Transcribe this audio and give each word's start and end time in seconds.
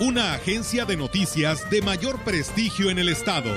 Una 0.00 0.32
agencia 0.32 0.84
de 0.84 0.96
noticias 0.96 1.68
de 1.70 1.82
mayor 1.82 2.18
prestigio 2.20 2.90
en 2.90 2.98
el 2.98 3.08
estado. 3.08 3.52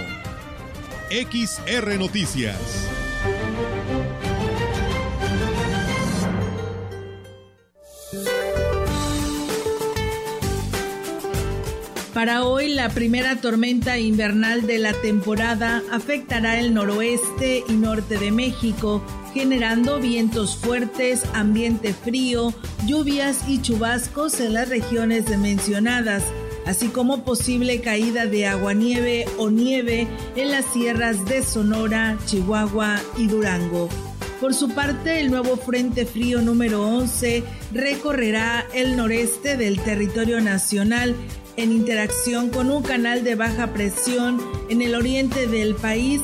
XR 1.09 1.97
Noticias. 1.97 2.57
Para 12.13 12.43
hoy, 12.43 12.67
la 12.67 12.89
primera 12.89 13.41
tormenta 13.41 13.97
invernal 13.97 14.67
de 14.67 14.77
la 14.77 14.93
temporada 14.93 15.83
afectará 15.91 16.59
el 16.59 16.73
noroeste 16.73 17.63
y 17.67 17.73
norte 17.73 18.17
de 18.17 18.31
México, 18.31 19.01
generando 19.35 19.99
vientos 19.99 20.55
fuertes, 20.55 21.23
ambiente 21.33 21.93
frío, 21.93 22.53
lluvias 22.87 23.49
y 23.49 23.61
chubascos 23.61 24.39
en 24.39 24.53
las 24.53 24.69
regiones 24.69 25.25
mencionadas, 25.37 26.23
así 26.65 26.87
como 26.87 27.25
posible 27.25 27.81
caída 27.81 28.27
de 28.27 28.47
aguanieve 28.47 29.25
o 29.37 29.49
nieve 29.49 30.07
en 30.37 30.51
las 30.51 30.63
sierras 30.71 31.25
de 31.25 31.43
Sonora, 31.43 32.17
Chihuahua 32.25 33.01
y 33.17 33.27
Durango. 33.27 33.89
Por 34.39 34.53
su 34.53 34.69
parte, 34.69 35.19
el 35.19 35.31
nuevo 35.31 35.57
Frente 35.57 36.05
Frío 36.05 36.41
número 36.41 36.87
11 36.87 37.43
recorrerá 37.73 38.65
el 38.73 38.95
noreste 38.95 39.57
del 39.57 39.81
territorio 39.81 40.39
nacional 40.39 41.13
en 41.57 41.73
interacción 41.73 42.49
con 42.49 42.71
un 42.71 42.83
canal 42.83 43.25
de 43.25 43.35
baja 43.35 43.73
presión 43.73 44.41
en 44.69 44.81
el 44.81 44.95
oriente 44.95 45.47
del 45.47 45.75
país, 45.75 46.21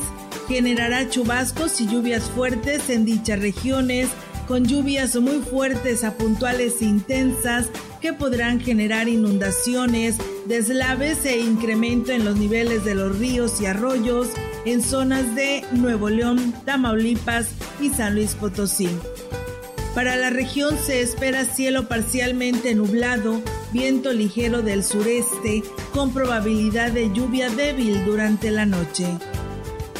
generará 0.48 1.08
chubascos 1.08 1.80
y 1.80 1.86
lluvias 1.86 2.24
fuertes 2.30 2.90
en 2.90 3.04
dichas 3.04 3.38
regiones, 3.38 4.08
con 4.46 4.64
lluvias 4.64 5.16
muy 5.16 5.38
fuertes 5.38 6.04
a 6.04 6.14
puntuales 6.16 6.82
e 6.82 6.86
intensas 6.86 7.68
que 8.00 8.12
podrán 8.12 8.60
generar 8.60 9.08
inundaciones, 9.08 10.16
deslaves 10.46 11.24
e 11.24 11.38
incremento 11.38 12.12
en 12.12 12.24
los 12.24 12.36
niveles 12.36 12.84
de 12.84 12.94
los 12.94 13.18
ríos 13.18 13.60
y 13.60 13.66
arroyos 13.66 14.28
en 14.64 14.82
zonas 14.82 15.34
de 15.34 15.64
Nuevo 15.72 16.10
León, 16.10 16.52
Tamaulipas 16.64 17.50
y 17.80 17.90
San 17.90 18.14
Luis 18.14 18.34
Potosí. 18.34 18.88
Para 19.94 20.16
la 20.16 20.30
región 20.30 20.76
se 20.78 21.02
espera 21.02 21.44
cielo 21.44 21.86
parcialmente 21.86 22.74
nublado, 22.74 23.42
viento 23.72 24.12
ligero 24.12 24.62
del 24.62 24.82
sureste 24.84 25.62
con 25.92 26.12
probabilidad 26.14 26.92
de 26.92 27.12
lluvia 27.12 27.50
débil 27.50 28.04
durante 28.04 28.50
la 28.50 28.64
noche. 28.64 29.06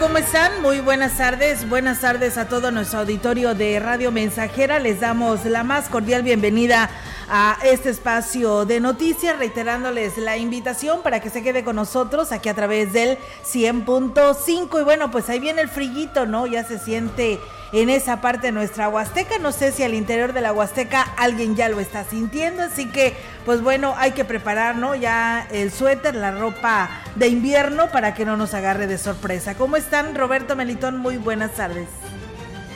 ¿Cómo 0.00 0.18
están? 0.18 0.60
Muy 0.60 0.80
buenas 0.80 1.18
tardes. 1.18 1.68
Buenas 1.68 2.00
tardes 2.00 2.36
a 2.36 2.48
todo 2.48 2.70
nuestro 2.70 3.00
auditorio 3.00 3.54
de 3.54 3.78
Radio 3.78 4.10
Mensajera. 4.10 4.78
Les 4.80 4.98
damos 4.98 5.44
la 5.44 5.62
más 5.62 5.88
cordial 5.88 6.22
bienvenida 6.22 6.90
a 7.28 7.58
este 7.64 7.90
espacio 7.90 8.64
de 8.64 8.80
noticias, 8.80 9.38
reiterándoles 9.38 10.18
la 10.18 10.36
invitación 10.36 11.02
para 11.02 11.20
que 11.20 11.30
se 11.30 11.42
quede 11.42 11.62
con 11.62 11.76
nosotros 11.76 12.32
aquí 12.32 12.48
a 12.48 12.54
través 12.54 12.92
del 12.92 13.18
100.5. 13.44 14.80
Y 14.80 14.84
bueno, 14.84 15.10
pues 15.10 15.28
ahí 15.28 15.38
viene 15.38 15.62
el 15.62 15.68
frillito, 15.68 16.26
¿no? 16.26 16.46
Ya 16.46 16.64
se 16.64 16.78
siente 16.78 17.38
en 17.72 17.88
esa 17.88 18.20
parte 18.20 18.48
de 18.48 18.52
nuestra 18.52 18.88
Huasteca. 18.88 19.38
No 19.38 19.52
sé 19.52 19.70
si 19.70 19.82
al 19.82 19.94
interior 19.94 20.32
de 20.32 20.40
la 20.40 20.52
Huasteca 20.52 21.02
alguien 21.16 21.56
ya 21.56 21.68
lo 21.68 21.78
está 21.78 22.04
sintiendo, 22.04 22.62
así 22.62 22.90
que 22.90 23.14
pues 23.44 23.62
bueno, 23.62 23.94
hay 23.96 24.12
que 24.12 24.24
preparar, 24.24 24.76
¿no? 24.76 24.94
Ya 24.94 25.46
el 25.50 25.70
suéter, 25.70 26.14
la 26.14 26.32
ropa 26.32 26.88
de 27.16 27.28
invierno 27.28 27.90
para 27.90 28.14
que 28.14 28.24
no 28.24 28.36
nos 28.36 28.54
agarre 28.54 28.86
de 28.86 28.98
sorpresa. 28.98 29.54
¿Cómo 29.54 29.76
están, 29.76 30.14
Roberto 30.14 30.56
Melitón? 30.56 30.98
Muy 30.98 31.18
buenas 31.18 31.52
tardes. 31.52 31.88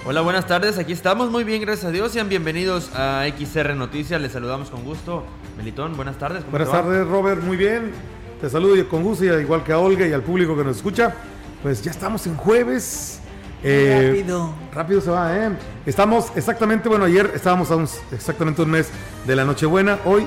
Hola, 0.05 0.21
buenas 0.21 0.47
tardes. 0.47 0.79
Aquí 0.79 0.93
estamos 0.93 1.31
muy 1.31 1.45
bien, 1.45 1.61
gracias 1.61 1.87
a 1.87 1.91
Dios. 1.91 2.12
Sean 2.12 2.29
bienvenidos 2.29 2.91
a 2.95 3.27
XR 3.37 3.75
Noticias. 3.75 4.21
Les 4.21 4.33
saludamos 4.33 4.71
con 4.71 4.84
gusto. 4.84 5.25
Melitón, 5.56 5.97
buenas 5.97 6.19
tardes. 6.19 6.45
Buenas 6.51 6.71
tardes, 6.71 7.06
Robert. 7.06 7.43
Muy 7.43 7.56
bien. 7.56 7.93
Te 8.41 8.49
saludo 8.49 8.89
con 8.89 9.03
gusto, 9.03 9.25
y 9.25 9.29
igual 9.29 9.65
que 9.65 9.73
a 9.73 9.79
Olga 9.79 10.06
y 10.06 10.12
al 10.12 10.23
público 10.23 10.56
que 10.56 10.65
nos 10.65 10.77
escucha. 10.77 11.15
Pues 11.62 11.83
ya 11.83 11.91
estamos 11.91 12.27
en 12.27 12.37
jueves. 12.37 13.21
Eh, 13.65 14.11
rápido. 14.11 14.55
Rápido 14.73 15.00
se 15.00 15.11
va, 15.11 15.37
¿eh? 15.37 15.50
Estamos 15.85 16.31
exactamente, 16.37 16.89
bueno, 16.89 17.06
ayer 17.06 17.33
estábamos 17.35 17.71
a 17.73 17.77
un, 17.77 17.89
exactamente 18.12 18.62
un 18.62 18.71
mes 18.71 18.91
de 19.27 19.35
la 19.35 19.45
Nochebuena. 19.45 19.99
Hoy, 20.05 20.27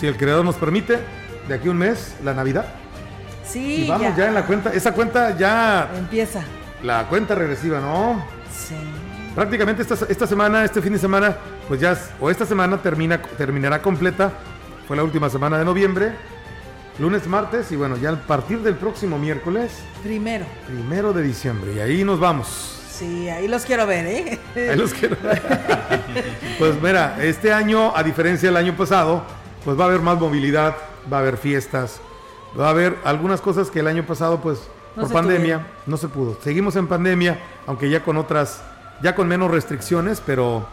si 0.00 0.06
el 0.06 0.16
creador 0.16 0.44
nos 0.44 0.56
permite, 0.56 0.98
de 1.46 1.54
aquí 1.54 1.68
un 1.68 1.76
mes, 1.76 2.16
la 2.24 2.34
Navidad. 2.34 2.64
Sí. 3.44 3.84
Y 3.84 3.88
vamos 3.88 4.16
ya, 4.16 4.28
en 4.28 4.34
la 4.34 4.46
cuenta, 4.46 4.72
esa 4.72 4.92
cuenta 4.92 5.36
ya. 5.36 5.90
Empieza. 5.96 6.42
La 6.82 7.06
cuenta 7.06 7.34
regresiva, 7.34 7.78
¿no? 7.78 8.24
Sí. 8.50 8.74
Prácticamente 9.34 9.82
esta, 9.82 9.94
esta 10.08 10.26
semana, 10.26 10.64
este 10.64 10.80
fin 10.80 10.94
de 10.94 10.98
semana, 10.98 11.36
pues 11.68 11.80
ya, 11.80 11.96
o 12.18 12.30
esta 12.30 12.46
semana 12.46 12.78
termina, 12.78 13.20
terminará 13.20 13.82
completa. 13.82 14.32
Fue 14.88 14.96
la 14.96 15.04
última 15.04 15.28
semana 15.28 15.58
de 15.58 15.64
noviembre 15.64 16.12
lunes, 17.00 17.26
martes 17.26 17.72
y 17.72 17.76
bueno, 17.76 17.96
ya 17.96 18.10
a 18.10 18.16
partir 18.16 18.60
del 18.60 18.74
próximo 18.74 19.18
miércoles. 19.18 19.72
Primero. 20.02 20.44
Primero 20.66 21.12
de 21.12 21.22
diciembre. 21.22 21.72
Y 21.74 21.80
ahí 21.80 22.04
nos 22.04 22.20
vamos. 22.20 22.78
Sí, 22.90 23.28
ahí 23.30 23.48
los 23.48 23.64
quiero 23.64 23.86
ver, 23.86 24.06
¿eh? 24.06 24.38
Ahí 24.54 24.76
los 24.76 24.92
quiero 24.92 25.16
ver. 25.22 25.40
pues 26.58 26.80
mira, 26.82 27.16
este 27.22 27.52
año, 27.52 27.96
a 27.96 28.02
diferencia 28.02 28.50
del 28.50 28.56
año 28.58 28.76
pasado, 28.76 29.24
pues 29.64 29.78
va 29.78 29.84
a 29.84 29.88
haber 29.88 30.00
más 30.00 30.18
movilidad, 30.18 30.76
va 31.12 31.18
a 31.18 31.20
haber 31.20 31.36
fiestas, 31.36 32.00
va 32.58 32.68
a 32.68 32.70
haber 32.70 32.96
algunas 33.04 33.40
cosas 33.40 33.70
que 33.70 33.80
el 33.80 33.86
año 33.86 34.04
pasado, 34.06 34.40
pues, 34.40 34.60
No 34.96 35.02
por 35.02 35.12
pandemia, 35.12 35.66
no 35.86 35.96
se 35.96 36.08
pudo. 36.08 36.36
Seguimos 36.42 36.76
en 36.76 36.86
pandemia, 36.86 37.38
aunque 37.66 37.90
ya 37.90 38.02
con 38.02 38.16
otras, 38.16 38.62
ya 39.02 39.14
con 39.14 39.28
menos 39.28 39.50
restricciones, 39.50 40.22
pero 40.24 40.66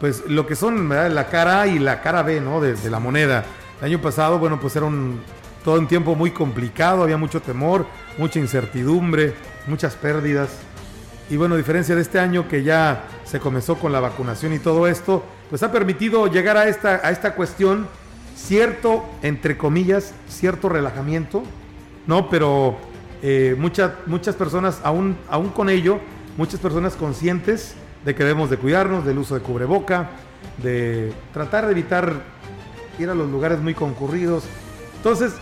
pues 0.00 0.24
lo 0.26 0.46
que 0.46 0.56
son 0.56 0.88
¿verdad? 0.88 1.10
la 1.12 1.28
cara 1.28 1.62
A 1.62 1.66
y 1.68 1.78
la 1.78 2.00
cara 2.00 2.22
B, 2.22 2.40
¿no? 2.40 2.60
De, 2.60 2.74
de 2.74 2.90
la 2.90 2.98
moneda. 2.98 3.44
El 3.80 3.86
año 3.86 4.00
pasado, 4.00 4.38
bueno, 4.38 4.60
pues 4.60 4.74
era 4.76 4.86
un, 4.86 5.20
todo 5.64 5.78
un 5.78 5.86
tiempo 5.86 6.14
muy 6.14 6.32
complicado, 6.32 7.02
había 7.02 7.16
mucho 7.16 7.40
temor, 7.40 7.86
mucha 8.18 8.38
incertidumbre, 8.38 9.34
muchas 9.66 9.94
pérdidas. 9.94 10.50
Y 11.30 11.36
bueno, 11.36 11.54
a 11.54 11.58
diferencia 11.58 11.94
de 11.94 12.02
este 12.02 12.18
año 12.18 12.48
que 12.48 12.62
ya 12.62 13.04
se 13.24 13.40
comenzó 13.40 13.76
con 13.76 13.92
la 13.92 14.00
vacunación 14.00 14.52
y 14.52 14.58
todo 14.58 14.86
esto, 14.86 15.24
pues 15.48 15.62
ha 15.62 15.70
permitido 15.70 16.26
llegar 16.26 16.56
a 16.56 16.68
esta, 16.68 17.00
a 17.02 17.10
esta 17.10 17.34
cuestión 17.34 17.86
cierto, 18.36 19.04
entre 19.22 19.56
comillas, 19.56 20.14
cierto 20.28 20.68
relajamiento, 20.68 21.42
¿no? 22.06 22.28
Pero 22.28 22.76
eh, 23.22 23.54
muchas, 23.58 23.92
muchas 24.06 24.34
personas, 24.34 24.80
aún, 24.82 25.16
aún 25.28 25.50
con 25.50 25.70
ello, 25.70 26.00
muchas 26.36 26.60
personas 26.60 26.94
conscientes 26.94 27.74
de 28.04 28.14
que 28.14 28.24
debemos 28.24 28.50
de 28.50 28.56
cuidarnos, 28.56 29.04
del 29.04 29.18
uso 29.18 29.34
de 29.34 29.40
cubreboca, 29.42 30.10
de 30.62 31.12
tratar 31.32 31.66
de 31.66 31.72
evitar 31.72 32.22
ir 32.98 33.08
a 33.08 33.14
los 33.14 33.30
lugares 33.30 33.60
muy 33.60 33.74
concurridos. 33.74 34.44
Entonces, 34.96 35.32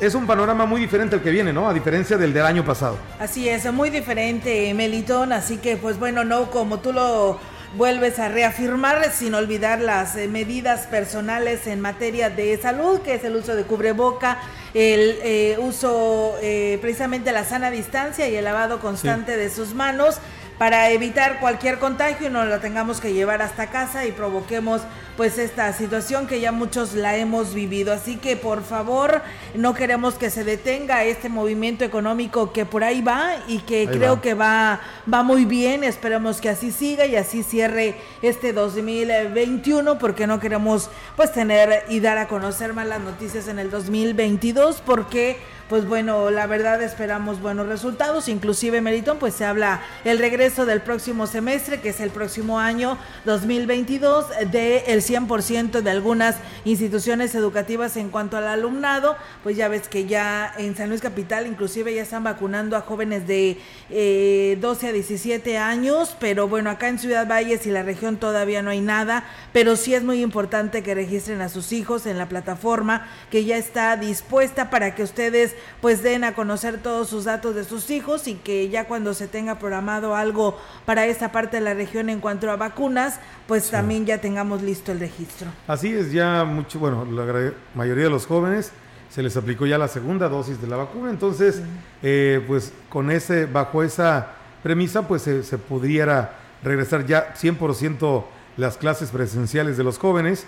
es 0.00 0.14
un 0.14 0.26
panorama 0.26 0.64
muy 0.64 0.80
diferente 0.80 1.16
al 1.16 1.22
que 1.22 1.30
viene, 1.30 1.52
¿no? 1.52 1.68
A 1.68 1.74
diferencia 1.74 2.16
del 2.16 2.32
del 2.32 2.44
año 2.44 2.64
pasado. 2.64 2.96
Así 3.18 3.48
es, 3.48 3.70
muy 3.72 3.90
diferente, 3.90 4.72
Melitón. 4.74 5.32
Así 5.32 5.58
que, 5.58 5.76
pues 5.76 5.98
bueno, 5.98 6.24
no 6.24 6.50
como 6.50 6.80
tú 6.80 6.92
lo 6.92 7.38
vuelves 7.76 8.18
a 8.18 8.28
reafirmar 8.28 9.10
sin 9.12 9.34
olvidar 9.34 9.80
las 9.80 10.16
eh, 10.16 10.28
medidas 10.28 10.86
personales 10.86 11.66
en 11.66 11.80
materia 11.80 12.30
de 12.30 12.58
salud, 12.58 13.00
que 13.00 13.14
es 13.14 13.24
el 13.24 13.36
uso 13.36 13.54
de 13.54 13.64
cubreboca, 13.64 14.38
el 14.74 15.18
eh, 15.22 15.56
uso 15.60 16.36
eh, 16.42 16.78
precisamente 16.80 17.32
la 17.32 17.44
sana 17.44 17.70
distancia 17.70 18.28
y 18.28 18.36
el 18.36 18.44
lavado 18.44 18.80
constante 18.80 19.36
de 19.36 19.50
sus 19.50 19.74
manos 19.74 20.18
para 20.60 20.90
evitar 20.90 21.40
cualquier 21.40 21.78
contagio 21.78 22.26
y 22.26 22.30
no 22.30 22.44
lo 22.44 22.60
tengamos 22.60 23.00
que 23.00 23.14
llevar 23.14 23.40
hasta 23.40 23.70
casa 23.70 24.04
y 24.04 24.12
provoquemos 24.12 24.82
pues 25.16 25.38
esta 25.38 25.72
situación 25.72 26.26
que 26.26 26.38
ya 26.38 26.52
muchos 26.52 26.92
la 26.92 27.16
hemos 27.16 27.54
vivido. 27.54 27.94
Así 27.94 28.18
que 28.18 28.36
por 28.36 28.62
favor, 28.62 29.22
no 29.54 29.72
queremos 29.72 30.16
que 30.16 30.28
se 30.28 30.44
detenga 30.44 31.02
este 31.04 31.30
movimiento 31.30 31.82
económico 31.82 32.52
que 32.52 32.66
por 32.66 32.84
ahí 32.84 33.00
va 33.00 33.36
y 33.48 33.60
que 33.60 33.88
creo 33.90 34.20
que 34.20 34.34
va, 34.34 34.82
va 35.10 35.22
muy 35.22 35.46
bien. 35.46 35.82
Esperemos 35.82 36.42
que 36.42 36.50
así 36.50 36.72
siga 36.72 37.06
y 37.06 37.16
así 37.16 37.42
cierre 37.42 37.94
este 38.20 38.52
2021 38.52 39.98
porque 39.98 40.26
no 40.26 40.40
queremos 40.40 40.90
pues 41.16 41.32
tener 41.32 41.84
y 41.88 42.00
dar 42.00 42.18
a 42.18 42.28
conocer 42.28 42.74
malas 42.74 43.00
noticias 43.00 43.48
en 43.48 43.60
el 43.60 43.70
2022 43.70 44.82
porque 44.84 45.38
pues 45.70 45.86
bueno, 45.86 46.32
la 46.32 46.48
verdad 46.48 46.82
esperamos 46.82 47.40
buenos 47.40 47.68
resultados, 47.68 48.26
inclusive 48.26 48.80
Meritón, 48.80 49.18
pues 49.18 49.34
se 49.34 49.44
habla 49.44 49.80
el 50.04 50.18
regreso 50.18 50.66
del 50.66 50.80
próximo 50.80 51.28
semestre, 51.28 51.80
que 51.80 51.90
es 51.90 52.00
el 52.00 52.10
próximo 52.10 52.58
año 52.58 52.98
2022, 53.24 54.26
de 54.50 54.78
el 54.88 55.00
100% 55.00 55.80
de 55.80 55.90
algunas 55.90 56.34
instituciones 56.64 57.36
educativas 57.36 57.96
en 57.96 58.08
cuanto 58.08 58.36
al 58.36 58.48
alumnado, 58.48 59.16
pues 59.44 59.56
ya 59.56 59.68
ves 59.68 59.86
que 59.86 60.06
ya 60.06 60.52
en 60.58 60.76
San 60.76 60.88
Luis 60.88 61.02
Capital 61.02 61.46
inclusive 61.46 61.94
ya 61.94 62.02
están 62.02 62.24
vacunando 62.24 62.76
a 62.76 62.80
jóvenes 62.80 63.28
de 63.28 63.56
12 63.88 64.86
eh, 64.86 64.88
a 64.88 64.92
17 64.92 65.56
años, 65.56 66.16
pero 66.18 66.48
bueno, 66.48 66.70
acá 66.70 66.88
en 66.88 66.98
Ciudad 66.98 67.28
Valles 67.28 67.64
y 67.66 67.70
la 67.70 67.84
región 67.84 68.16
todavía 68.16 68.60
no 68.62 68.70
hay 68.70 68.80
nada, 68.80 69.22
pero 69.52 69.76
sí 69.76 69.94
es 69.94 70.02
muy 70.02 70.20
importante 70.20 70.82
que 70.82 70.96
registren 70.96 71.40
a 71.42 71.48
sus 71.48 71.70
hijos 71.70 72.06
en 72.06 72.18
la 72.18 72.28
plataforma 72.28 73.06
que 73.30 73.44
ya 73.44 73.56
está 73.56 73.96
dispuesta 73.96 74.68
para 74.68 74.96
que 74.96 75.04
ustedes 75.04 75.54
pues 75.80 76.02
den 76.02 76.24
a 76.24 76.34
conocer 76.34 76.78
todos 76.78 77.08
sus 77.08 77.24
datos 77.24 77.54
de 77.54 77.64
sus 77.64 77.90
hijos 77.90 78.28
y 78.28 78.34
que 78.34 78.68
ya 78.68 78.86
cuando 78.86 79.14
se 79.14 79.28
tenga 79.28 79.58
programado 79.58 80.14
algo 80.14 80.58
para 80.86 81.06
esta 81.06 81.32
parte 81.32 81.58
de 81.58 81.62
la 81.62 81.74
región 81.74 82.08
en 82.08 82.20
cuanto 82.20 82.50
a 82.50 82.56
vacunas, 82.56 83.20
pues 83.46 83.70
también 83.70 84.06
ya 84.06 84.18
tengamos 84.18 84.62
listo 84.62 84.92
el 84.92 85.00
registro. 85.00 85.48
Así 85.66 85.92
es, 85.92 86.12
ya 86.12 86.44
mucho, 86.44 86.78
bueno, 86.78 87.04
la 87.04 87.52
mayoría 87.74 88.04
de 88.04 88.10
los 88.10 88.26
jóvenes 88.26 88.72
se 89.10 89.22
les 89.22 89.36
aplicó 89.36 89.66
ya 89.66 89.76
la 89.76 89.88
segunda 89.88 90.28
dosis 90.28 90.60
de 90.60 90.68
la 90.68 90.76
vacuna, 90.76 91.10
entonces, 91.10 91.62
eh, 92.02 92.42
pues 92.46 92.72
con 92.88 93.10
ese, 93.10 93.46
bajo 93.46 93.82
esa 93.82 94.28
premisa, 94.62 95.08
pues 95.08 95.22
se, 95.22 95.42
se 95.42 95.58
pudiera 95.58 96.36
regresar 96.62 97.04
ya 97.06 97.34
100% 97.34 98.24
las 98.56 98.76
clases 98.76 99.10
presenciales 99.10 99.76
de 99.76 99.84
los 99.84 99.98
jóvenes, 99.98 100.46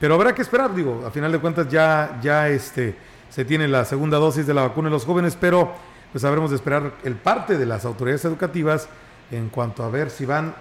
pero 0.00 0.14
habrá 0.14 0.34
que 0.34 0.42
esperar, 0.42 0.74
digo, 0.74 1.04
a 1.06 1.10
final 1.10 1.32
de 1.32 1.38
cuentas 1.38 1.68
ya, 1.68 2.18
ya 2.22 2.48
este, 2.48 2.94
se 3.30 3.44
tiene 3.44 3.68
la 3.68 3.84
segunda 3.84 4.18
dosis 4.18 4.46
de 4.46 4.54
la 4.54 4.62
vacuna 4.62 4.88
en 4.88 4.92
los 4.92 5.04
jóvenes, 5.04 5.36
pero 5.40 5.72
pues 6.12 6.24
habremos 6.24 6.50
de 6.50 6.56
esperar 6.56 6.92
el 7.04 7.16
parte 7.16 7.58
de 7.58 7.66
las 7.66 7.84
autoridades 7.84 8.24
educativas 8.24 8.88
en 9.30 9.48
cuanto 9.48 9.82
a 9.82 9.90
ver 9.90 10.10
si 10.10 10.24
van 10.24 10.54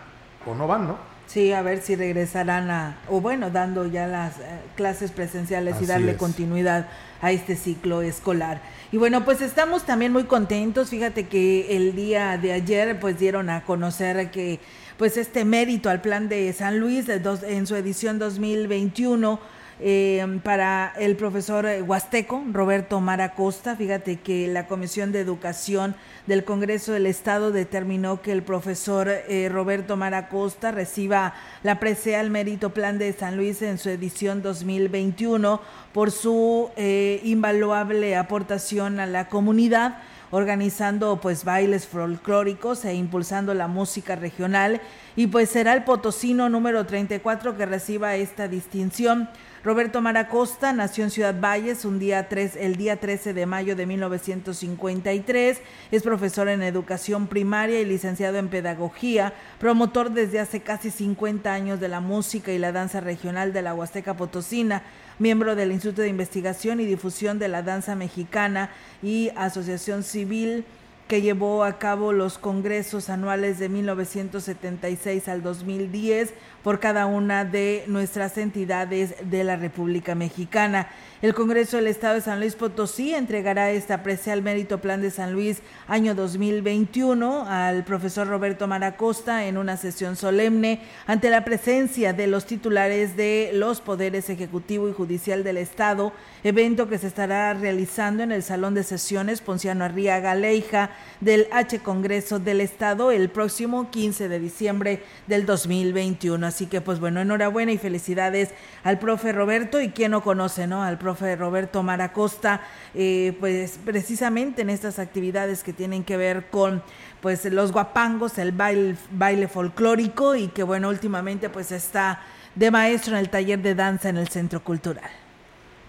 o 0.46 0.54
no 0.54 0.68
van, 0.68 0.88
¿no? 0.88 1.18
Sí, 1.28 1.52
a 1.52 1.62
ver 1.62 1.81
si 1.81 1.96
regresarán 1.96 2.72
a, 2.72 3.00
o 3.10 3.19
bueno, 3.19 3.50
dando 3.50 3.86
ya 3.86 4.08
las 4.08 4.40
eh, 4.40 4.44
clases 4.78 5.12
presenciales 5.12 5.75
y 5.81 5.86
darle 5.86 6.16
continuidad 6.16 6.88
a 7.22 7.31
este 7.31 7.58
ciclo 7.58 8.02
escolar. 8.02 8.62
Y 8.94 8.98
bueno, 8.98 9.25
pues 9.25 9.42
estamos 9.42 9.86
también 9.86 10.14
muy 10.14 10.24
contentos. 10.24 10.90
Fíjate 10.90 11.28
que 11.28 11.75
el 11.75 11.98
día 11.98 12.38
de 12.38 12.54
ayer 12.54 12.98
pues 13.02 13.19
dieron 13.19 13.50
a 13.50 13.66
conocer 13.66 14.31
que 14.31 14.62
pues 14.98 15.18
este 15.18 15.44
mérito 15.44 15.90
al 15.90 16.02
plan 16.02 16.30
de 16.30 16.52
San 16.54 16.80
Luis 16.80 17.08
en 17.10 17.68
su 17.68 17.75
edición 17.75 18.19
2021 18.19 19.40
eh, 19.79 20.39
para 20.44 20.94
el 20.97 21.15
profesor 21.15 21.68
huasteco 21.85 22.44
Roberto 22.51 23.00
Maracosta. 23.00 23.75
Fíjate 23.75 24.18
que 24.18 24.47
la 24.47 24.68
Comisión 24.68 25.12
de 25.12 25.19
Educación 25.19 25.95
del 26.25 26.44
Congreso 26.44 26.91
del 26.91 27.06
Estado 27.06 27.51
determinó 27.51 28.21
que 28.21 28.31
el 28.31 28.44
profesor 28.44 29.07
eh, 29.09 29.50
Roberto 29.51 29.95
Maracosta 29.95 30.71
reciba 30.71 31.33
la 31.63 31.79
presea 31.79 32.19
al 32.19 32.29
mérito 32.29 32.71
plan 32.74 32.97
de 32.97 33.13
San 33.13 33.38
Luis 33.38 33.62
en 33.62 33.77
su 33.77 33.89
edición 33.89 34.41
2021 34.41 35.62
por 35.94 36.12
su 36.12 36.69
eh, 36.75 37.21
invaluable 37.23 38.15
aportación 38.15 39.00
a 39.00 39.06
la 39.06 39.30
comunidad 39.30 39.97
organizando 40.31 41.19
pues 41.21 41.45
bailes 41.45 41.88
folclóricos 41.88 42.83
e 42.85 42.94
impulsando 42.94 43.53
la 43.53 43.68
música 43.68 44.15
regional 44.15 44.81
y 45.15 45.27
pues 45.27 45.50
será 45.50 45.73
el 45.73 45.83
potosino 45.83 46.50
número 46.50 46.85
34 46.85 47.56
que 47.56 47.65
reciba 47.65 48.15
esta 48.15 48.47
distinción. 48.47 49.30
Roberto 49.63 50.01
Maracosta 50.01 50.71
nació 50.71 51.04
en 51.04 51.09
Ciudad 51.09 51.36
Valles 51.39 51.83
un 51.83 51.98
día 51.98 52.27
el 52.30 52.75
día 52.75 52.98
13 52.98 53.33
de 53.33 53.45
mayo 53.48 53.75
de 53.75 53.88
1953. 53.88 55.57
Es 55.92 56.04
profesor 56.04 56.48
en 56.48 56.62
educación 56.62 57.27
primaria 57.27 57.81
y 57.81 57.86
licenciado 57.86 58.38
en 58.38 58.50
pedagogía, 58.50 59.33
promotor 59.59 60.12
desde 60.12 60.39
hace 60.39 60.62
casi 60.62 60.92
50 60.92 61.51
años 61.51 61.80
de 61.80 61.88
la 61.88 62.01
música 62.01 62.51
y 62.51 62.59
la 62.59 62.71
danza 62.71 63.01
regional 63.01 63.51
de 63.51 63.63
la 63.63 63.74
Huasteca 63.74 64.15
Potosina, 64.15 64.83
miembro 65.18 65.56
del 65.56 65.71
Instituto 65.71 66.04
de 66.04 66.09
Investigación 66.09 66.80
y 66.80 66.86
Difusión 66.86 67.39
de 67.39 67.48
la 67.48 67.63
Danza 67.63 67.95
Mexicana 67.95 68.69
y 69.01 69.31
Asociación 69.36 70.04
Civil 70.04 70.65
que 71.07 71.21
llevó 71.21 71.63
a 71.63 71.80
cabo 71.80 72.12
los 72.12 72.38
congresos 72.38 73.09
anuales 73.09 73.59
de 73.59 73.69
1976 73.69 75.30
al 75.30 75.42
2010 75.42 76.33
por 76.68 76.81
cada 76.81 77.06
una 77.06 77.46
de 77.46 77.86
nuestras 77.88 78.38
entidades 78.38 79.16
de 79.22 79.46
la 79.46 79.56
República 79.56 80.16
Mexicana. 80.16 80.90
El 81.22 81.34
Congreso 81.34 81.78
del 81.78 81.88
Estado 81.88 82.16
de 82.16 82.22
San 82.22 82.42
Luis 82.42 82.56
Potosí 82.56 83.14
entregará 83.14 83.72
esta 83.72 84.04
al 84.31 84.42
mérito 84.42 84.80
Plan 84.80 85.02
de 85.02 85.10
San 85.10 85.31
Luis 85.31 85.62
año 85.88 86.14
2021 86.14 87.46
al 87.48 87.86
profesor 87.86 88.28
Roberto 88.28 88.68
Maracosta 88.68 89.46
en 89.46 89.58
una 89.58 89.78
sesión 89.78 90.18
solemne 90.18 90.81
ante 91.08 91.30
la 91.30 91.46
presencia 91.46 92.12
de 92.12 92.28
los 92.28 92.46
titulares 92.46 93.16
de 93.16 93.52
los 93.54 93.80
poderes 93.80 94.30
ejecutivo 94.30 94.90
y 94.90 94.94
judicial 94.94 95.45
del 95.45 95.57
Estado, 95.57 96.12
evento 96.44 96.90
que 96.90 96.97
se 96.97 97.07
estará 97.07 97.54
realizando 97.54 98.24
en 98.24 98.33
el 98.33 98.44
Salón 98.44 98.74
de 98.74 98.83
Sesiones 98.83 99.40
Ponciano 99.40 99.86
Arriaga 99.86 100.36
Leija 100.36 100.92
del 101.21 101.47
H 101.52 101.80
Congreso 101.80 102.40
del 102.40 102.59
Estado 102.59 103.12
el 103.12 103.30
próximo 103.30 103.90
15 103.90 104.28
de 104.28 104.40
diciembre 104.40 105.04
del 105.28 105.45
2021. 105.45 106.56
Así 106.57 106.66
que 106.66 106.81
pues 106.81 106.99
bueno, 106.99 107.21
enhorabuena 107.21 107.71
y 107.71 107.78
felicidades 107.78 108.49
al 108.83 108.97
profe 108.97 109.31
Roberto 109.31 109.80
y 109.80 109.90
quien 109.90 110.09
no 110.09 110.23
conoce, 110.23 110.66
¿no? 110.66 110.81
Al 110.81 110.97
profe 110.97 111.35
Roberto 111.35 111.83
Maracosta, 111.83 112.61
eh, 112.95 113.37
pues 113.40 113.80
precisamente 113.85 114.64
en 114.64 114.71
estas 114.71 114.97
actividades 114.97 115.61
que 115.61 115.71
tienen 115.71 116.04
que 116.04 116.18
ver 116.18 116.47
con 116.49 116.81
pues 117.21 117.45
los 117.45 117.71
guapangos, 117.71 118.40
el 118.40 118.54
baile, 118.54 118.95
baile 119.11 119.47
folclórico 119.47 120.35
y 120.35 120.47
que 120.47 120.64
bueno, 120.64 120.90
últimamente 120.90 121.47
pues 121.47 121.71
está 121.71 122.21
de 122.56 122.71
maestro 122.71 123.14
en 123.14 123.19
el 123.19 123.30
taller 123.30 123.61
de 123.61 123.76
danza 123.76 124.09
en 124.09 124.18
el 124.18 124.30
Centro 124.30 124.64
Cultural. 124.64 125.11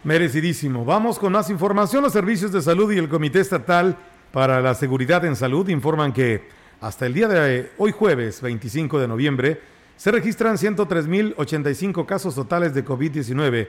Merecidísimo. 0.04 0.84
Vamos 0.84 1.18
con 1.18 1.32
más 1.32 1.48
información. 1.48 2.02
Los 2.02 2.12
servicios 2.12 2.52
de 2.52 2.60
salud 2.60 2.92
y 2.92 2.98
el 2.98 3.08
Comité 3.08 3.40
Estatal 3.40 3.96
para 4.32 4.60
la 4.60 4.74
Seguridad 4.74 5.24
en 5.24 5.34
Salud 5.34 5.66
informan 5.70 6.12
que 6.12 6.46
hasta 6.82 7.06
el 7.06 7.14
día 7.14 7.28
de 7.28 7.70
hoy 7.78 7.90
jueves 7.90 8.42
25 8.42 9.00
de 9.00 9.08
noviembre 9.08 9.77
se 9.98 10.12
registran 10.12 10.56
103.085 10.56 12.06
casos 12.06 12.34
totales 12.36 12.72
de 12.72 12.84
COVID-19 12.84 13.68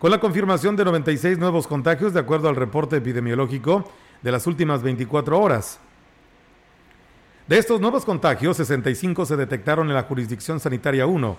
con 0.00 0.10
la 0.10 0.18
confirmación 0.18 0.74
de 0.74 0.84
96 0.84 1.38
nuevos 1.38 1.68
contagios 1.68 2.12
de 2.12 2.20
acuerdo 2.20 2.48
al 2.48 2.56
reporte 2.56 2.96
epidemiológico 2.96 3.88
de 4.20 4.32
las 4.32 4.46
últimas 4.48 4.82
24 4.82 5.40
horas. 5.40 5.78
De 7.46 7.58
estos 7.58 7.80
nuevos 7.80 8.04
contagios, 8.04 8.56
65 8.56 9.24
se 9.24 9.36
detectaron 9.36 9.88
en 9.88 9.94
la 9.94 10.02
jurisdicción 10.02 10.58
sanitaria 10.58 11.06
1, 11.06 11.38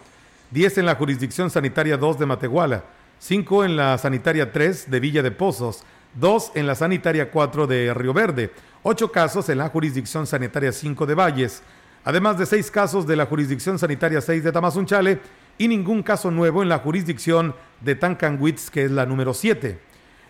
10 0.52 0.78
en 0.80 0.86
la 0.86 0.96
jurisdicción 0.96 1.50
sanitaria 1.50 1.98
2 1.98 2.18
de 2.18 2.26
Matehuala, 2.26 2.86
5 3.20 3.66
en 3.66 3.76
la 3.76 3.98
sanitaria 3.98 4.54
3 4.54 4.90
de 4.90 5.00
Villa 5.02 5.22
de 5.22 5.32
Pozos, 5.32 5.84
2 6.16 6.54
en 6.56 6.66
la 6.66 6.76
sanitaria 6.76 7.30
4 7.30 7.68
de 7.68 7.94
Río 7.94 8.14
Verde, 8.14 8.52
8 8.84 9.12
casos 9.12 9.50
en 9.50 9.58
la 9.58 9.68
jurisdicción 9.68 10.26
sanitaria 10.26 10.72
5 10.72 11.06
de 11.06 11.14
Valles, 11.14 11.62
además 12.04 12.38
de 12.38 12.46
6 12.46 12.72
casos 12.72 13.08
de 13.08 13.16
la 13.16 13.26
jurisdicción 13.26 13.80
sanitaria 13.80 14.22
6 14.22 14.44
de 14.44 14.52
Tamazunchale 14.52 15.20
y 15.58 15.68
ningún 15.68 16.04
caso 16.04 16.32
nuevo 16.32 16.64
en 16.64 16.70
la 16.70 16.80
jurisdicción 16.80 17.56
de 17.82 17.96
Tancanwitz, 17.96 18.70
que 18.70 18.86
es 18.86 18.92
la 18.92 19.06
número 19.06 19.34
7. 19.34 19.80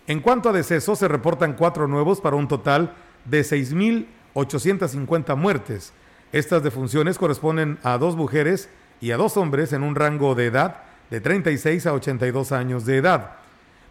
En 0.06 0.20
cuanto 0.20 0.48
a 0.48 0.52
decesos, 0.52 0.98
se 0.98 1.08
reportan 1.08 1.54
cuatro 1.54 1.86
nuevos 1.86 2.20
para 2.20 2.36
un 2.36 2.48
total 2.48 2.94
de 3.24 3.42
6.850 3.42 5.36
muertes. 5.36 5.92
Estas 6.32 6.62
defunciones 6.62 7.18
corresponden 7.18 7.78
a 7.82 7.98
dos 7.98 8.16
mujeres 8.16 8.68
y 9.00 9.12
a 9.12 9.16
dos 9.16 9.36
hombres 9.36 9.72
en 9.72 9.82
un 9.82 9.94
rango 9.94 10.34
de 10.34 10.46
edad 10.46 10.82
de 11.10 11.20
36 11.20 11.86
a 11.86 11.92
82 11.92 12.52
años 12.52 12.86
de 12.86 12.96
edad. 12.96 13.32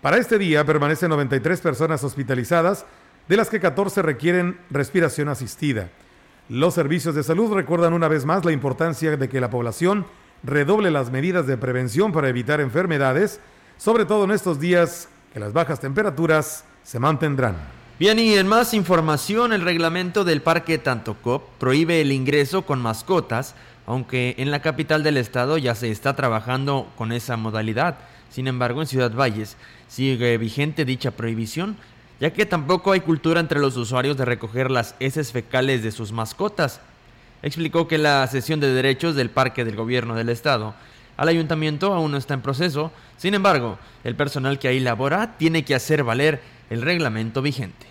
Para 0.01 0.17
este 0.17 0.37
día 0.37 0.65
permanecen 0.65 1.09
93 1.09 1.59
personas 1.61 2.03
hospitalizadas, 2.03 2.85
de 3.27 3.37
las 3.37 3.49
que 3.49 3.59
14 3.59 4.01
requieren 4.01 4.57
respiración 4.69 5.29
asistida. 5.29 5.89
Los 6.49 6.73
servicios 6.73 7.13
de 7.13 7.21
salud 7.21 7.53
recuerdan 7.53 7.93
una 7.93 8.07
vez 8.07 8.25
más 8.25 8.43
la 8.43 8.51
importancia 8.51 9.15
de 9.15 9.29
que 9.29 9.39
la 9.39 9.51
población 9.51 10.07
redoble 10.41 10.89
las 10.89 11.11
medidas 11.11 11.45
de 11.45 11.57
prevención 11.57 12.11
para 12.11 12.27
evitar 12.27 12.59
enfermedades, 12.59 13.39
sobre 13.77 14.05
todo 14.05 14.23
en 14.23 14.31
estos 14.31 14.59
días 14.59 15.09
que 15.31 15.39
las 15.39 15.53
bajas 15.53 15.79
temperaturas 15.79 16.65
se 16.81 16.97
mantendrán. 16.97 17.55
Bien, 17.99 18.17
y 18.17 18.33
en 18.33 18.47
más 18.47 18.73
información, 18.73 19.53
el 19.53 19.61
reglamento 19.61 20.23
del 20.23 20.41
Parque 20.41 20.79
Tantocop 20.79 21.43
prohíbe 21.59 22.01
el 22.01 22.11
ingreso 22.11 22.63
con 22.63 22.81
mascotas, 22.81 23.53
aunque 23.85 24.33
en 24.39 24.49
la 24.49 24.63
capital 24.63 25.03
del 25.03 25.17
estado 25.17 25.59
ya 25.59 25.75
se 25.75 25.91
está 25.91 26.15
trabajando 26.15 26.91
con 26.95 27.11
esa 27.11 27.37
modalidad. 27.37 27.99
Sin 28.31 28.47
embargo, 28.47 28.81
en 28.81 28.87
Ciudad 28.87 29.13
Valles 29.13 29.55
sigue 29.87 30.35
vigente 30.39 30.83
dicha 30.83 31.11
prohibición, 31.11 31.77
ya 32.19 32.31
que 32.31 32.45
tampoco 32.45 32.91
hay 32.91 32.99
cultura 32.99 33.39
entre 33.39 33.59
los 33.59 33.77
usuarios 33.77 34.17
de 34.17 34.25
recoger 34.25 34.69
las 34.71 34.95
heces 34.99 35.31
fecales 35.31 35.83
de 35.83 35.91
sus 35.91 36.11
mascotas. 36.11 36.81
Explicó 37.41 37.87
que 37.87 37.97
la 37.97 38.25
sesión 38.27 38.59
de 38.59 38.73
derechos 38.73 39.15
del 39.15 39.29
Parque 39.29 39.63
del 39.63 39.75
Gobierno 39.75 40.15
del 40.15 40.29
Estado 40.29 40.73
al 41.15 41.27
ayuntamiento 41.27 41.93
aún 41.93 42.11
no 42.11 42.17
está 42.17 42.33
en 42.33 42.41
proceso, 42.41 42.93
sin 43.17 43.33
embargo, 43.33 43.77
el 44.05 44.15
personal 44.15 44.57
que 44.57 44.69
ahí 44.69 44.79
labora 44.79 45.35
tiene 45.37 45.65
que 45.65 45.75
hacer 45.75 46.05
valer 46.05 46.41
el 46.69 46.81
reglamento 46.81 47.41
vigente. 47.41 47.88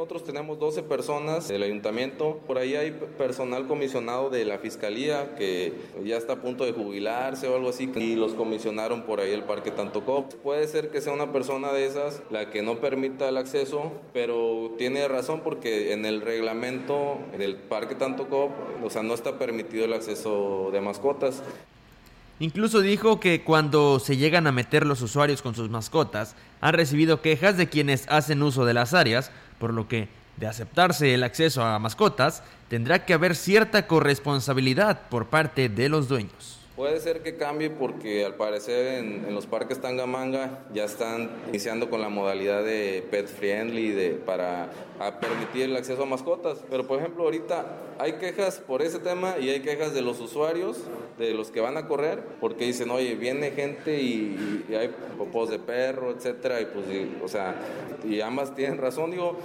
Nosotros 0.00 0.24
tenemos 0.24 0.58
12 0.58 0.82
personas 0.84 1.48
del 1.48 1.62
ayuntamiento, 1.62 2.40
por 2.46 2.56
ahí 2.56 2.74
hay 2.74 2.90
personal 3.18 3.66
comisionado 3.66 4.30
de 4.30 4.46
la 4.46 4.56
fiscalía 4.56 5.34
que 5.36 5.74
ya 6.02 6.16
está 6.16 6.32
a 6.32 6.36
punto 6.36 6.64
de 6.64 6.72
jubilarse 6.72 7.46
o 7.48 7.54
algo 7.54 7.68
así 7.68 7.92
y 7.96 8.16
los 8.16 8.32
comisionaron 8.32 9.02
por 9.02 9.20
ahí 9.20 9.30
el 9.30 9.42
parque 9.42 9.70
Tantocop. 9.70 10.32
Puede 10.36 10.66
ser 10.68 10.88
que 10.88 11.02
sea 11.02 11.12
una 11.12 11.32
persona 11.32 11.70
de 11.74 11.84
esas 11.84 12.22
la 12.30 12.48
que 12.48 12.62
no 12.62 12.80
permita 12.80 13.28
el 13.28 13.36
acceso, 13.36 13.92
pero 14.14 14.72
tiene 14.78 15.06
razón 15.06 15.42
porque 15.44 15.92
en 15.92 16.06
el 16.06 16.22
reglamento 16.22 17.18
del 17.36 17.56
parque 17.56 17.94
Tantocop, 17.94 18.52
o 18.82 18.88
sea, 18.88 19.02
no 19.02 19.12
está 19.12 19.38
permitido 19.38 19.84
el 19.84 19.92
acceso 19.92 20.70
de 20.72 20.80
mascotas. 20.80 21.42
Incluso 22.38 22.80
dijo 22.80 23.20
que 23.20 23.42
cuando 23.42 23.98
se 24.00 24.16
llegan 24.16 24.46
a 24.46 24.52
meter 24.52 24.86
los 24.86 25.02
usuarios 25.02 25.42
con 25.42 25.54
sus 25.54 25.68
mascotas, 25.68 26.36
han 26.62 26.72
recibido 26.72 27.20
quejas 27.20 27.58
de 27.58 27.68
quienes 27.68 28.06
hacen 28.08 28.42
uso 28.42 28.64
de 28.64 28.72
las 28.72 28.94
áreas, 28.94 29.30
por 29.60 29.72
lo 29.72 29.86
que, 29.86 30.08
de 30.38 30.48
aceptarse 30.48 31.14
el 31.14 31.22
acceso 31.22 31.62
a 31.62 31.78
mascotas, 31.78 32.42
tendrá 32.68 33.04
que 33.04 33.14
haber 33.14 33.36
cierta 33.36 33.86
corresponsabilidad 33.86 35.02
por 35.10 35.26
parte 35.26 35.68
de 35.68 35.88
los 35.88 36.08
dueños. 36.08 36.59
Puede 36.80 36.98
ser 36.98 37.20
que 37.20 37.36
cambie 37.36 37.68
porque 37.68 38.24
al 38.24 38.36
parecer 38.36 39.04
en, 39.04 39.34
los 39.34 39.44
parques 39.44 39.82
Tangamanga 39.82 40.64
ya 40.72 40.84
están 40.84 41.28
iniciando 41.48 41.90
con 41.90 42.00
la 42.00 42.08
modalidad 42.08 42.64
de 42.64 43.06
pet 43.10 43.26
friendly 43.28 43.90
de, 43.90 44.12
para 44.12 44.70
permitir 45.20 45.64
el 45.64 45.76
acceso 45.76 46.04
a 46.04 46.06
mascotas. 46.06 46.64
Pero 46.70 46.86
por 46.86 46.98
ejemplo 46.98 47.24
ahorita 47.24 47.66
hay 47.98 48.14
quejas 48.14 48.62
por 48.66 48.80
ese 48.80 48.98
tema 48.98 49.36
y 49.38 49.50
hay 49.50 49.60
quejas 49.60 49.92
de 49.92 50.00
los 50.00 50.20
usuarios, 50.20 50.78
de 51.18 51.34
los 51.34 51.50
que 51.50 51.60
van 51.60 51.76
a 51.76 51.86
correr, 51.86 52.24
porque 52.40 52.64
dicen, 52.64 52.90
oye, 52.90 53.14
viene 53.14 53.50
gente 53.50 54.00
y, 54.00 54.64
hay 54.70 54.88
popos 55.18 55.50
de 55.50 55.58
perro, 55.58 56.12
etcétera, 56.12 56.62
y 56.62 56.64
pues, 56.64 56.86
o 57.22 57.28
sea, 57.28 57.56
y 58.08 58.22
ambas 58.22 58.54
tienen 58.54 58.78
razón, 58.78 59.10
digo, 59.10 59.36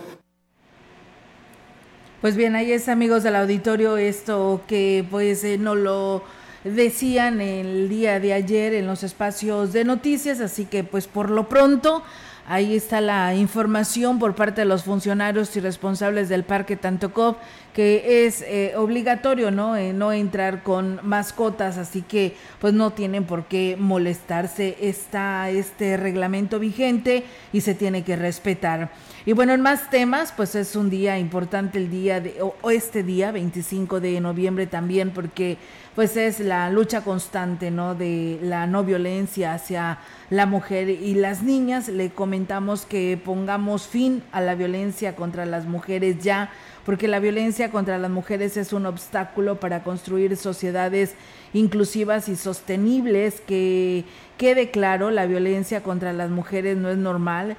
pues 2.21 2.37
bien, 2.37 2.55
ahí 2.55 2.71
es 2.71 2.87
amigos 2.87 3.23
del 3.23 3.35
auditorio 3.35 3.97
esto 3.97 4.61
que 4.69 5.05
pues 5.11 5.43
eh, 5.43 5.57
no 5.57 5.75
lo 5.75 6.23
decían 6.65 7.41
el 7.41 7.87
día 7.89 8.19
de 8.19 8.33
ayer 8.33 8.73
en 8.73 8.87
los 8.87 9.03
espacios 9.03 9.71
de 9.71 9.83
noticias, 9.83 10.39
así 10.41 10.65
que 10.65 10.83
pues 10.83 11.05
por 11.05 11.29
lo 11.29 11.47
pronto 11.47 12.03
ahí 12.47 12.75
está 12.75 13.01
la 13.01 13.35
información 13.35 14.19
por 14.19 14.35
parte 14.35 14.61
de 14.61 14.65
los 14.65 14.83
funcionarios 14.83 15.55
y 15.55 15.59
responsables 15.59 16.29
del 16.29 16.43
Parque 16.43 16.75
Tantocop 16.75 17.37
que 17.73 18.25
es 18.25 18.41
eh, 18.43 18.73
obligatorio 18.77 19.49
no 19.49 19.75
eh, 19.75 19.93
no 19.93 20.13
entrar 20.13 20.61
con 20.63 20.99
mascotas 21.03 21.77
así 21.77 22.01
que 22.01 22.35
pues 22.59 22.73
no 22.73 22.91
tienen 22.91 23.25
por 23.25 23.45
qué 23.45 23.75
molestarse. 23.79 24.77
Está 24.81 25.49
este 25.49 25.97
reglamento 25.97 26.59
vigente 26.59 27.25
y 27.51 27.61
se 27.61 27.75
tiene 27.75 28.03
que 28.03 28.15
respetar 28.15 28.91
y 29.25 29.33
bueno 29.33 29.53
en 29.53 29.61
más 29.61 29.89
temas 29.89 30.31
pues 30.35 30.55
es 30.55 30.75
un 30.75 30.89
día 30.89 31.17
importante 31.17 31.79
el 31.79 31.89
día 31.89 32.21
de 32.21 32.35
o 32.41 32.71
este 32.71 33.03
día 33.03 33.31
25 33.31 33.99
de 33.99 34.21
noviembre 34.21 34.67
también 34.67 35.11
porque 35.11 35.57
pues 35.95 36.17
es 36.17 36.41
la 36.41 36.69
lucha 36.69 37.05
constante, 37.05 37.71
¿no? 37.71 37.95
De 37.95 38.37
la 38.41 38.67
no 38.67 38.83
violencia 38.83 39.53
hacia 39.53 39.99
la 40.29 40.45
mujer 40.45 40.89
y 40.89 41.13
las 41.15 41.41
niñas. 41.41 41.87
Le 41.87 42.09
comentamos 42.09 42.85
que 42.85 43.17
pongamos 43.23 43.87
fin 43.87 44.21
a 44.33 44.41
la 44.41 44.55
violencia 44.55 45.15
contra 45.15 45.45
las 45.45 45.65
mujeres 45.65 46.19
ya, 46.21 46.51
porque 46.85 47.07
la 47.07 47.19
violencia 47.19 47.71
contra 47.71 47.97
las 47.97 48.11
mujeres 48.11 48.57
es 48.57 48.73
un 48.73 48.85
obstáculo 48.85 49.61
para 49.61 49.83
construir 49.83 50.35
sociedades 50.35 51.15
inclusivas 51.53 52.27
y 52.27 52.35
sostenibles, 52.35 53.39
que 53.39 54.03
quede 54.37 54.71
claro, 54.71 55.11
la 55.11 55.25
violencia 55.25 55.81
contra 55.81 56.11
las 56.11 56.29
mujeres 56.29 56.75
no 56.75 56.89
es 56.89 56.97
normal 56.97 57.55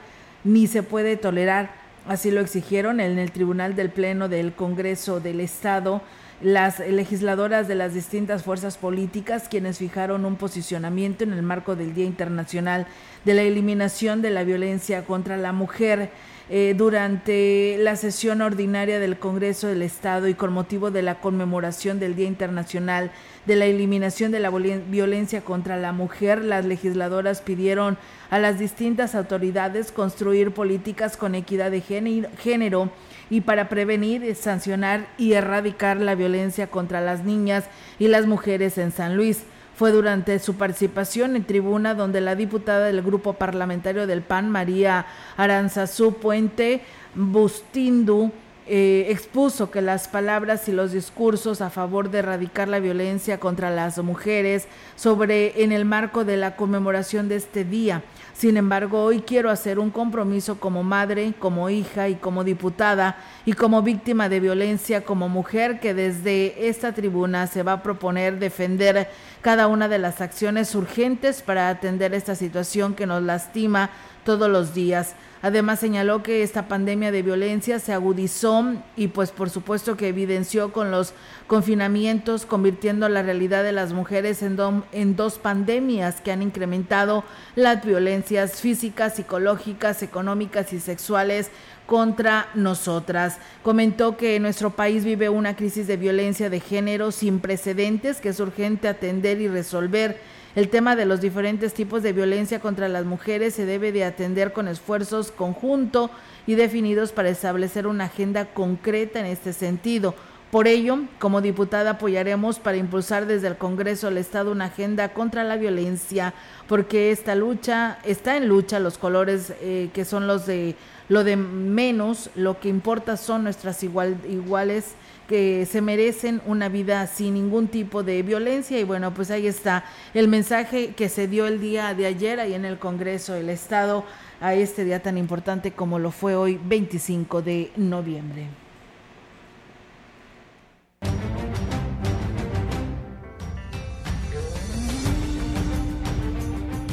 ni 0.47 0.67
se 0.67 0.83
puede 0.83 1.17
tolerar. 1.17 1.75
Así 2.07 2.31
lo 2.31 2.41
exigieron 2.41 3.01
en 3.01 3.19
el 3.19 3.33
Tribunal 3.33 3.75
del 3.75 3.91
Pleno 3.91 4.29
del 4.29 4.53
Congreso 4.53 5.21
del 5.21 5.41
Estado 5.41 6.03
las 6.41 6.81
legisladoras 6.81 7.67
de 7.67 7.75
las 7.75 7.95
distintas 7.95 8.43
fuerzas 8.43 8.77
políticas 8.77 9.49
quienes 9.49 9.79
fijaron 9.79 10.27
un 10.27 10.37
posicionamiento 10.37 11.25
en 11.25 11.33
el 11.33 11.43
marco 11.43 11.77
del 11.77 11.95
Día 11.95 12.05
Internacional 12.05 12.87
de 13.25 13.35
la 13.35 13.43
Eliminación 13.43 14.21
de 14.21 14.31
la 14.31 14.45
Violencia 14.45 15.05
contra 15.05 15.37
la 15.39 15.53
Mujer. 15.53 16.11
Eh, 16.49 16.75
durante 16.77 17.77
la 17.81 17.97
sesión 17.97 18.41
ordinaria 18.41 19.01
del 19.01 19.19
Congreso 19.19 19.67
del 19.67 19.83
Estado 19.83 20.29
y 20.29 20.35
con 20.35 20.53
motivo 20.53 20.93
de 20.93 21.03
la 21.03 21.19
conmemoración 21.19 21.99
del 21.99 22.15
Día 22.15 22.29
Internacional 22.29 23.11
de 23.47 23.57
la 23.57 23.65
Eliminación 23.65 24.31
de 24.31 24.39
la 24.39 24.51
Violencia 24.51 25.41
contra 25.41 25.77
la 25.77 25.91
Mujer, 25.91 26.45
las 26.45 26.65
legisladoras 26.65 27.41
pidieron 27.41 27.99
a 28.31 28.39
las 28.39 28.61
distintas 28.61 29.17
autoridades 29.17 29.91
construir 29.91 30.53
políticas 30.53 31.17
con 31.17 31.35
equidad 31.35 31.73
de 31.73 31.81
género 31.81 32.91
y 33.29 33.41
para 33.41 33.69
prevenir, 33.69 34.33
sancionar 34.37 35.09
y 35.19 35.33
erradicar 35.33 35.97
la 35.97 36.15
violencia 36.15 36.69
contra 36.69 37.01
las 37.01 37.25
niñas 37.25 37.65
y 37.99 38.07
las 38.07 38.27
mujeres 38.27 38.79
en 38.79 38.93
San 38.93 39.17
Luis. 39.17 39.43
Fue 39.77 39.93
durante 39.93 40.39
su 40.39 40.55
participación 40.55 41.37
en 41.37 41.45
tribuna 41.45 41.95
donde 41.95 42.23
la 42.23 42.35
diputada 42.35 42.87
del 42.87 43.03
grupo 43.03 43.35
parlamentario 43.35 44.07
del 44.07 44.23
PAN, 44.23 44.49
María 44.49 45.05
Aranzazú 45.37 46.15
Puente 46.15 46.83
Bustindu, 47.15 48.33
eh, 48.67 49.07
expuso 49.11 49.71
que 49.71 49.81
las 49.81 50.09
palabras 50.09 50.69
y 50.69 50.73
los 50.73 50.93
discursos 50.93 51.61
a 51.61 51.71
favor 51.71 52.11
de 52.11 52.19
erradicar 52.19 52.69
la 52.69 52.81
violencia 52.81 53.39
contra 53.39 53.71
las 53.71 53.99
mujeres 53.99 54.67
sobre 54.97 55.63
en 55.63 55.73
el 55.73 55.85
marco 55.85 56.25
de 56.25 56.37
la 56.37 56.57
conmemoración 56.57 57.29
de 57.29 57.37
este 57.37 57.65
día 57.65 58.03
sin 58.37 58.59
embargo, 58.59 59.03
hoy 59.03 59.23
quiero 59.23 59.49
hacer 59.49 59.79
un 59.79 59.89
compromiso 59.89 60.61
como 60.61 60.83
madre, 60.83 61.33
como 61.39 61.71
hija 61.71 62.11
y 62.11 62.17
como 62.17 62.45
diputada 62.45 63.17
y 63.47 63.55
como 63.55 63.81
víctima 63.81 64.29
de 64.29 64.41
violencia, 64.41 65.05
como 65.05 65.31
mujer 65.31 65.81
que 65.81 65.95
desde 65.95 66.69
esta 66.69 66.93
tribuna 66.93 67.47
se 67.47 67.63
va 67.63 67.73
a 67.73 67.83
proponer 67.83 68.39
defender 68.39 69.09
cada 69.41 69.69
una 69.69 69.89
de 69.89 69.99
las 69.99 70.21
acciones 70.21 70.75
urgentes 70.75 71.41
para 71.41 71.71
atender 71.71 72.13
esta 72.13 72.35
situación 72.35 72.93
que 72.93 73.07
nos 73.07 73.23
lastima 73.23 73.89
todos 74.23 74.51
los 74.51 74.75
días. 74.75 75.15
Además 75.43 75.81
señaló 75.81 76.23
que 76.23 76.43
esta 76.43 76.67
pandemia 76.67 77.13
de 77.13 77.23
violencia 77.23 77.79
se 77.79 77.93
agudizó 77.93 78.65
y 78.97 79.09
pues 79.09 79.31
por 79.31 79.51
supuesto 79.51 79.97
que 79.97 80.09
evidenció 80.09 80.73
con 80.73 80.91
los 80.91 81.13
confinamientos, 81.47 82.47
convirtiendo 82.47 83.09
la 83.09 83.23
realidad 83.23 83.63
de 83.63 83.73
las 83.73 83.93
mujeres 83.93 84.43
en, 84.43 84.57
en 84.93 85.15
dos 85.15 85.39
pandemias 85.39 86.21
que 86.21 86.33
han 86.33 86.43
incrementado 86.43 87.25
las 87.55 87.85
violencias 87.85 88.61
físicas, 88.61 89.15
psicológicas, 89.15 90.03
económicas 90.03 90.73
y 90.73 90.81
sexuales 90.81 91.51
contra 91.87 92.49
nosotras. 92.55 93.39
Comentó 93.63 94.17
que 94.17 94.41
nuestro 94.41 94.71
país 94.71 95.05
vive 95.05 95.29
una 95.29 95.55
crisis 95.55 95.87
de 95.87 95.97
violencia 95.97 96.51
de 96.51 96.61
género 96.61 97.13
sin 97.13 97.41
precedentes 97.41 98.21
que 98.21 98.31
es 98.31 98.41
urgente 98.41 98.89
atender 98.89 99.41
y 99.41 99.49
resolver 99.49 100.19
el 100.57 100.71
tema 100.71 100.97
de 100.97 101.05
los 101.05 101.21
diferentes 101.21 101.75
tipos 101.75 102.03
de 102.03 102.15
violencia 102.15 102.61
contra 102.61 102.89
las 102.89 103.05
mujeres 103.05 103.55
se 103.55 103.67
debe 103.67 103.93
de 103.93 104.05
atender 104.05 104.55
con 104.55 104.69
esfuerzos 104.69 105.31
conjuntos 105.31 106.11
y 106.47 106.55
definidos 106.55 107.13
para 107.13 107.29
establecer 107.29 107.87
una 107.87 108.07
agenda 108.07 108.47
concreta 108.47 109.21
en 109.21 109.27
este 109.27 109.53
sentido. 109.53 110.15
Por 110.51 110.67
ello, 110.67 111.01
como 111.19 111.43
diputada 111.43 111.91
apoyaremos 111.91 112.59
para 112.59 112.79
impulsar 112.79 113.27
desde 113.27 113.49
el 113.49 113.59
Congreso 113.59 114.07
del 114.07 114.17
Estado 114.17 114.51
una 114.51 114.67
agenda 114.67 115.13
contra 115.13 115.45
la 115.45 115.57
violencia, 115.57 116.33
porque 116.69 117.11
esta 117.11 117.35
lucha 117.35 117.99
está 118.05 118.39
en 118.39 118.49
lucha 118.49 118.81
los 118.81 118.97
colores 118.97 119.53
eh, 119.61 119.91
que 119.93 120.07
son 120.07 120.27
los 120.27 120.47
de 120.47 120.75
lo 121.09 121.23
de 121.23 121.37
menos, 121.37 122.31
lo 122.35 122.59
que 122.61 122.69
importa 122.71 123.19
son 123.19 123.45
nuestras 123.45 123.83
igual, 123.83 124.17
iguales 124.29 124.95
que 125.29 125.67
se 125.67 125.81
merecen 125.81 126.41
una 126.47 126.69
vida 126.69 127.07
sin 127.07 127.35
ningún 127.35 127.69
tipo 127.69 128.03
de 128.03 128.23
violencia 128.23 128.79
y 128.79 128.85
bueno, 128.85 129.13
pues 129.13 129.31
ahí 129.31 129.47
está 129.47 129.85
el 130.15 130.29
mensaje 130.29 130.95
que 130.95 131.09
se 131.09 131.29
dio 131.29 131.47
el 131.47 131.61
día 131.61 131.95
de 131.95 132.07
ayer 132.07 132.41
ahí 132.41 132.55
en 132.55 132.65
el 132.65 132.79
Congreso 132.79 133.35
del 133.35 133.51
Estado 133.51 134.05
a 134.41 134.55
este 134.55 134.85
día 134.85 135.03
tan 135.03 135.19
importante 135.19 135.73
como 135.73 135.99
lo 135.99 136.11
fue 136.11 136.37
hoy 136.37 136.61
25 136.63 137.43
de 137.43 137.71
noviembre. 137.77 138.66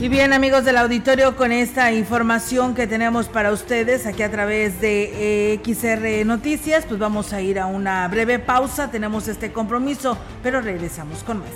Y 0.04 0.10
bien 0.10 0.34
amigos 0.34 0.66
del 0.66 0.76
auditorio, 0.76 1.38
con 1.38 1.54
esta 1.54 1.94
información 1.94 2.76
que 2.76 2.88
tenemos 2.88 3.30
para 3.30 3.54
ustedes 3.54 4.06
aquí 4.06 4.22
a 4.22 4.30
través 4.30 4.82
de 4.82 5.54
eh, 5.54 5.62
XR 5.64 6.26
Noticias, 6.26 6.84
pues 6.86 7.00
vamos 7.00 7.32
a 7.32 7.42
ir 7.42 7.58
a 7.58 7.68
una 7.68 8.06
breve 8.10 8.38
pausa, 8.38 8.92
tenemos 8.92 9.30
este 9.30 9.54
compromiso, 9.54 10.18
pero 10.44 10.60
regresamos 10.60 11.24
con 11.24 11.40
más. 11.40 11.48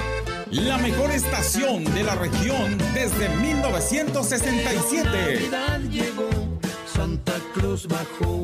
la 0.50 0.78
mejor 0.78 1.10
estación 1.10 1.84
de 1.94 2.02
la 2.02 2.14
región 2.16 2.76
desde 2.92 3.28
1967. 3.28 5.04
Navidad 5.04 5.80
llegó, 5.90 6.28
Santa 6.92 7.34
Cruz 7.54 7.86
bajó 7.86 8.42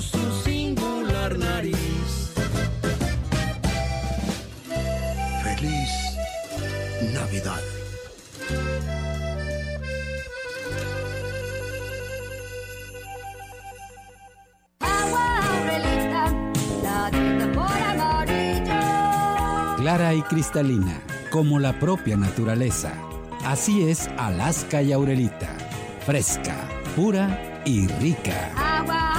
por 0.00 0.02
su 0.02 0.42
singular 0.44 1.38
nariz. 1.38 2.32
Feliz 5.42 5.90
Navidad. 7.12 7.60
Clara 19.76 20.14
y 20.14 20.22
cristalina, 20.22 21.02
como 21.30 21.58
la 21.58 21.78
propia 21.78 22.16
naturaleza. 22.16 22.92
Así 23.44 23.88
es 23.88 24.08
Alaska 24.18 24.82
y 24.82 24.92
Aurelita. 24.92 25.56
Fresca, 26.06 26.56
pura 26.94 27.62
y 27.64 27.86
rica. 27.86 28.52
Agua 28.56 29.09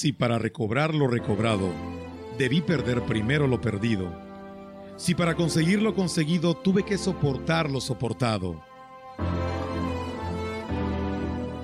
Si 0.00 0.14
para 0.14 0.38
recobrar 0.38 0.94
lo 0.94 1.08
recobrado, 1.08 1.68
debí 2.38 2.62
perder 2.62 3.02
primero 3.02 3.46
lo 3.46 3.60
perdido. 3.60 4.10
Si 4.96 5.14
para 5.14 5.34
conseguir 5.34 5.82
lo 5.82 5.94
conseguido 5.94 6.54
tuve 6.54 6.84
que 6.84 6.96
soportar 6.96 7.70
lo 7.70 7.82
soportado. 7.82 8.64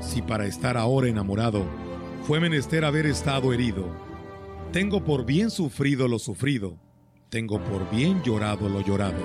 Si 0.03 0.21
para 0.21 0.45
estar 0.45 0.77
ahora 0.77 1.09
enamorado, 1.09 1.65
fue 2.25 2.39
menester 2.39 2.85
haber 2.85 3.07
estado 3.07 3.55
herido. 3.55 4.06
Tengo 4.77 5.03
por 5.03 5.25
bien 5.25 5.51
sufrido 5.51 6.07
lo 6.07 6.19
sufrido. 6.19 6.77
Tengo 7.31 7.65
por 7.65 7.91
bien 7.91 8.23
llorado 8.23 8.69
lo 8.69 8.83
llorado. 8.83 9.17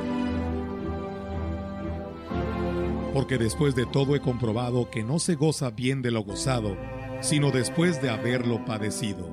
Porque 3.14 3.38
después 3.38 3.76
de 3.76 3.86
todo 3.86 4.16
he 4.16 4.22
comprobado 4.22 4.90
que 4.90 5.04
no 5.04 5.20
se 5.20 5.36
goza 5.36 5.70
bien 5.70 6.02
de 6.02 6.10
lo 6.10 6.24
gozado, 6.24 6.78
sino 7.20 7.52
después 7.52 8.02
de 8.02 8.10
haberlo 8.10 8.64
padecido. 8.64 9.30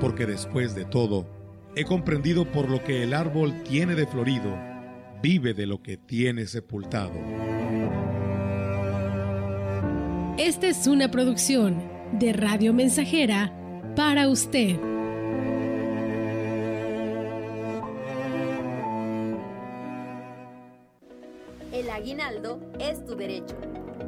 Porque 0.00 0.24
después 0.24 0.74
de 0.74 0.86
todo 0.86 1.26
he 1.76 1.84
comprendido 1.84 2.50
por 2.50 2.70
lo 2.70 2.82
que 2.82 3.02
el 3.02 3.12
árbol 3.12 3.64
tiene 3.64 3.96
de 3.96 4.06
florido, 4.06 4.56
vive 5.22 5.52
de 5.52 5.66
lo 5.66 5.82
que 5.82 5.98
tiene 5.98 6.46
sepultado. 6.46 7.12
Esta 10.38 10.68
es 10.68 10.86
una 10.86 11.10
producción 11.10 11.93
de 12.18 12.32
Radio 12.32 12.72
Mensajera 12.72 13.52
para 13.96 14.28
usted. 14.28 14.76
El 21.72 21.90
aguinaldo 21.90 22.60
es 22.78 23.04
tu 23.04 23.16
derecho. 23.16 23.56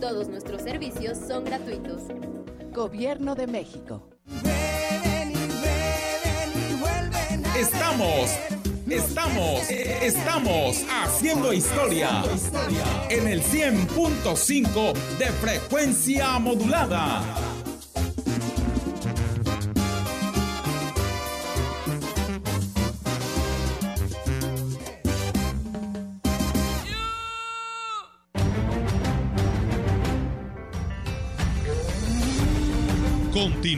Todos 0.00 0.28
nuestros 0.28 0.62
servicios 0.62 1.16
son 1.18 1.44
gratuitos. 1.44 2.02
Gobierno 2.72 3.36
de 3.36 3.46
México. 3.46 4.08
Estamos, 7.56 8.36
estamos, 8.88 9.70
estamos 9.70 10.84
haciendo 11.04 11.52
historia 11.52 12.24
en 13.08 13.28
el 13.28 13.40
100.5 13.40 14.94
de 15.18 15.26
frecuencia 15.26 16.40
modulada 16.40 17.22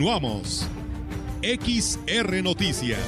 Continuamos. 0.03 0.69
XR 1.43 2.43
Noticias. 2.43 2.99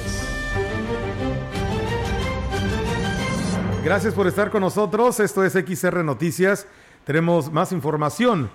Gracias 3.83 4.13
por 4.13 4.27
estar 4.27 4.49
con 4.49 4.61
nosotros. 4.61 5.19
Esto 5.19 5.43
es 5.43 5.51
XR 5.51 6.05
Noticias. 6.05 6.65
Tenemos 7.03 7.51
más 7.51 7.73
información. 7.73 8.49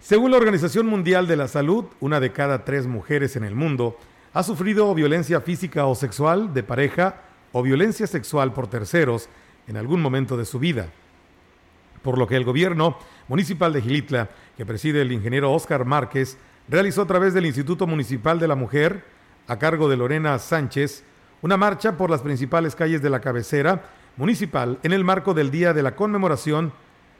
Según 0.00 0.32
la 0.32 0.36
Organización 0.36 0.88
Mundial 0.88 1.28
de 1.28 1.36
la 1.36 1.46
Salud, 1.46 1.84
una 2.00 2.18
de 2.18 2.32
cada 2.32 2.64
tres 2.64 2.88
mujeres 2.88 3.36
en 3.36 3.44
el 3.44 3.54
mundo 3.54 3.96
ha 4.32 4.42
sufrido 4.42 4.92
violencia 4.92 5.40
física 5.40 5.86
o 5.86 5.94
sexual 5.94 6.52
de 6.54 6.64
pareja 6.64 7.22
o 7.52 7.62
violencia 7.62 8.08
sexual 8.08 8.52
por 8.52 8.66
terceros 8.66 9.28
en 9.68 9.76
algún 9.76 10.02
momento 10.02 10.36
de 10.36 10.44
su 10.44 10.58
vida. 10.58 10.88
Por 12.02 12.18
lo 12.18 12.26
que 12.26 12.34
el 12.34 12.44
gobierno 12.44 12.98
municipal 13.28 13.72
de 13.72 13.82
Gilitla, 13.82 14.28
que 14.56 14.66
preside 14.66 15.02
el 15.02 15.12
ingeniero 15.12 15.52
Oscar 15.52 15.84
Márquez, 15.84 16.36
realizó 16.68 17.02
a 17.02 17.06
través 17.06 17.34
del 17.34 17.46
Instituto 17.46 17.86
Municipal 17.86 18.38
de 18.38 18.48
la 18.48 18.56
Mujer, 18.56 19.04
a 19.46 19.58
cargo 19.58 19.88
de 19.88 19.96
Lorena 19.96 20.38
Sánchez, 20.38 21.04
una 21.42 21.56
marcha 21.56 21.96
por 21.96 22.10
las 22.10 22.22
principales 22.22 22.74
calles 22.74 23.02
de 23.02 23.10
la 23.10 23.20
cabecera 23.20 23.84
municipal 24.16 24.78
en 24.82 24.92
el 24.92 25.04
marco 25.04 25.34
del 25.34 25.50
Día 25.50 25.72
de 25.72 25.82
la 25.82 25.94
Conmemoración 25.94 26.72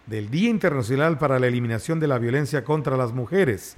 del 0.07 0.31
Día 0.31 0.51
Internacional 0.51 1.19
para 1.19 1.39
la 1.39 1.47
Eliminación 1.47 2.01
de 2.01 2.09
la 2.09 2.19
Violencia 2.19 2.65
contra 2.65 2.97
las 2.97 3.13
Mujeres. 3.13 3.77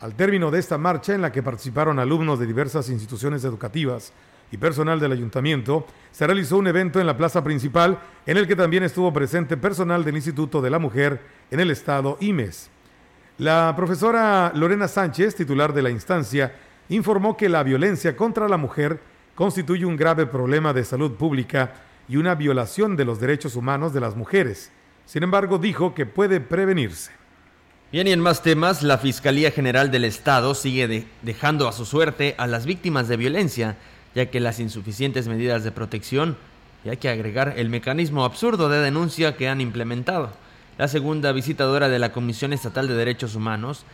Al 0.00 0.14
término 0.14 0.50
de 0.50 0.58
esta 0.58 0.78
marcha, 0.78 1.14
en 1.14 1.22
la 1.22 1.30
que 1.30 1.42
participaron 1.42 1.98
alumnos 1.98 2.40
de 2.40 2.46
diversas 2.46 2.90
instituciones 2.90 3.44
educativas 3.44 4.12
y 4.50 4.56
personal 4.56 4.98
del 4.98 5.12
ayuntamiento, 5.12 5.86
se 6.10 6.26
realizó 6.26 6.58
un 6.58 6.66
evento 6.66 7.00
en 7.00 7.06
la 7.06 7.16
plaza 7.16 7.44
principal 7.44 7.98
en 8.26 8.36
el 8.36 8.48
que 8.48 8.56
también 8.56 8.82
estuvo 8.82 9.12
presente 9.12 9.56
personal 9.56 10.04
del 10.04 10.16
Instituto 10.16 10.60
de 10.60 10.70
la 10.70 10.78
Mujer 10.78 11.20
en 11.50 11.60
el 11.60 11.70
estado 11.70 12.18
IMES. 12.20 12.68
La 13.38 13.72
profesora 13.74 14.52
Lorena 14.54 14.88
Sánchez, 14.88 15.34
titular 15.34 15.72
de 15.72 15.82
la 15.82 15.90
instancia, 15.90 16.54
informó 16.90 17.36
que 17.36 17.48
la 17.48 17.62
violencia 17.62 18.16
contra 18.16 18.48
la 18.48 18.58
mujer 18.58 19.00
constituye 19.34 19.86
un 19.86 19.96
grave 19.96 20.26
problema 20.26 20.72
de 20.72 20.84
salud 20.84 21.12
pública 21.12 21.72
y 22.08 22.18
una 22.18 22.34
violación 22.34 22.94
de 22.96 23.06
los 23.06 23.20
derechos 23.20 23.56
humanos 23.56 23.94
de 23.94 24.00
las 24.00 24.16
mujeres. 24.16 24.70
Sin 25.06 25.22
embargo, 25.22 25.58
dijo 25.58 25.94
que 25.94 26.04
puede 26.04 26.40
prevenirse. 26.40 27.10
Bien, 27.90 28.06
y 28.06 28.12
en 28.12 28.20
más 28.20 28.42
temas, 28.42 28.82
la 28.82 28.98
Fiscalía 28.98 29.50
General 29.50 29.90
del 29.90 30.04
Estado 30.04 30.54
sigue 30.54 31.06
dejando 31.22 31.68
a 31.68 31.72
su 31.72 31.84
suerte 31.84 32.34
a 32.38 32.46
las 32.46 32.66
víctimas 32.66 33.08
de 33.08 33.16
violencia, 33.16 33.76
ya 34.14 34.30
que 34.30 34.40
las 34.40 34.60
insuficientes 34.60 35.26
medidas 35.26 35.64
de 35.64 35.72
protección, 35.72 36.36
y 36.84 36.90
hay 36.90 36.96
que 36.98 37.08
agregar 37.08 37.54
el 37.56 37.70
mecanismo 37.70 38.24
absurdo 38.24 38.68
de 38.68 38.78
denuncia 38.78 39.36
que 39.36 39.48
han 39.48 39.60
implementado. 39.60 40.32
La 40.78 40.88
segunda 40.88 41.32
visitadora 41.32 41.88
de 41.88 41.98
la 41.98 42.12
Comisión 42.12 42.52
Estatal 42.52 42.88
de 42.88 42.94
Derechos 42.94 43.34
Humanos, 43.34 43.84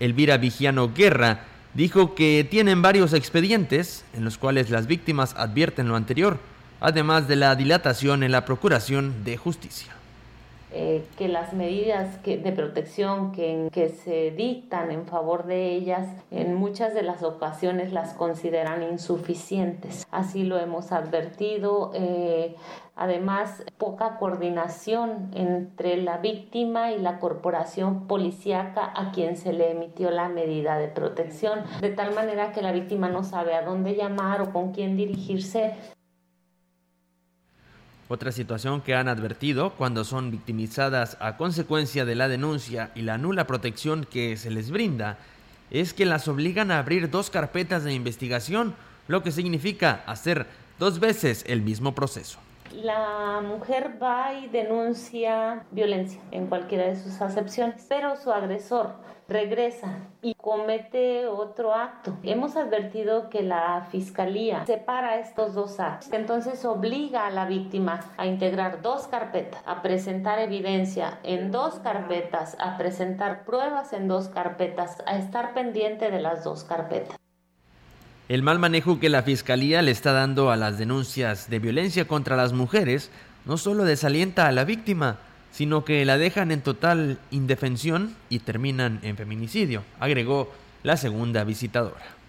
Elvira 0.00 0.38
Vigiano 0.38 0.92
Guerra, 0.94 1.40
dijo 1.74 2.14
que 2.14 2.46
tienen 2.50 2.82
varios 2.82 3.12
expedientes 3.12 4.04
en 4.14 4.24
los 4.24 4.38
cuales 4.38 4.70
las 4.70 4.86
víctimas 4.86 5.34
advierten 5.36 5.88
lo 5.88 5.96
anterior, 5.96 6.38
además 6.80 7.28
de 7.28 7.36
la 7.36 7.54
dilatación 7.54 8.22
en 8.22 8.32
la 8.32 8.44
procuración 8.44 9.24
de 9.24 9.36
justicia. 9.36 9.92
Eh, 10.74 11.04
que 11.18 11.28
las 11.28 11.52
medidas 11.52 12.22
de 12.22 12.52
protección 12.52 13.32
que, 13.32 13.68
que, 13.70 13.90
se 13.90 14.30
dictan 14.30 14.90
en 14.90 15.06
favor 15.06 15.44
de 15.44 15.72
ellas 15.72 16.08
en 16.30 16.54
muchas 16.54 16.94
de 16.94 17.02
las 17.02 17.22
ocasiones 17.22 17.92
las 17.92 18.14
consideran 18.14 18.82
insuficientes. 18.82 20.06
Así 20.10 20.44
lo 20.44 20.58
hemos 20.58 20.90
advertido. 20.90 21.90
Eh, 21.94 22.56
además, 22.96 23.64
poca 23.76 24.16
coordinación 24.16 25.30
entre 25.34 25.98
la 25.98 26.16
víctima 26.18 26.92
y 26.92 26.98
la 26.98 27.18
corporación 27.18 28.06
policíaca 28.06 28.92
a 28.96 29.12
quien 29.12 29.36
se 29.36 29.52
le 29.52 29.72
emitió 29.72 30.10
la 30.10 30.28
medida 30.28 30.78
de 30.78 30.88
protección, 30.88 31.64
de 31.82 31.90
tal 31.90 32.14
manera 32.14 32.52
que 32.52 32.62
la 32.62 32.72
víctima 32.72 33.10
no 33.10 33.24
sabe 33.24 33.54
a 33.54 33.62
dónde 33.62 33.94
llamar 33.94 34.40
o 34.40 34.52
con 34.52 34.72
quién 34.72 34.96
dirigirse 34.96 35.74
otra 38.12 38.30
situación 38.30 38.82
que 38.82 38.94
han 38.94 39.08
advertido 39.08 39.70
cuando 39.70 40.04
son 40.04 40.30
victimizadas 40.30 41.16
a 41.20 41.36
consecuencia 41.36 42.04
de 42.04 42.14
la 42.14 42.28
denuncia 42.28 42.90
y 42.94 43.02
la 43.02 43.18
nula 43.18 43.46
protección 43.46 44.04
que 44.04 44.36
se 44.36 44.50
les 44.50 44.70
brinda 44.70 45.18
es 45.70 45.94
que 45.94 46.04
las 46.04 46.28
obligan 46.28 46.70
a 46.70 46.78
abrir 46.78 47.10
dos 47.10 47.30
carpetas 47.30 47.84
de 47.84 47.94
investigación, 47.94 48.74
lo 49.08 49.22
que 49.22 49.32
significa 49.32 50.02
hacer 50.06 50.46
dos 50.78 51.00
veces 51.00 51.44
el 51.48 51.62
mismo 51.62 51.94
proceso. 51.94 52.38
La 52.72 53.40
mujer 53.42 53.98
va 54.02 54.34
y 54.34 54.48
denuncia 54.48 55.64
violencia 55.70 56.20
en 56.30 56.46
cualquiera 56.46 56.84
de 56.84 56.96
sus 56.96 57.20
acepciones, 57.20 57.86
pero 57.88 58.16
su 58.16 58.30
agresor 58.30 58.94
regresa 59.28 59.98
y 60.20 60.34
comete 60.34 61.26
otro 61.26 61.74
acto. 61.74 62.16
Hemos 62.22 62.56
advertido 62.56 63.30
que 63.30 63.42
la 63.42 63.86
fiscalía 63.90 64.64
separa 64.66 65.18
estos 65.18 65.54
dos 65.54 65.80
actos, 65.80 66.12
entonces 66.12 66.64
obliga 66.64 67.26
a 67.26 67.30
la 67.30 67.46
víctima 67.46 68.00
a 68.16 68.26
integrar 68.26 68.82
dos 68.82 69.06
carpetas, 69.06 69.62
a 69.66 69.82
presentar 69.82 70.38
evidencia 70.38 71.18
en 71.22 71.50
dos 71.50 71.74
carpetas, 71.76 72.56
a 72.60 72.76
presentar 72.76 73.44
pruebas 73.44 73.92
en 73.92 74.08
dos 74.08 74.28
carpetas, 74.28 74.98
a 75.06 75.16
estar 75.16 75.54
pendiente 75.54 76.10
de 76.10 76.20
las 76.20 76.44
dos 76.44 76.64
carpetas. 76.64 77.16
El 78.28 78.42
mal 78.42 78.58
manejo 78.58 78.98
que 78.98 79.08
la 79.08 79.22
Fiscalía 79.22 79.82
le 79.82 79.90
está 79.90 80.12
dando 80.12 80.50
a 80.50 80.56
las 80.56 80.78
denuncias 80.78 81.50
de 81.50 81.58
violencia 81.58 82.06
contra 82.06 82.36
las 82.36 82.52
mujeres 82.52 83.10
no 83.44 83.56
solo 83.58 83.84
desalienta 83.84 84.46
a 84.46 84.52
la 84.52 84.64
víctima, 84.64 85.18
sino 85.52 85.84
que 85.84 86.04
la 86.04 86.18
dejan 86.18 86.50
en 86.50 86.62
total 86.62 87.18
indefensión 87.30 88.16
y 88.28 88.40
terminan 88.40 88.98
en 89.02 89.16
feminicidio, 89.16 89.84
agregó 90.00 90.52
la 90.82 90.96
segunda 90.96 91.44
visitadora. 91.44 92.21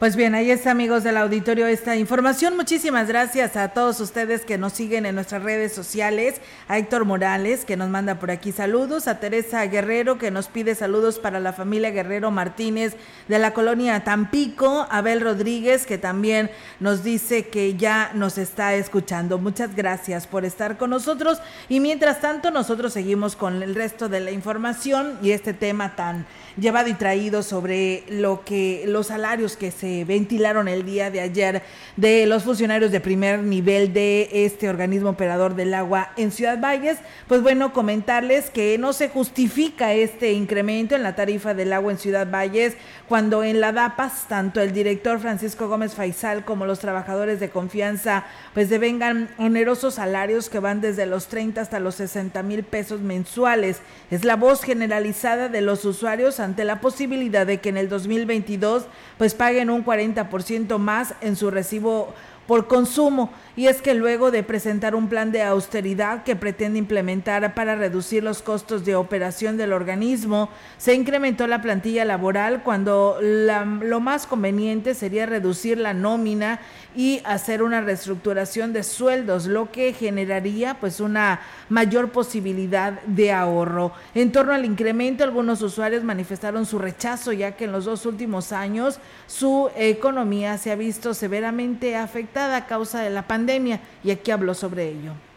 Pues 0.00 0.16
bien, 0.16 0.34
ahí 0.34 0.50
está 0.50 0.70
amigos 0.70 1.04
del 1.04 1.18
auditorio 1.18 1.66
esta 1.66 1.94
información. 1.94 2.56
Muchísimas 2.56 3.06
gracias 3.06 3.54
a 3.54 3.68
todos 3.68 4.00
ustedes 4.00 4.46
que 4.46 4.56
nos 4.56 4.72
siguen 4.72 5.04
en 5.04 5.14
nuestras 5.14 5.42
redes 5.42 5.74
sociales, 5.74 6.40
a 6.68 6.78
Héctor 6.78 7.04
Morales 7.04 7.66
que 7.66 7.76
nos 7.76 7.90
manda 7.90 8.14
por 8.18 8.30
aquí 8.30 8.50
saludos, 8.50 9.06
a 9.08 9.20
Teresa 9.20 9.62
Guerrero 9.66 10.16
que 10.16 10.30
nos 10.30 10.48
pide 10.48 10.74
saludos 10.74 11.18
para 11.18 11.38
la 11.38 11.52
familia 11.52 11.90
Guerrero 11.90 12.30
Martínez 12.30 12.96
de 13.28 13.38
la 13.38 13.52
colonia 13.52 14.02
Tampico, 14.02 14.86
Abel 14.90 15.20
Rodríguez 15.20 15.84
que 15.84 15.98
también 15.98 16.50
nos 16.78 17.04
dice 17.04 17.48
que 17.48 17.76
ya 17.76 18.10
nos 18.14 18.38
está 18.38 18.76
escuchando. 18.76 19.36
Muchas 19.36 19.76
gracias 19.76 20.26
por 20.26 20.46
estar 20.46 20.78
con 20.78 20.88
nosotros 20.88 21.42
y 21.68 21.78
mientras 21.80 22.22
tanto 22.22 22.50
nosotros 22.50 22.94
seguimos 22.94 23.36
con 23.36 23.62
el 23.62 23.74
resto 23.74 24.08
de 24.08 24.20
la 24.20 24.30
información 24.30 25.18
y 25.20 25.32
este 25.32 25.52
tema 25.52 25.94
tan 25.94 26.24
llevado 26.60 26.88
y 26.88 26.94
traído 26.94 27.42
sobre 27.42 28.04
lo 28.08 28.44
que 28.44 28.84
los 28.86 29.08
salarios 29.08 29.56
que 29.56 29.70
se 29.70 30.04
ventilaron 30.04 30.68
el 30.68 30.84
día 30.84 31.10
de 31.10 31.20
ayer 31.20 31.62
de 31.96 32.26
los 32.26 32.44
funcionarios 32.44 32.92
de 32.92 33.00
primer 33.00 33.40
nivel 33.40 33.92
de 33.92 34.28
este 34.32 34.68
organismo 34.68 35.10
operador 35.10 35.54
del 35.54 35.74
agua 35.74 36.10
en 36.16 36.30
Ciudad 36.30 36.60
Valles, 36.60 36.98
pues 37.26 37.42
bueno, 37.42 37.72
comentarles 37.72 38.50
que 38.50 38.76
no 38.78 38.92
se 38.92 39.08
justifica 39.08 39.94
este 39.94 40.32
incremento 40.32 40.94
en 40.94 41.02
la 41.02 41.16
tarifa 41.16 41.54
del 41.54 41.72
agua 41.72 41.92
en 41.92 41.98
Ciudad 41.98 42.30
Valles 42.30 42.74
cuando 43.08 43.42
en 43.42 43.60
la 43.60 43.72
DAPAS 43.72 44.28
tanto 44.28 44.60
el 44.60 44.72
director 44.72 45.18
Francisco 45.18 45.68
Gómez 45.68 45.94
Faisal 45.94 46.44
como 46.44 46.66
los 46.66 46.78
trabajadores 46.78 47.40
de 47.40 47.50
confianza 47.50 48.24
pues 48.54 48.68
devengan 48.68 49.30
onerosos 49.38 49.94
salarios 49.94 50.50
que 50.50 50.58
van 50.58 50.80
desde 50.80 51.06
los 51.06 51.28
30 51.28 51.60
hasta 51.60 51.80
los 51.80 51.94
60 51.96 52.42
mil 52.42 52.62
pesos 52.64 53.00
mensuales. 53.00 53.78
Es 54.10 54.24
la 54.24 54.36
voz 54.36 54.62
generalizada 54.62 55.48
de 55.48 55.60
los 55.60 55.84
usuarios 55.84 56.38
ante 56.40 56.49
la 56.64 56.80
posibilidad 56.80 57.46
de 57.46 57.60
que 57.60 57.68
en 57.68 57.76
el 57.76 57.88
2022 57.88 58.86
pues 59.18 59.34
paguen 59.34 59.70
un 59.70 59.84
40% 59.84 60.78
más 60.78 61.14
en 61.20 61.36
su 61.36 61.50
recibo 61.50 62.14
por 62.50 62.66
consumo. 62.66 63.30
Y 63.56 63.68
es 63.68 63.80
que 63.80 63.94
luego 63.94 64.32
de 64.32 64.42
presentar 64.42 64.96
un 64.96 65.08
plan 65.08 65.30
de 65.30 65.40
austeridad 65.40 66.24
que 66.24 66.34
pretende 66.34 66.80
implementar 66.80 67.54
para 67.54 67.76
reducir 67.76 68.24
los 68.24 68.42
costos 68.42 68.84
de 68.84 68.96
operación 68.96 69.56
del 69.56 69.72
organismo, 69.72 70.48
se 70.76 70.94
incrementó 70.94 71.46
la 71.46 71.62
plantilla 71.62 72.04
laboral 72.04 72.64
cuando 72.64 73.18
lo 73.20 74.00
más 74.00 74.26
conveniente 74.26 74.94
sería 74.94 75.26
reducir 75.26 75.78
la 75.78 75.94
nómina 75.94 76.58
y 76.94 77.20
hacer 77.24 77.62
una 77.62 77.80
reestructuración 77.80 78.72
de 78.72 78.82
sueldos, 78.82 79.46
lo 79.46 79.70
que 79.70 79.92
generaría 79.92 80.74
pues 80.74 81.00
una 81.00 81.40
mayor 81.68 82.10
posibilidad 82.10 83.00
de 83.02 83.32
ahorro. 83.32 83.92
En 84.14 84.32
torno 84.32 84.52
al 84.52 84.64
incremento, 84.64 85.24
algunos 85.24 85.62
usuarios 85.62 86.04
manifestaron 86.04 86.66
su 86.66 86.78
rechazo 86.78 87.32
ya 87.32 87.52
que 87.52 87.64
en 87.64 87.72
los 87.72 87.84
dos 87.84 88.06
últimos 88.06 88.52
años 88.52 88.98
su 89.26 89.70
economía 89.76 90.58
se 90.58 90.72
ha 90.72 90.76
visto 90.76 91.14
severamente 91.14 91.96
afectada 91.96 92.56
a 92.56 92.66
causa 92.66 93.00
de 93.00 93.10
la 93.10 93.26
pandemia 93.26 93.80
y 94.02 94.10
aquí 94.10 94.30
habló 94.30 94.54
sobre 94.54 94.88
ello 94.88 95.29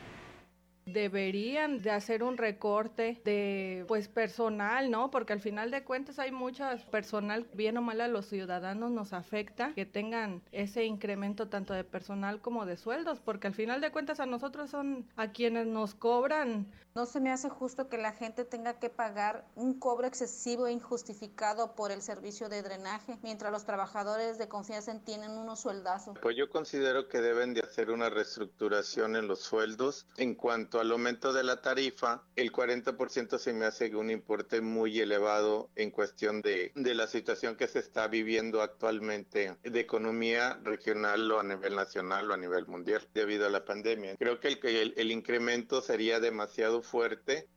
deberían 0.86 1.82
de 1.82 1.92
hacer 1.92 2.24
un 2.24 2.38
recorte 2.38 3.22
de 3.24 3.86
pues 3.88 4.08
personal, 4.08 4.92
¿no? 4.92 5.12
Porque 5.12 5.34
al 5.34 5.40
final 5.40 5.72
de 5.72 5.84
cuentas 5.84 6.20
hay 6.20 6.32
muchas 6.32 6.84
personal, 6.86 7.46
bien 7.54 7.78
o 7.78 7.82
mal 7.82 8.02
a 8.02 8.08
los 8.08 8.26
ciudadanos 8.26 8.92
nos 8.92 9.14
afecta 9.14 9.74
que 9.74 9.86
tengan 9.86 10.42
ese 10.52 10.86
incremento 10.86 11.48
tanto 11.48 11.74
de 11.74 11.84
personal 11.84 12.42
como 12.42 12.66
de 12.66 12.78
sueldos, 12.78 13.20
porque 13.20 13.48
al 13.48 13.54
final 13.54 13.82
de 13.82 13.92
cuentas 13.92 14.20
a 14.20 14.26
nosotros 14.26 14.70
son 14.70 15.06
a 15.16 15.32
quienes 15.32 15.68
nos 15.68 15.96
cobran. 15.96 16.68
No 16.96 17.08
se 17.08 17.20
me 17.20 17.32
hace 17.32 17.50
justo 17.50 17.90
que 17.90 17.98
la 17.98 18.12
gente 18.12 18.46
tenga 18.46 18.78
que 18.78 18.92
pagar 18.92 19.48
un 19.56 19.80
cobro 19.80 20.06
excesivo 20.06 20.68
e 20.68 20.72
injustificado 20.74 21.74
por 21.74 21.92
el 21.92 22.04
servicio 22.04 22.50
de 22.50 22.62
drenaje, 22.62 23.18
mientras 23.24 23.52
los 23.52 23.66
trabajadores 23.66 24.38
de 24.38 24.48
confianza 24.48 24.94
tienen 25.04 25.32
unos 25.32 25.62
sueldazos. 25.62 26.20
Pues 26.22 26.38
yo 26.38 26.52
considero 26.52 27.10
que 27.10 27.20
deben 27.20 27.56
de 27.56 27.62
hacer 27.62 27.90
una 27.90 28.12
reestructuración 28.12 29.16
en 29.16 29.28
los 29.28 29.40
sueldos 29.40 30.06
en 30.18 30.36
cuanto 30.36 30.80
al 30.80 30.92
aumento 30.92 31.34
de 31.34 31.44
la 31.44 31.64
tarifa, 31.64 32.22
el 32.36 32.52
40% 32.52 33.40
se 33.40 33.54
me 33.54 33.66
hace 33.66 33.96
un 33.96 34.12
importe 34.12 34.62
muy 34.62 35.00
elevado 35.00 35.72
en 35.76 35.90
cuestión 35.90 36.44
de, 36.44 36.74
de 36.76 36.94
la 36.94 37.08
situación 37.08 37.56
que 37.56 37.68
se 37.68 37.80
está 37.80 38.08
viviendo 38.08 38.62
actualmente 38.62 39.58
de 39.64 39.80
economía 39.80 40.60
regional 40.62 41.32
o 41.32 41.40
a 41.40 41.44
nivel 41.44 41.76
nacional 41.76 42.30
o 42.30 42.36
a 42.36 42.38
nivel 42.38 42.68
mundial 42.68 43.02
debido 43.16 43.48
a 43.48 43.50
la 43.50 43.66
pandemia. 43.66 44.16
Creo 44.18 44.40
que 44.40 44.50
el, 44.50 44.60
el, 44.64 44.94
el 44.96 45.12
incremento 45.12 45.82
sería 45.82 46.20
demasiado 46.20 46.83
fuerte. 46.84 47.48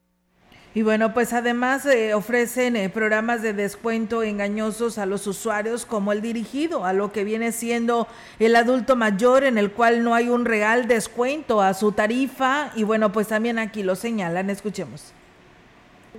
Y 0.76 0.82
bueno, 0.82 1.14
pues 1.14 1.32
además 1.32 1.86
eh, 1.86 2.12
ofrecen 2.12 2.76
eh, 2.76 2.90
programas 2.90 3.40
de 3.40 3.54
descuento 3.54 4.22
engañosos 4.22 4.98
a 4.98 5.06
los 5.06 5.26
usuarios 5.26 5.86
como 5.86 6.12
el 6.12 6.20
dirigido 6.20 6.84
a 6.84 6.92
lo 6.92 7.12
que 7.12 7.24
viene 7.24 7.52
siendo 7.52 8.06
el 8.38 8.54
adulto 8.54 8.94
mayor 8.94 9.44
en 9.44 9.56
el 9.56 9.72
cual 9.72 10.04
no 10.04 10.14
hay 10.14 10.28
un 10.28 10.44
real 10.44 10.86
descuento 10.86 11.62
a 11.62 11.72
su 11.72 11.92
tarifa. 11.92 12.72
Y 12.76 12.82
bueno, 12.82 13.10
pues 13.10 13.28
también 13.28 13.58
aquí 13.58 13.82
lo 13.82 13.96
señalan, 13.96 14.50
escuchemos. 14.50 15.14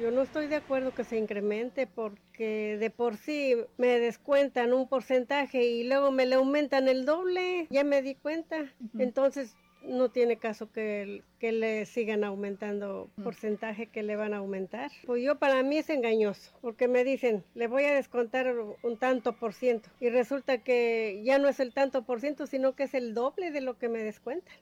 Yo 0.01 0.09
no 0.09 0.23
estoy 0.23 0.47
de 0.47 0.55
acuerdo 0.55 0.91
que 0.91 1.03
se 1.03 1.17
incremente 1.17 1.85
porque 1.85 2.77
de 2.79 2.89
por 2.89 3.17
sí 3.17 3.55
me 3.77 3.99
descuentan 3.99 4.73
un 4.73 4.87
porcentaje 4.87 5.65
y 5.65 5.83
luego 5.83 6.11
me 6.11 6.25
le 6.25 6.33
aumentan 6.33 6.87
el 6.87 7.05
doble, 7.05 7.67
ya 7.69 7.83
me 7.83 8.01
di 8.01 8.15
cuenta. 8.15 8.65
Entonces 8.97 9.55
no 9.87 10.09
tiene 10.09 10.37
caso 10.37 10.71
que, 10.71 11.23
que 11.39 11.51
le 11.51 11.85
sigan 11.85 12.23
aumentando 12.23 13.09
porcentaje 13.23 13.87
que 13.87 14.03
le 14.03 14.15
van 14.15 14.33
a 14.33 14.37
aumentar. 14.37 14.91
Pues 15.05 15.23
yo 15.23 15.37
para 15.37 15.63
mí 15.63 15.77
es 15.77 15.89
engañoso, 15.89 16.51
porque 16.61 16.87
me 16.87 17.03
dicen, 17.03 17.43
le 17.55 17.67
voy 17.67 17.85
a 17.85 17.93
descontar 17.93 18.53
un 18.83 18.97
tanto 18.97 19.33
por 19.33 19.53
ciento 19.53 19.89
y 19.99 20.09
resulta 20.09 20.59
que 20.59 21.21
ya 21.23 21.39
no 21.39 21.47
es 21.47 21.59
el 21.59 21.73
tanto 21.73 22.03
por 22.03 22.21
ciento, 22.21 22.47
sino 22.47 22.75
que 22.75 22.83
es 22.83 22.93
el 22.93 23.13
doble 23.13 23.51
de 23.51 23.61
lo 23.61 23.77
que 23.77 23.89
me 23.89 24.03
descuentan. 24.03 24.55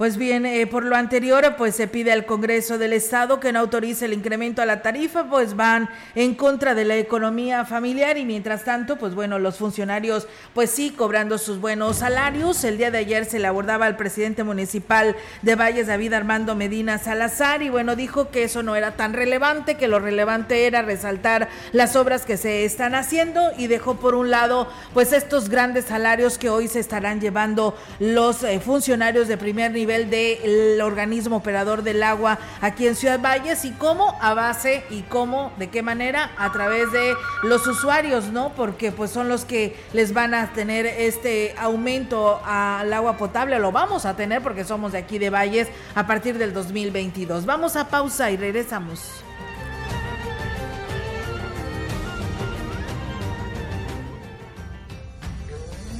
Pues 0.00 0.16
bien, 0.16 0.46
eh, 0.46 0.66
por 0.66 0.86
lo 0.86 0.96
anterior, 0.96 1.56
pues 1.58 1.76
se 1.76 1.86
pide 1.86 2.10
al 2.10 2.24
Congreso 2.24 2.78
del 2.78 2.94
Estado 2.94 3.38
que 3.38 3.52
no 3.52 3.58
autorice 3.58 4.06
el 4.06 4.14
incremento 4.14 4.62
a 4.62 4.64
la 4.64 4.80
tarifa, 4.80 5.24
pues 5.28 5.54
van 5.54 5.90
en 6.14 6.34
contra 6.34 6.74
de 6.74 6.86
la 6.86 6.96
economía 6.96 7.66
familiar 7.66 8.16
y 8.16 8.24
mientras 8.24 8.64
tanto, 8.64 8.96
pues 8.96 9.14
bueno, 9.14 9.38
los 9.38 9.58
funcionarios, 9.58 10.26
pues 10.54 10.70
sí, 10.70 10.88
cobrando 10.88 11.36
sus 11.36 11.60
buenos 11.60 11.98
salarios. 11.98 12.64
El 12.64 12.78
día 12.78 12.90
de 12.90 12.96
ayer 12.96 13.26
se 13.26 13.38
le 13.38 13.46
abordaba 13.46 13.84
al 13.84 13.98
presidente 13.98 14.42
municipal 14.42 15.16
de 15.42 15.54
Valles, 15.54 15.88
David 15.88 16.14
Armando 16.14 16.54
Medina 16.54 16.96
Salazar, 16.96 17.60
y 17.60 17.68
bueno, 17.68 17.94
dijo 17.94 18.30
que 18.30 18.44
eso 18.44 18.62
no 18.62 18.76
era 18.76 18.92
tan 18.92 19.12
relevante, 19.12 19.74
que 19.74 19.86
lo 19.86 19.98
relevante 19.98 20.66
era 20.66 20.80
resaltar 20.80 21.50
las 21.72 21.94
obras 21.94 22.24
que 22.24 22.38
se 22.38 22.64
están 22.64 22.94
haciendo 22.94 23.50
y 23.58 23.66
dejó 23.66 23.96
por 23.96 24.14
un 24.14 24.30
lado, 24.30 24.66
pues 24.94 25.12
estos 25.12 25.50
grandes 25.50 25.84
salarios 25.84 26.38
que 26.38 26.48
hoy 26.48 26.68
se 26.68 26.80
estarán 26.80 27.20
llevando 27.20 27.76
los 27.98 28.42
eh, 28.44 28.60
funcionarios 28.60 29.28
de 29.28 29.36
primer 29.36 29.72
nivel 29.72 29.89
del 29.90 30.80
organismo 30.80 31.36
operador 31.36 31.82
del 31.82 32.02
agua 32.02 32.38
aquí 32.60 32.86
en 32.86 32.94
Ciudad 32.94 33.20
Valles 33.20 33.64
y 33.64 33.72
cómo 33.72 34.16
a 34.20 34.34
base 34.34 34.84
y 34.90 35.02
cómo, 35.02 35.52
de 35.58 35.68
qué 35.68 35.82
manera, 35.82 36.30
a 36.38 36.52
través 36.52 36.92
de 36.92 37.14
los 37.42 37.66
usuarios, 37.66 38.26
¿no? 38.26 38.52
Porque 38.54 38.92
pues 38.92 39.10
son 39.10 39.28
los 39.28 39.44
que 39.44 39.76
les 39.92 40.14
van 40.14 40.34
a 40.34 40.52
tener 40.52 40.86
este 40.86 41.54
aumento 41.58 42.40
al 42.44 42.92
agua 42.92 43.16
potable, 43.16 43.58
lo 43.58 43.72
vamos 43.72 44.06
a 44.06 44.16
tener 44.16 44.42
porque 44.42 44.64
somos 44.64 44.92
de 44.92 44.98
aquí 44.98 45.18
de 45.18 45.30
Valles 45.30 45.68
a 45.94 46.06
partir 46.06 46.38
del 46.38 46.52
2022. 46.52 47.46
Vamos 47.46 47.76
a 47.76 47.88
pausa 47.88 48.30
y 48.30 48.36
regresamos. 48.36 49.24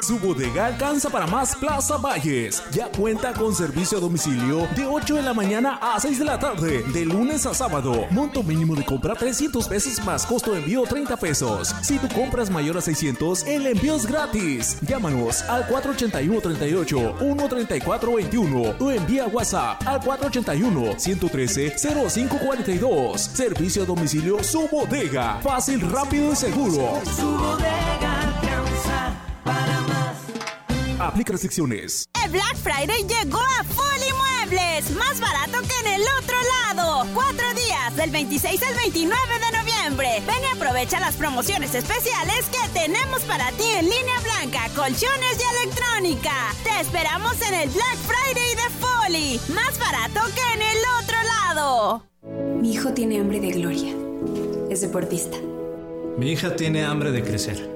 Su 0.00 0.18
bodega 0.18 0.64
alcanza 0.64 1.10
para 1.10 1.26
más 1.26 1.54
Plaza 1.56 1.98
Valles. 1.98 2.62
Ya 2.72 2.88
cuenta 2.88 3.34
con 3.34 3.54
servicio 3.54 3.98
a 3.98 4.00
domicilio 4.00 4.66
de 4.74 4.86
8 4.86 5.16
de 5.16 5.22
la 5.22 5.34
mañana 5.34 5.78
a 5.82 6.00
6 6.00 6.20
de 6.20 6.24
la 6.24 6.38
tarde, 6.38 6.82
de 6.84 7.04
lunes 7.04 7.44
a 7.44 7.52
sábado. 7.52 8.06
Monto 8.10 8.42
mínimo 8.42 8.74
de 8.74 8.82
compra 8.86 9.14
300 9.14 9.68
pesos 9.68 10.02
más 10.06 10.24
costo 10.24 10.52
de 10.52 10.60
envío 10.60 10.84
30 10.84 11.18
pesos. 11.18 11.74
Si 11.82 11.98
tu 11.98 12.08
compras 12.14 12.48
mayor 12.48 12.78
a 12.78 12.80
600, 12.80 13.46
el 13.46 13.66
envío 13.66 13.96
es 13.96 14.06
gratis. 14.06 14.78
Llámanos 14.80 15.42
al 15.42 15.66
481 15.66 16.40
38 16.40 17.16
134 17.18 18.14
21 18.14 18.74
o 18.80 18.90
envía 18.90 19.26
WhatsApp 19.26 19.86
al 19.86 20.00
481 20.00 20.98
113 20.98 21.76
0542. 21.76 23.20
Servicio 23.20 23.82
a 23.82 23.86
domicilio 23.86 24.42
Su 24.42 24.66
Bodega. 24.66 25.40
Fácil, 25.42 25.82
rápido 25.82 26.32
y 26.32 26.36
seguro. 26.36 27.02
Su 27.04 27.26
bodega 27.26 28.35
para 29.46 29.80
más. 29.82 30.16
Aplica 31.00 31.32
restricciones. 31.32 32.06
El 32.24 32.32
Black 32.32 32.56
Friday 32.56 33.06
llegó 33.06 33.38
a 33.38 33.64
Foli 33.64 34.12
Muebles, 34.12 34.90
más 34.90 35.20
barato 35.20 35.60
que 35.60 35.88
en 35.88 35.94
el 35.94 36.02
otro 36.20 36.36
lado. 36.66 37.06
Cuatro 37.14 37.54
días, 37.54 37.96
del 37.96 38.10
26 38.10 38.62
al 38.62 38.74
29 38.74 39.16
de 39.38 39.58
noviembre. 39.58 40.08
Ven 40.26 40.42
y 40.42 40.56
aprovecha 40.56 40.98
las 40.98 41.14
promociones 41.14 41.74
especiales 41.74 42.46
que 42.50 42.68
tenemos 42.78 43.22
para 43.22 43.52
ti 43.52 43.64
en 43.78 43.84
línea 43.84 44.20
blanca, 44.22 44.68
colchones 44.74 45.38
y 45.38 45.64
electrónica. 45.64 46.32
Te 46.64 46.80
esperamos 46.80 47.40
en 47.42 47.54
el 47.54 47.68
Black 47.70 47.96
Friday 48.06 48.54
de 48.54 48.70
Foli, 48.80 49.40
más 49.54 49.78
barato 49.78 50.20
que 50.34 50.54
en 50.54 50.62
el 50.62 50.78
otro 51.02 51.16
lado. 51.22 52.06
Mi 52.60 52.72
hijo 52.72 52.92
tiene 52.92 53.20
hambre 53.20 53.38
de 53.40 53.50
gloria. 53.50 53.94
Es 54.70 54.80
deportista. 54.80 55.36
Mi 56.18 56.32
hija 56.32 56.56
tiene 56.56 56.84
hambre 56.84 57.12
de 57.12 57.22
crecer. 57.22 57.75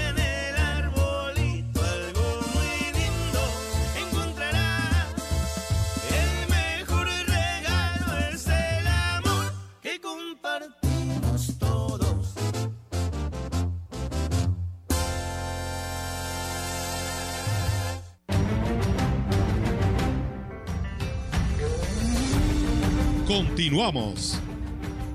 Continuamos. 23.71 24.37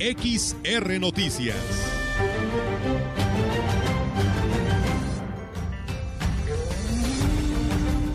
XR 0.01 0.99
Noticias. 0.99 1.57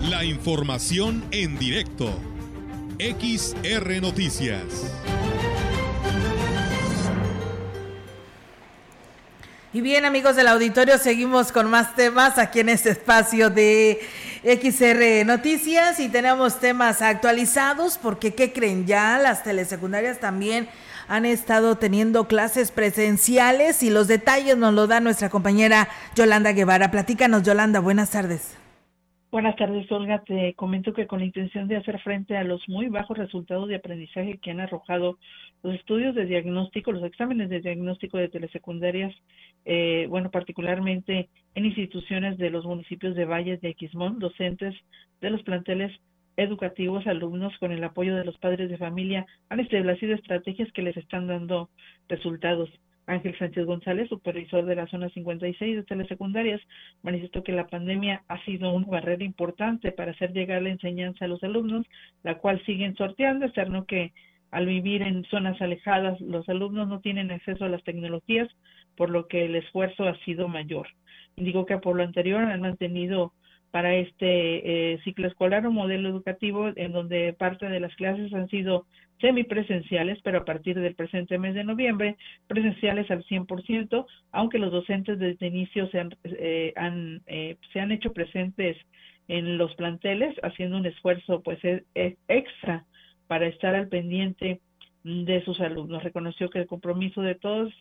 La 0.10 0.24
información 0.24 1.24
en 1.30 1.60
directo. 1.60 2.20
XR 2.98 4.02
Noticias. 4.02 4.64
Y 9.74 9.82
bien 9.82 10.06
amigos 10.06 10.36
del 10.36 10.48
auditorio, 10.48 10.98
seguimos 10.98 11.52
con 11.52 11.70
más 11.70 11.96
temas 11.96 12.40
aquí 12.40 12.62
en 12.62 12.70
este 12.70 12.90
espacio 12.90 13.52
de 13.52 14.02
XR 14.44 15.24
Noticias 15.26 16.00
y 16.00 16.10
tenemos 16.10 16.60
temas 16.60 17.04
actualizados 17.04 18.00
porque, 18.00 18.34
¿qué 18.34 18.52
creen? 18.52 18.88
Ya 18.88 19.20
las 19.20 19.44
telesecundarias 19.44 20.20
también 20.20 20.68
han 21.08 21.26
estado 21.26 21.78
teniendo 21.78 22.28
clases 22.28 22.72
presenciales 22.72 23.84
y 23.84 23.90
los 23.90 24.08
detalles 24.08 24.58
nos 24.58 24.74
lo 24.74 24.88
da 24.88 25.00
nuestra 25.00 25.30
compañera 25.30 25.90
Yolanda 26.16 26.54
Guevara. 26.54 26.90
Platícanos, 26.90 27.44
Yolanda, 27.44 27.80
buenas 27.80 28.10
tardes. 28.12 28.61
Buenas 29.32 29.56
tardes, 29.56 29.90
Olga. 29.94 30.22
Te 30.26 30.54
comento 30.56 30.92
que 30.92 31.08
con 31.08 31.20
la 31.20 31.26
intención 31.26 31.70
de 31.70 31.78
hacer 31.78 32.02
frente 32.02 32.36
a 32.36 32.44
los 32.44 32.68
muy 32.68 32.90
bajos 32.90 33.18
resultados 33.18 33.70
de 33.70 33.76
aprendizaje 33.76 34.40
que 34.40 34.52
han 34.52 34.60
arrojado 34.60 35.20
los 35.64 35.74
estudios 35.76 36.14
de 36.16 36.26
diagnóstico, 36.26 36.92
los 36.92 37.06
exámenes 37.06 37.50
de 37.50 37.62
diagnóstico 37.62 38.18
de 38.18 38.28
telesecundarias, 38.28 39.16
eh, 39.64 40.06
bueno, 40.10 40.32
particularmente 40.32 41.30
en 41.56 41.66
instituciones 41.66 42.38
de 42.40 42.50
los 42.50 42.66
municipios 42.66 43.16
de 43.16 43.24
Valles 43.24 43.62
de 43.62 43.70
Aquismón, 43.70 44.20
docentes 44.20 44.76
de 45.22 45.30
los 45.30 45.42
planteles 45.44 45.98
educativos, 46.36 47.08
alumnos, 47.08 47.58
con 47.58 47.72
el 47.72 47.86
apoyo 47.86 48.18
de 48.18 48.26
los 48.26 48.38
padres 48.38 48.70
de 48.70 48.78
familia, 48.78 49.26
han 49.48 49.62
establecido 49.62 50.14
estrategias 50.14 50.70
que 50.74 50.82
les 50.82 50.98
están 50.98 51.28
dando 51.28 51.70
resultados. 52.10 52.70
Ángel 53.12 53.38
Sánchez 53.38 53.66
González, 53.66 54.08
supervisor 54.08 54.66
de 54.66 54.76
la 54.76 54.88
zona 54.88 55.10
56 55.10 55.76
de 55.76 55.84
telesecundarias, 55.84 56.62
manifestó 57.04 57.44
que 57.44 57.52
la 57.52 57.68
pandemia 57.68 58.24
ha 58.28 58.44
sido 58.46 58.72
una 58.72 58.88
barrera 58.88 59.24
importante 59.24 59.92
para 59.92 60.12
hacer 60.12 60.32
llegar 60.32 60.62
la 60.62 60.70
enseñanza 60.70 61.26
a 61.26 61.28
los 61.28 61.44
alumnos, 61.44 61.86
la 62.24 62.38
cual 62.38 62.64
siguen 62.66 62.96
sorteando, 62.96 63.46
externo 63.46 63.86
que 63.86 64.14
al 64.50 64.66
vivir 64.66 65.02
en 65.02 65.26
zonas 65.26 65.62
alejadas 65.62 66.20
los 66.22 66.48
alumnos 66.48 66.88
no 66.88 67.00
tienen 67.02 67.32
acceso 67.32 67.66
a 67.66 67.70
las 67.70 67.84
tecnologías, 67.84 68.50
por 68.96 69.10
lo 69.10 69.28
que 69.28 69.46
el 69.46 69.56
esfuerzo 69.56 70.08
ha 70.08 70.18
sido 70.20 70.48
mayor. 70.48 70.88
Indicó 71.36 71.66
que 71.66 71.78
por 71.78 71.96
lo 71.96 72.04
anterior 72.04 72.42
han 72.42 72.62
mantenido 72.62 73.34
para 73.72 73.96
este 73.96 74.94
eh, 74.94 75.00
ciclo 75.04 75.28
escolar 75.28 75.66
un 75.66 75.76
modelo 75.76 76.10
educativo 76.10 76.70
en 76.76 76.92
donde 76.92 77.34
parte 77.34 77.68
de 77.68 77.80
las 77.80 77.96
clases 77.96 78.34
han 78.34 78.50
sido 78.50 78.86
semipresenciales, 79.22 80.20
pero 80.24 80.40
a 80.40 80.46
partir 80.46 80.80
del 80.80 80.96
presente 80.96 81.38
mes 81.38 81.54
de 81.54 81.64
noviembre, 81.64 82.18
presenciales 82.48 83.10
al 83.12 83.24
100%, 83.24 84.06
aunque 84.32 84.60
los 84.60 84.72
docentes 84.72 85.18
desde 85.20 85.48
inicio 85.48 85.88
se 85.90 86.00
han, 86.00 86.16
eh, 86.24 86.74
han 86.76 87.22
eh, 87.28 87.58
se 87.72 87.80
han 87.80 87.92
hecho 87.92 88.12
presentes 88.12 88.78
en 89.28 89.58
los 89.58 89.74
planteles, 89.76 90.36
haciendo 90.44 90.78
un 90.78 90.86
esfuerzo 90.86 91.42
pues 91.42 91.64
e, 91.64 91.86
e, 91.96 92.18
extra 92.28 92.86
para 93.28 93.48
estar 93.48 93.76
al 93.76 93.88
pendiente 93.88 94.60
de 95.04 95.42
sus 95.46 95.62
alumnos. 95.62 96.04
Reconoció 96.04 96.50
que 96.50 96.60
el 96.60 96.68
compromiso 96.68 97.22
de 97.22 97.36
todos 97.36 97.72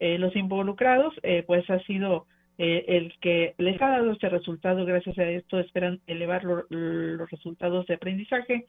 eh, 0.00 0.18
los 0.18 0.34
involucrados 0.34 1.14
pues 1.46 1.68
ha 1.70 1.78
sido 1.80 2.26
el 2.58 3.14
que 3.20 3.54
les 3.58 3.80
ha 3.80 3.90
dado 3.90 4.10
este 4.10 4.28
resultado. 4.28 4.84
Gracias 4.84 5.16
a 5.18 5.24
esto 5.24 5.60
esperan 5.60 6.00
elevar 6.08 6.42
los 6.44 7.30
resultados 7.30 7.86
de 7.86 7.94
aprendizaje 7.94 8.66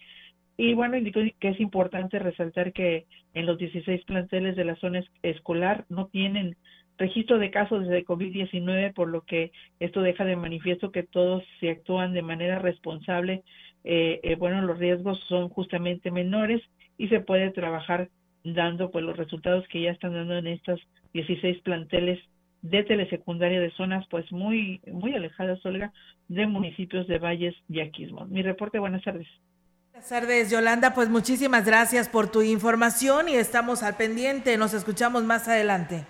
y 0.62 0.74
bueno, 0.74 0.98
indicó 0.98 1.22
que 1.40 1.48
es 1.48 1.60
importante 1.62 2.20
resaltar 2.20 2.74
que 2.74 3.06
en 3.34 3.46
los 3.46 3.58
16 3.58 4.04
planteles 4.04 4.58
de 4.58 4.66
la 4.66 4.76
zona 4.76 5.02
escolar 5.24 5.86
no 5.88 6.08
tienen 6.08 6.58
registro 6.98 7.40
de 7.40 7.50
casos 7.50 7.88
de 7.88 8.04
COVID-19, 8.04 8.94
por 8.94 9.08
lo 9.08 9.22
que 9.22 9.54
esto 9.80 10.02
deja 10.02 10.26
de 10.26 10.36
manifiesto 10.36 10.92
que 10.92 11.04
todos 11.04 11.46
se 11.62 11.70
actúan 11.70 12.12
de 12.12 12.24
manera 12.24 12.60
responsable. 12.60 13.44
Eh, 13.86 14.20
eh, 14.22 14.36
bueno, 14.36 14.62
los 14.62 14.78
riesgos 14.78 15.18
son 15.30 15.48
justamente 15.48 16.12
menores 16.12 16.62
y 16.98 17.08
se 17.08 17.22
puede 17.22 17.52
trabajar 17.52 18.10
dando 18.44 18.92
pues 18.92 19.06
los 19.06 19.16
resultados 19.16 19.66
que 19.70 19.84
ya 19.84 19.92
están 19.92 20.12
dando 20.12 20.38
en 20.38 20.48
estos 20.48 20.82
16 21.14 21.62
planteles 21.62 22.20
de 22.64 22.84
telesecundaria 22.84 23.62
de 23.62 23.72
zonas 23.72 24.06
pues 24.10 24.30
muy 24.34 24.82
muy 24.92 25.14
alejadas, 25.14 25.66
Olga, 25.66 25.94
de 26.28 26.48
municipios 26.48 27.08
de 27.08 27.18
Valles 27.18 27.56
y 27.70 27.80
Aquismo. 27.80 28.26
Mi 28.26 28.42
reporte, 28.42 28.78
buenas 28.78 29.04
tardes. 29.04 29.30
Buenas 30.00 30.12
tardes, 30.12 30.50
Yolanda. 30.50 30.94
Pues 30.94 31.10
muchísimas 31.10 31.66
gracias 31.66 32.08
por 32.08 32.32
tu 32.32 32.42
información 32.42 33.28
y 33.28 33.36
estamos 33.36 33.84
al 33.84 33.98
pendiente. 33.98 34.56
Nos 34.56 34.74
escuchamos 34.74 35.26
más 35.26 35.50
adelante. 35.50 36.06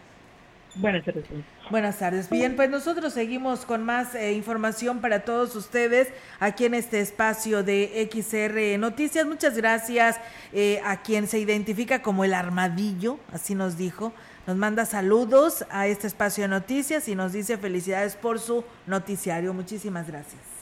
Buenas 0.76 1.04
tardes. 1.04 1.26
Buenas 1.72 1.98
tardes. 1.98 2.30
Bien, 2.30 2.56
pues 2.56 2.70
nosotros 2.70 3.14
seguimos 3.14 3.66
con 3.66 3.84
más 3.84 4.14
eh, 4.14 4.34
información 4.34 5.02
para 5.02 5.22
todos 5.22 5.56
ustedes 5.56 6.10
aquí 6.40 6.66
en 6.66 6.76
este 6.76 7.00
espacio 7.00 7.64
de 7.64 8.08
XR 8.14 8.78
Noticias. 8.78 9.26
Muchas 9.26 9.58
gracias 9.58 10.18
eh, 10.54 10.80
a 10.86 11.02
quien 11.02 11.26
se 11.26 11.40
identifica 11.40 12.04
como 12.04 12.24
el 12.24 12.36
armadillo, 12.36 13.18
así 13.34 13.56
nos 13.56 13.76
dijo. 13.76 14.14
Nos 14.46 14.56
manda 14.56 14.86
saludos 14.86 15.66
a 15.72 15.88
este 15.88 16.06
espacio 16.06 16.44
de 16.44 16.50
noticias 16.50 17.08
y 17.08 17.16
nos 17.16 17.34
dice 17.34 17.58
felicidades 17.58 18.16
por 18.16 18.38
su 18.38 18.64
noticiario. 18.86 19.52
Muchísimas 19.52 20.06
gracias. 20.06 20.59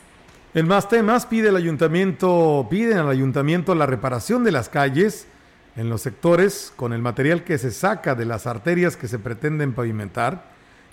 En 0.58 0.68
más 0.68 0.90
temas, 0.90 1.28
pide 1.28 1.56
ayuntamiento, 1.56 2.66
piden 2.68 2.98
al 2.98 3.10
ayuntamiento 3.10 3.76
la 3.76 3.86
reparación 3.86 4.44
de 4.44 4.52
las 4.52 4.70
calles 4.70 5.28
en 5.76 5.88
los 5.88 6.02
sectores 6.02 6.74
con 6.76 6.94
el 6.94 7.02
material 7.04 7.44
que 7.44 7.60
se 7.60 7.70
saca 7.70 8.16
de 8.16 8.26
las 8.26 8.48
arterias 8.48 8.98
que 8.98 9.08
se 9.08 9.20
pretenden 9.20 9.74
pavimentar, 9.74 10.46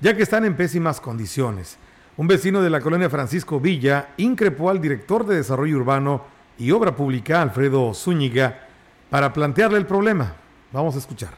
ya 0.02 0.14
que 0.14 0.22
están 0.22 0.44
en 0.44 0.54
pésimas 0.54 1.00
condiciones. 1.00 1.78
Un 2.18 2.26
vecino 2.26 2.60
de 2.60 2.68
la 2.68 2.82
colonia 2.82 3.08
Francisco 3.08 3.58
Villa 3.58 4.10
increpó 4.18 4.68
al 4.68 4.82
director 4.82 5.24
de 5.26 5.36
Desarrollo 5.36 5.78
Urbano 5.78 6.24
y 6.58 6.70
Obra 6.70 6.94
Pública, 6.94 7.40
Alfredo 7.40 7.94
Zúñiga, 7.94 8.66
para 9.08 9.32
plantearle 9.32 9.78
el 9.78 9.86
problema. 9.86 10.34
Vamos 10.72 10.94
a 10.94 10.98
escuchar. 10.98 11.30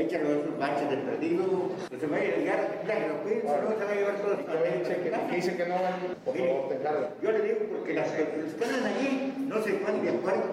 Échalo 0.00 0.28
de 0.28 0.40
esos 0.40 0.58
baches 0.58 0.90
de 0.90 0.96
perdido, 0.98 1.70
que 1.90 1.98
se 1.98 2.06
vaya 2.06 2.34
a 2.34 2.36
llegar, 2.38 2.82
déjalo, 2.86 3.24
que 3.24 3.42
no 3.44 3.78
se 3.78 3.84
va 3.84 3.90
a 3.90 3.94
llevar 3.94 4.16
todo 4.16 4.38
que 5.28 5.36
dice 5.36 5.56
que 5.56 5.66
no 5.66 5.76
por 6.24 6.36
favor, 6.36 7.16
Yo 7.22 7.32
le 7.32 7.42
digo 7.42 7.58
porque 7.70 7.94
las 7.94 8.10
que 8.10 8.22
están 8.22 8.84
allí 8.84 9.34
no 9.38 9.62
se 9.62 9.72
ponen 9.74 10.02
de 10.02 10.10
acuerdo. 10.10 10.44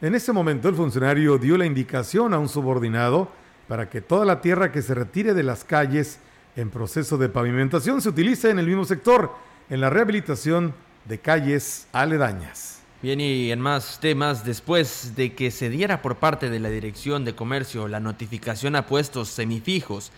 En 0.00 0.14
ese 0.14 0.32
momento 0.32 0.68
el 0.68 0.74
funcionario 0.74 1.38
dio 1.38 1.56
la 1.56 1.66
indicación 1.66 2.34
a 2.34 2.38
un 2.38 2.48
subordinado 2.48 3.28
para 3.68 3.88
que 3.88 4.00
toda 4.00 4.24
la 4.24 4.40
tierra 4.40 4.70
que 4.70 4.82
se 4.82 4.94
retire 4.94 5.34
de 5.34 5.42
las 5.42 5.64
calles 5.64 6.18
en 6.56 6.70
proceso 6.70 7.18
de 7.18 7.28
pavimentación 7.28 8.00
se 8.00 8.08
utilice 8.08 8.50
en 8.50 8.58
el 8.58 8.66
mismo 8.66 8.84
sector, 8.84 9.32
en 9.70 9.80
la 9.80 9.90
rehabilitación 9.90 10.74
de 11.06 11.18
calles 11.18 11.88
aledañas. 11.92 12.73
Bien, 13.04 13.20
y 13.20 13.52
en 13.52 13.60
más 13.60 14.00
temas, 14.00 14.46
después 14.46 15.14
de 15.14 15.34
que 15.34 15.50
se 15.50 15.68
diera 15.68 16.00
por 16.00 16.16
parte 16.16 16.48
de 16.48 16.58
la 16.58 16.70
Dirección 16.70 17.26
de 17.26 17.34
Comercio 17.34 17.86
la 17.86 18.00
notificación 18.00 18.76
a 18.76 18.86
puestos 18.86 19.28
semifijos 19.28 20.10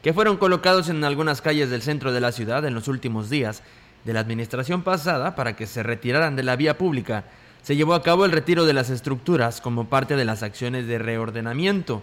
que 0.00 0.14
fueron 0.14 0.38
colocados 0.38 0.88
en 0.88 1.04
algunas 1.04 1.42
calles 1.42 1.68
del 1.68 1.82
centro 1.82 2.12
de 2.12 2.20
la 2.22 2.32
ciudad 2.32 2.64
en 2.64 2.72
los 2.72 2.88
últimos 2.88 3.28
días 3.28 3.62
de 4.06 4.14
la 4.14 4.20
administración 4.20 4.80
pasada 4.80 5.34
para 5.36 5.54
que 5.54 5.66
se 5.66 5.82
retiraran 5.82 6.34
de 6.34 6.42
la 6.42 6.56
vía 6.56 6.78
pública, 6.78 7.24
se 7.60 7.76
llevó 7.76 7.92
a 7.92 8.02
cabo 8.02 8.24
el 8.24 8.32
retiro 8.32 8.64
de 8.64 8.72
las 8.72 8.88
estructuras 8.88 9.60
como 9.60 9.90
parte 9.90 10.16
de 10.16 10.24
las 10.24 10.42
acciones 10.42 10.86
de 10.86 10.98
reordenamiento. 10.98 12.02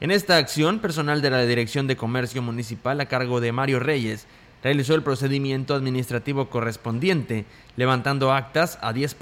En 0.00 0.10
esta 0.10 0.36
acción, 0.36 0.80
personal 0.80 1.22
de 1.22 1.30
la 1.30 1.46
Dirección 1.46 1.86
de 1.86 1.96
Comercio 1.96 2.42
Municipal 2.42 3.00
a 3.00 3.06
cargo 3.06 3.40
de 3.40 3.52
Mario 3.52 3.78
Reyes 3.78 4.26
realizó 4.62 4.94
el 4.94 5.02
procedimiento 5.02 5.74
administrativo 5.74 6.50
correspondiente, 6.50 7.44
levantando 7.76 8.32
actas 8.32 8.78
a 8.82 8.92
10 8.92 9.14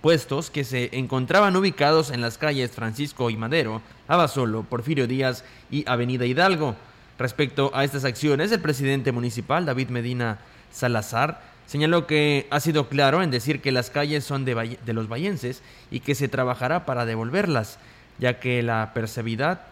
puestos, 0.00 0.50
que 0.50 0.64
se 0.64 0.96
encontraban 0.96 1.56
ubicados 1.56 2.10
en 2.10 2.20
las 2.20 2.38
calles 2.38 2.70
Francisco 2.70 3.30
y 3.30 3.36
Madero, 3.36 3.82
Abasolo, 4.06 4.62
Porfirio 4.62 5.06
Díaz 5.06 5.44
y 5.70 5.88
Avenida 5.88 6.26
Hidalgo. 6.26 6.76
Respecto 7.18 7.72
a 7.74 7.82
estas 7.82 8.04
acciones, 8.04 8.52
el 8.52 8.60
presidente 8.60 9.10
municipal, 9.10 9.66
David 9.66 9.88
Medina 9.88 10.38
Salazar, 10.70 11.42
señaló 11.66 12.06
que 12.06 12.46
ha 12.50 12.60
sido 12.60 12.88
claro 12.88 13.22
en 13.22 13.30
decir 13.30 13.60
que 13.60 13.72
las 13.72 13.90
calles 13.90 14.24
son 14.24 14.44
de, 14.44 14.78
de 14.84 14.92
los 14.92 15.08
vallenses 15.08 15.62
y 15.90 16.00
que 16.00 16.14
se 16.14 16.28
trabajará 16.28 16.86
para 16.86 17.04
devolverlas, 17.04 17.78
ya 18.18 18.38
que 18.38 18.62
la 18.62 18.92
percebidad 18.94 19.62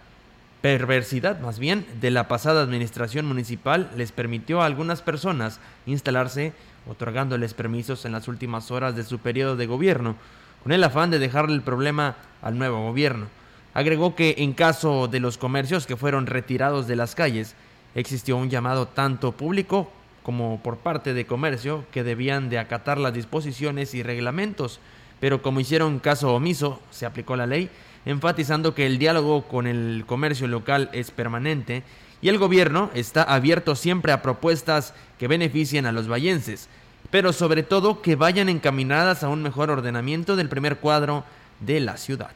perversidad 0.66 1.38
más 1.38 1.60
bien 1.60 1.86
de 2.00 2.10
la 2.10 2.26
pasada 2.26 2.60
administración 2.60 3.24
municipal 3.24 3.88
les 3.96 4.10
permitió 4.10 4.60
a 4.60 4.66
algunas 4.66 5.00
personas 5.00 5.60
instalarse 5.86 6.54
otorgándoles 6.90 7.54
permisos 7.54 8.04
en 8.04 8.10
las 8.10 8.26
últimas 8.26 8.72
horas 8.72 8.96
de 8.96 9.04
su 9.04 9.20
periodo 9.20 9.54
de 9.54 9.68
gobierno, 9.68 10.16
con 10.64 10.72
el 10.72 10.82
afán 10.82 11.12
de 11.12 11.20
dejarle 11.20 11.54
el 11.54 11.62
problema 11.62 12.16
al 12.42 12.58
nuevo 12.58 12.82
gobierno. 12.82 13.28
Agregó 13.74 14.16
que 14.16 14.34
en 14.38 14.54
caso 14.54 15.06
de 15.06 15.20
los 15.20 15.38
comercios 15.38 15.86
que 15.86 15.96
fueron 15.96 16.26
retirados 16.26 16.88
de 16.88 16.96
las 16.96 17.14
calles, 17.14 17.54
existió 17.94 18.36
un 18.36 18.50
llamado 18.50 18.88
tanto 18.88 19.30
público 19.30 19.88
como 20.24 20.60
por 20.64 20.78
parte 20.78 21.14
de 21.14 21.26
comercio 21.26 21.84
que 21.92 22.02
debían 22.02 22.48
de 22.50 22.58
acatar 22.58 22.98
las 22.98 23.14
disposiciones 23.14 23.94
y 23.94 24.02
reglamentos, 24.02 24.80
pero 25.20 25.42
como 25.42 25.60
hicieron 25.60 26.00
caso 26.00 26.34
omiso, 26.34 26.80
se 26.90 27.06
aplicó 27.06 27.36
la 27.36 27.46
ley 27.46 27.70
enfatizando 28.06 28.74
que 28.74 28.86
el 28.86 28.98
diálogo 28.98 29.42
con 29.42 29.66
el 29.66 30.04
comercio 30.06 30.46
local 30.46 30.88
es 30.92 31.10
permanente 31.10 31.82
y 32.22 32.28
el 32.28 32.38
gobierno 32.38 32.90
está 32.94 33.22
abierto 33.22 33.76
siempre 33.76 34.12
a 34.12 34.22
propuestas 34.22 34.94
que 35.18 35.28
beneficien 35.28 35.84
a 35.84 35.92
los 35.92 36.08
vallenses, 36.08 36.68
pero 37.10 37.32
sobre 37.32 37.62
todo 37.62 38.00
que 38.00 38.16
vayan 38.16 38.48
encaminadas 38.48 39.22
a 39.22 39.28
un 39.28 39.42
mejor 39.42 39.70
ordenamiento 39.70 40.36
del 40.36 40.48
primer 40.48 40.78
cuadro 40.78 41.24
de 41.60 41.80
la 41.80 41.96
ciudad. 41.96 42.30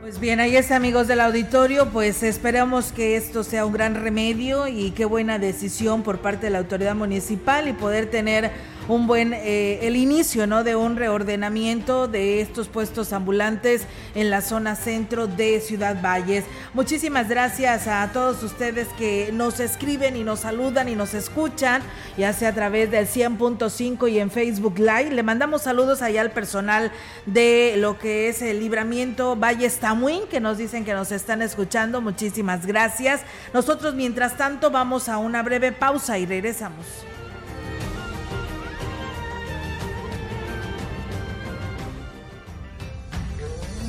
Pues 0.00 0.20
bien, 0.20 0.40
ahí 0.40 0.56
está 0.56 0.76
amigos 0.76 1.08
del 1.08 1.20
auditorio, 1.20 1.88
pues 1.88 2.22
esperamos 2.22 2.92
que 2.92 3.16
esto 3.16 3.44
sea 3.44 3.64
un 3.64 3.72
gran 3.72 3.94
remedio 3.94 4.68
y 4.68 4.90
qué 4.90 5.04
buena 5.04 5.38
decisión 5.38 6.02
por 6.02 6.18
parte 6.18 6.46
de 6.46 6.50
la 6.50 6.58
autoridad 6.58 6.94
municipal 6.94 7.66
y 7.66 7.72
poder 7.72 8.10
tener 8.10 8.50
un 8.88 9.06
buen, 9.06 9.32
eh, 9.34 9.80
el 9.82 9.96
inicio 9.96 10.46
¿no? 10.46 10.64
de 10.64 10.76
un 10.76 10.96
reordenamiento 10.96 12.08
de 12.08 12.40
estos 12.40 12.68
puestos 12.68 13.12
ambulantes 13.12 13.86
en 14.14 14.30
la 14.30 14.40
zona 14.40 14.76
centro 14.76 15.26
de 15.26 15.60
Ciudad 15.60 16.00
Valles. 16.02 16.44
Muchísimas 16.74 17.28
gracias 17.28 17.86
a 17.86 18.10
todos 18.12 18.42
ustedes 18.42 18.88
que 18.98 19.30
nos 19.32 19.60
escriben 19.60 20.16
y 20.16 20.24
nos 20.24 20.40
saludan 20.40 20.88
y 20.88 20.94
nos 20.94 21.14
escuchan, 21.14 21.82
ya 22.16 22.32
sea 22.32 22.50
a 22.50 22.54
través 22.54 22.90
del 22.90 23.06
100.5 23.06 24.10
y 24.10 24.18
en 24.18 24.30
Facebook 24.30 24.78
Live. 24.78 25.10
Le 25.10 25.22
mandamos 25.22 25.62
saludos 25.62 26.02
allá 26.02 26.20
al 26.20 26.32
personal 26.32 26.90
de 27.26 27.74
lo 27.78 27.98
que 27.98 28.28
es 28.28 28.42
el 28.42 28.60
libramiento 28.60 29.36
Valles 29.36 29.78
Tamuín, 29.78 30.22
que 30.30 30.40
nos 30.40 30.58
dicen 30.58 30.84
que 30.84 30.94
nos 30.94 31.12
están 31.12 31.42
escuchando. 31.42 32.00
Muchísimas 32.00 32.66
gracias. 32.66 33.22
Nosotros, 33.54 33.94
mientras 33.94 34.36
tanto, 34.36 34.70
vamos 34.70 35.08
a 35.08 35.18
una 35.18 35.42
breve 35.42 35.72
pausa 35.72 36.18
y 36.18 36.26
regresamos. 36.26 37.11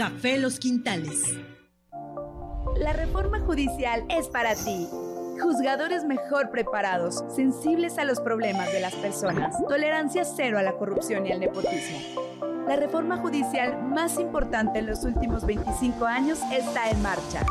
Café 0.00 0.38
Los 0.38 0.58
Quintales. 0.58 1.22
La 2.78 2.94
reforma 2.94 3.38
judicial 3.40 4.06
es 4.08 4.28
para 4.28 4.54
ti. 4.54 4.88
Juzgadores 5.42 6.04
mejor 6.04 6.50
preparados, 6.50 7.22
sensibles 7.36 7.98
a 7.98 8.06
los 8.06 8.18
problemas 8.18 8.72
de 8.72 8.80
las 8.80 8.94
personas, 8.94 9.54
tolerancia 9.68 10.24
cero 10.24 10.58
a 10.58 10.62
la 10.62 10.72
corrupción 10.72 11.26
y 11.26 11.32
al 11.32 11.40
nepotismo. 11.40 11.98
La 12.66 12.76
reforma 12.76 13.18
judicial 13.18 13.76
más 13.90 14.18
importante 14.18 14.78
en 14.78 14.86
los 14.86 15.04
últimos 15.04 15.44
25 15.44 16.06
años 16.06 16.38
está 16.50 16.88
en 16.88 17.02
marcha. 17.02 17.44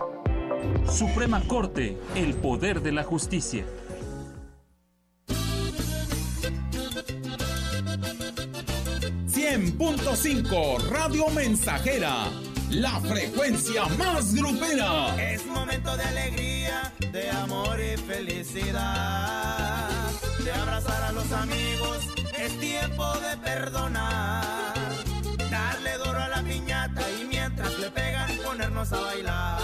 Suprema 0.91 1.41
Corte, 1.47 1.97
el 2.15 2.35
poder 2.35 2.83
de 2.83 2.93
la 2.93 3.03
justicia. 3.03 3.65
.5 10.15 10.89
Radio 10.91 11.29
Mensajera, 11.31 12.29
la 12.71 13.01
frecuencia 13.01 13.85
más 13.99 14.35
grupera. 14.35 15.15
Es 15.33 15.45
momento 15.47 15.97
de 15.97 16.03
alegría, 16.03 16.93
de 17.13 17.31
amor 17.31 17.79
y 17.81 17.97
felicidad, 17.97 19.89
de 20.45 20.53
abrazar 20.53 21.03
a 21.03 21.13
los 21.13 21.31
amigos, 21.33 21.99
es 22.39 22.59
tiempo 22.59 23.05
de 23.15 23.37
perdonar, 23.39 24.45
darle 25.51 25.99
duro 25.99 26.19
a 26.19 26.29
la 26.29 26.43
piñata 26.43 27.03
y 27.21 27.25
mientras 27.25 27.79
le 27.79 27.91
pegan 27.91 28.31
ponernos 28.45 28.93
a 28.93 29.01
bailar. 29.01 29.64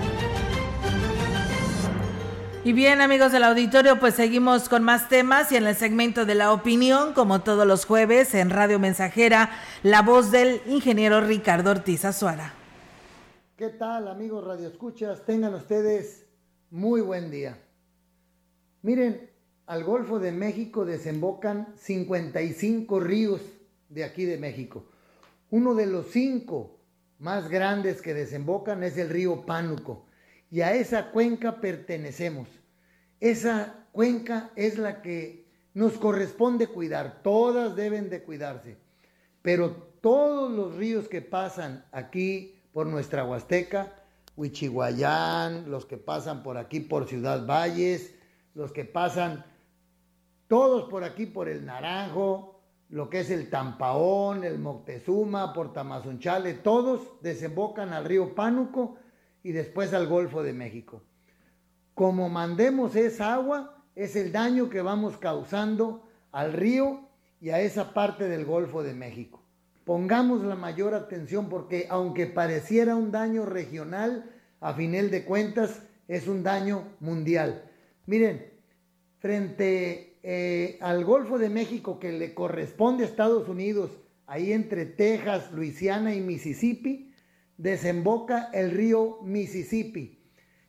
Y 2.63 2.73
bien 2.73 3.01
amigos 3.01 3.31
del 3.31 3.43
auditorio, 3.43 3.99
pues 3.99 4.13
seguimos 4.13 4.69
con 4.69 4.83
más 4.83 5.09
temas 5.09 5.51
y 5.51 5.55
en 5.55 5.65
el 5.65 5.75
segmento 5.75 6.27
de 6.27 6.35
la 6.35 6.53
opinión, 6.53 7.13
como 7.13 7.41
todos 7.41 7.65
los 7.65 7.85
jueves 7.85 8.35
en 8.35 8.51
Radio 8.51 8.77
Mensajera, 8.77 9.49
la 9.81 10.03
voz 10.03 10.29
del 10.29 10.61
ingeniero 10.67 11.21
Ricardo 11.21 11.71
Ortiz 11.71 12.05
Azuara. 12.05 12.53
¿Qué 13.57 13.69
tal 13.69 14.07
amigos 14.07 14.45
Radio 14.45 14.67
Escuchas? 14.67 15.25
Tengan 15.25 15.55
ustedes 15.55 16.27
muy 16.69 17.01
buen 17.01 17.31
día. 17.31 17.57
Miren, 18.83 19.31
al 19.65 19.83
Golfo 19.83 20.19
de 20.19 20.31
México 20.31 20.85
desembocan 20.85 21.73
55 21.77 22.99
ríos 22.99 23.41
de 23.89 24.03
aquí 24.03 24.25
de 24.25 24.37
México. 24.37 24.85
Uno 25.49 25.73
de 25.73 25.87
los 25.87 26.11
cinco 26.11 26.77
más 27.17 27.49
grandes 27.49 28.03
que 28.03 28.13
desembocan 28.13 28.83
es 28.83 28.99
el 28.99 29.09
río 29.09 29.47
Pánuco 29.47 30.05
y 30.51 30.61
a 30.61 30.75
esa 30.75 31.11
cuenca 31.11 31.61
pertenecemos. 31.61 32.49
Esa 33.19 33.87
cuenca 33.93 34.51
es 34.55 34.77
la 34.77 35.01
que 35.01 35.47
nos 35.73 35.93
corresponde 35.93 36.67
cuidar, 36.67 37.21
todas 37.23 37.75
deben 37.77 38.09
de 38.09 38.21
cuidarse, 38.23 38.77
pero 39.41 39.71
todos 40.01 40.51
los 40.51 40.75
ríos 40.75 41.07
que 41.07 41.21
pasan 41.21 41.85
aquí 41.93 42.59
por 42.73 42.87
nuestra 42.87 43.23
Huasteca, 43.23 43.95
Huichihuayán, 44.35 45.71
los 45.71 45.85
que 45.85 45.97
pasan 45.97 46.43
por 46.43 46.57
aquí 46.57 46.81
por 46.81 47.07
Ciudad 47.07 47.45
Valles, 47.45 48.13
los 48.53 48.73
que 48.73 48.83
pasan 48.83 49.45
todos 50.47 50.89
por 50.89 51.05
aquí 51.05 51.25
por 51.25 51.47
el 51.47 51.65
Naranjo, 51.65 52.59
lo 52.89 53.09
que 53.09 53.21
es 53.21 53.29
el 53.29 53.49
Tampaón, 53.49 54.43
el 54.43 54.59
Moctezuma, 54.59 55.53
por 55.53 55.71
Tamazunchale, 55.71 56.55
todos 56.55 57.21
desembocan 57.21 57.93
al 57.93 58.03
río 58.03 58.35
Pánuco 58.35 58.97
y 59.43 59.51
después 59.51 59.93
al 59.93 60.07
Golfo 60.07 60.43
de 60.43 60.53
México. 60.53 61.01
Como 61.93 62.29
mandemos 62.29 62.95
esa 62.95 63.33
agua, 63.33 63.83
es 63.95 64.15
el 64.15 64.31
daño 64.31 64.69
que 64.69 64.81
vamos 64.81 65.17
causando 65.17 66.07
al 66.31 66.53
río 66.53 67.07
y 67.39 67.49
a 67.49 67.59
esa 67.59 67.93
parte 67.93 68.27
del 68.27 68.45
Golfo 68.45 68.83
de 68.83 68.93
México. 68.93 69.41
Pongamos 69.83 70.43
la 70.43 70.55
mayor 70.55 70.93
atención 70.93 71.49
porque 71.49 71.87
aunque 71.89 72.27
pareciera 72.27 72.95
un 72.95 73.11
daño 73.11 73.45
regional, 73.45 74.31
a 74.59 74.73
final 74.73 75.09
de 75.09 75.25
cuentas 75.25 75.81
es 76.07 76.27
un 76.27 76.43
daño 76.43 76.83
mundial. 76.99 77.63
Miren, 78.05 78.45
frente 79.19 80.17
eh, 80.23 80.77
al 80.81 81.03
Golfo 81.03 81.39
de 81.39 81.49
México 81.49 81.99
que 81.99 82.11
le 82.11 82.33
corresponde 82.33 83.03
a 83.03 83.07
Estados 83.07 83.49
Unidos, 83.49 83.91
ahí 84.27 84.53
entre 84.53 84.85
Texas, 84.85 85.51
Luisiana 85.51 86.13
y 86.13 86.21
Mississippi, 86.21 87.10
desemboca 87.61 88.49
el 88.53 88.71
río 88.71 89.19
Mississippi. 89.21 90.19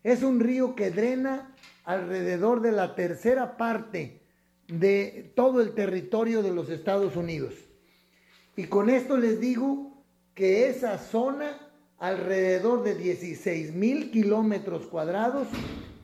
Es 0.04 0.22
un 0.22 0.40
río 0.40 0.74
que 0.74 0.90
drena 0.90 1.54
alrededor 1.84 2.60
de 2.60 2.72
la 2.72 2.94
tercera 2.94 3.56
parte 3.56 4.20
de 4.68 5.32
todo 5.34 5.62
el 5.62 5.74
territorio 5.74 6.42
de 6.42 6.52
los 6.52 6.68
Estados 6.68 7.16
Unidos. 7.16 7.54
Y 8.56 8.64
con 8.64 8.90
esto 8.90 9.16
les 9.16 9.40
digo 9.40 10.04
que 10.34 10.68
esa 10.68 10.98
zona, 10.98 11.70
alrededor 11.98 12.82
de 12.82 12.94
16 12.94 13.72
mil 13.72 14.10
kilómetros 14.10 14.86
cuadrados, 14.86 15.48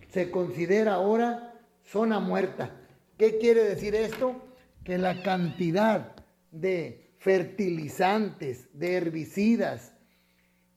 se 0.09 0.30
considera 0.30 0.95
ahora 0.95 1.55
zona 1.84 2.18
muerta. 2.18 2.80
¿Qué 3.18 3.36
quiere 3.36 3.62
decir 3.64 3.95
esto? 3.95 4.41
Que 4.84 4.97
la 4.97 5.22
cantidad 5.22 6.14
de 6.51 7.12
fertilizantes, 7.18 8.68
de 8.72 8.95
herbicidas 8.95 9.93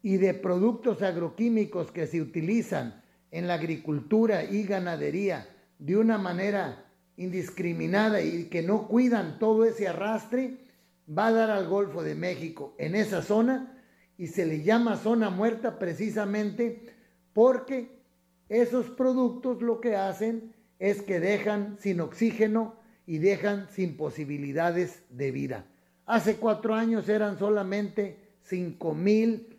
y 0.04 0.18
de 0.18 0.34
productos 0.34 1.02
agroquímicos 1.02 1.92
que 1.92 2.08
se 2.08 2.22
utilizan 2.22 3.04
en 3.32 3.48
la 3.48 3.56
agricultura 3.56 4.44
y 4.44 4.64
ganadería 4.64 5.48
de 5.80 5.98
una 5.98 6.18
manera 6.18 6.86
indiscriminada 7.18 8.22
y 8.22 8.46
que 8.46 8.62
no 8.62 8.88
cuidan 8.88 9.40
todo 9.40 9.66
ese 9.66 9.88
arrastre, 9.88 10.58
va 11.08 11.28
a 11.28 11.32
dar 11.32 11.50
al 11.52 11.68
Golfo 11.68 12.04
de 12.04 12.16
México 12.16 12.76
en 12.78 12.96
esa 12.96 13.22
zona 13.22 13.78
y 14.18 14.28
se 14.28 14.46
le 14.46 14.64
llama 14.64 14.98
zona 14.98 15.30
muerta 15.30 15.80
precisamente 15.80 16.94
porque 17.34 17.90
esos 18.50 18.88
productos 18.88 19.62
lo 19.62 19.80
que 19.82 19.96
hacen 19.96 20.54
es 20.80 21.02
que 21.02 21.20
dejan 21.20 21.78
sin 21.80 22.02
oxígeno 22.02 22.76
y 23.06 23.20
dejan 23.20 23.68
sin 23.70 23.98
posibilidades 23.98 25.04
de 25.10 25.32
vida. 25.32 25.66
Hace 26.06 26.36
cuatro 26.36 26.74
años 26.74 27.08
eran 27.08 27.38
solamente 27.38 28.18
5 28.44 28.94
mil 28.94 29.51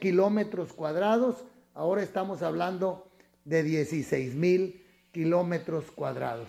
kilómetros 0.00 0.72
cuadrados, 0.72 1.36
ahora 1.74 2.02
estamos 2.02 2.42
hablando 2.42 3.06
de 3.44 3.62
16 3.62 4.34
mil 4.34 4.82
kilómetros 5.12 5.90
cuadrados. 5.92 6.48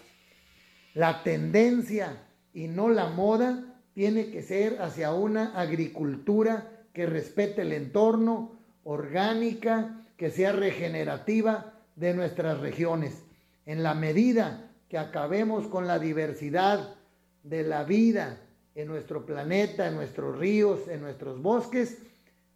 La 0.93 1.23
tendencia 1.23 2.23
y 2.53 2.67
no 2.67 2.89
la 2.89 3.09
moda 3.09 3.63
tiene 3.93 4.31
que 4.31 4.41
ser 4.41 4.81
hacia 4.81 5.13
una 5.13 5.59
agricultura 5.59 6.71
que 6.93 7.05
respete 7.05 7.61
el 7.61 7.73
entorno, 7.73 8.57
orgánica, 8.83 10.01
que 10.17 10.31
sea 10.31 10.51
regenerativa 10.51 11.73
de 11.95 12.13
nuestras 12.13 12.59
regiones. 12.59 13.23
En 13.65 13.83
la 13.83 13.93
medida 13.93 14.71
que 14.89 14.97
acabemos 14.97 15.67
con 15.67 15.87
la 15.87 15.99
diversidad 15.99 16.95
de 17.43 17.63
la 17.63 17.83
vida 17.83 18.37
en 18.75 18.87
nuestro 18.87 19.25
planeta, 19.25 19.87
en 19.87 19.95
nuestros 19.95 20.37
ríos, 20.37 20.87
en 20.87 21.01
nuestros 21.01 21.41
bosques, 21.41 21.97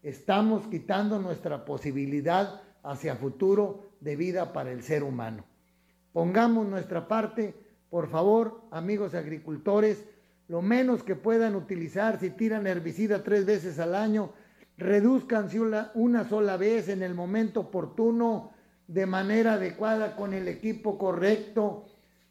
estamos 0.07 0.65
quitando 0.67 1.19
nuestra 1.19 1.65
posibilidad 1.65 2.61
hacia 2.81 3.17
futuro 3.17 3.91
de 3.99 4.15
vida 4.15 4.53
para 4.53 4.71
el 4.71 4.81
ser 4.81 5.03
humano. 5.03 5.43
Pongamos 6.13 6.65
nuestra 6.65 7.09
parte, 7.09 7.53
por 7.89 8.09
favor, 8.09 8.61
amigos 8.71 9.13
agricultores, 9.15 10.05
lo 10.47 10.61
menos 10.61 11.03
que 11.03 11.15
puedan 11.15 11.55
utilizar 11.55 12.19
si 12.21 12.29
tiran 12.29 12.67
herbicida 12.67 13.21
tres 13.21 13.45
veces 13.45 13.79
al 13.79 13.95
año, 13.95 14.31
reduzcanse 14.77 15.59
una, 15.59 15.91
una 15.93 16.23
sola 16.23 16.55
vez 16.55 16.87
en 16.87 17.03
el 17.03 17.13
momento 17.13 17.61
oportuno, 17.61 18.51
de 18.87 19.05
manera 19.05 19.55
adecuada, 19.55 20.15
con 20.15 20.33
el 20.33 20.47
equipo 20.47 20.97
correcto, 20.97 21.83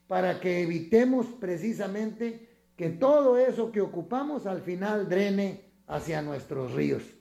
para 0.07 0.41
que 0.41 0.63
evitemos 0.63 1.27
precisamente 1.39 2.49
que 2.75 2.89
todo 2.89 3.37
eso 3.37 3.71
que 3.71 3.83
ocupamos 3.83 4.47
al 4.47 4.63
final 4.63 5.11
drene 5.11 5.65
hacia 5.87 6.23
nuestros 6.23 6.73
ríos. 6.73 7.16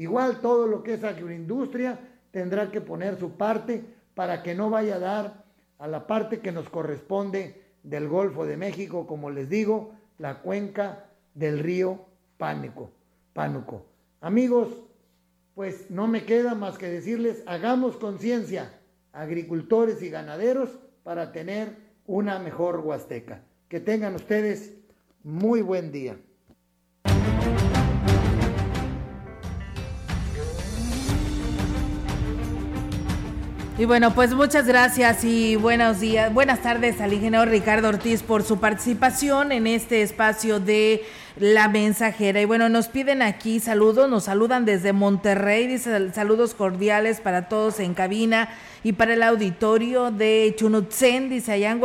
Igual 0.00 0.40
todo 0.40 0.66
lo 0.66 0.82
que 0.82 0.94
es 0.94 1.04
agroindustria 1.04 2.00
tendrá 2.30 2.70
que 2.70 2.80
poner 2.80 3.18
su 3.18 3.32
parte 3.32 3.84
para 4.14 4.42
que 4.42 4.54
no 4.54 4.70
vaya 4.70 4.94
a 4.94 4.98
dar 4.98 5.44
a 5.78 5.88
la 5.88 6.06
parte 6.06 6.40
que 6.40 6.52
nos 6.52 6.70
corresponde 6.70 7.60
del 7.82 8.08
Golfo 8.08 8.46
de 8.46 8.56
México, 8.56 9.06
como 9.06 9.28
les 9.28 9.50
digo, 9.50 9.92
la 10.16 10.40
cuenca 10.40 11.04
del 11.34 11.58
río 11.58 12.06
Pánico, 12.38 12.90
Pánuco. 13.34 13.84
Amigos, 14.22 14.70
pues 15.54 15.90
no 15.90 16.08
me 16.08 16.24
queda 16.24 16.54
más 16.54 16.78
que 16.78 16.88
decirles, 16.88 17.42
hagamos 17.44 17.98
conciencia, 17.98 18.72
agricultores 19.12 20.00
y 20.00 20.08
ganaderos, 20.08 20.78
para 21.02 21.30
tener 21.30 21.76
una 22.06 22.38
mejor 22.38 22.80
Huasteca. 22.80 23.42
Que 23.68 23.80
tengan 23.80 24.14
ustedes 24.14 24.72
muy 25.22 25.60
buen 25.60 25.92
día. 25.92 26.16
Y 33.80 33.86
bueno, 33.86 34.14
pues 34.14 34.34
muchas 34.34 34.66
gracias 34.66 35.24
y 35.24 35.56
buenos 35.56 36.00
días, 36.00 36.30
buenas 36.34 36.60
tardes 36.60 37.00
al 37.00 37.14
ingeniero 37.14 37.46
Ricardo 37.46 37.88
Ortiz 37.88 38.22
por 38.22 38.42
su 38.42 38.60
participación 38.60 39.52
en 39.52 39.66
este 39.66 40.02
espacio 40.02 40.60
de 40.60 41.02
la 41.40 41.68
mensajera. 41.68 42.40
Y 42.40 42.44
bueno, 42.44 42.68
nos 42.68 42.88
piden 42.88 43.22
aquí 43.22 43.60
saludos, 43.60 44.08
nos 44.10 44.24
saludan 44.24 44.66
desde 44.66 44.92
Monterrey, 44.92 45.66
dice 45.66 46.12
saludos 46.12 46.54
cordiales 46.54 47.20
para 47.20 47.48
todos 47.48 47.80
en 47.80 47.94
cabina 47.94 48.50
y 48.84 48.92
para 48.92 49.14
el 49.14 49.22
auditorio 49.22 50.10
de 50.10 50.54
Chunutzen, 50.56 51.30
dice 51.30 51.52
allá 51.52 51.70
en 51.70 51.80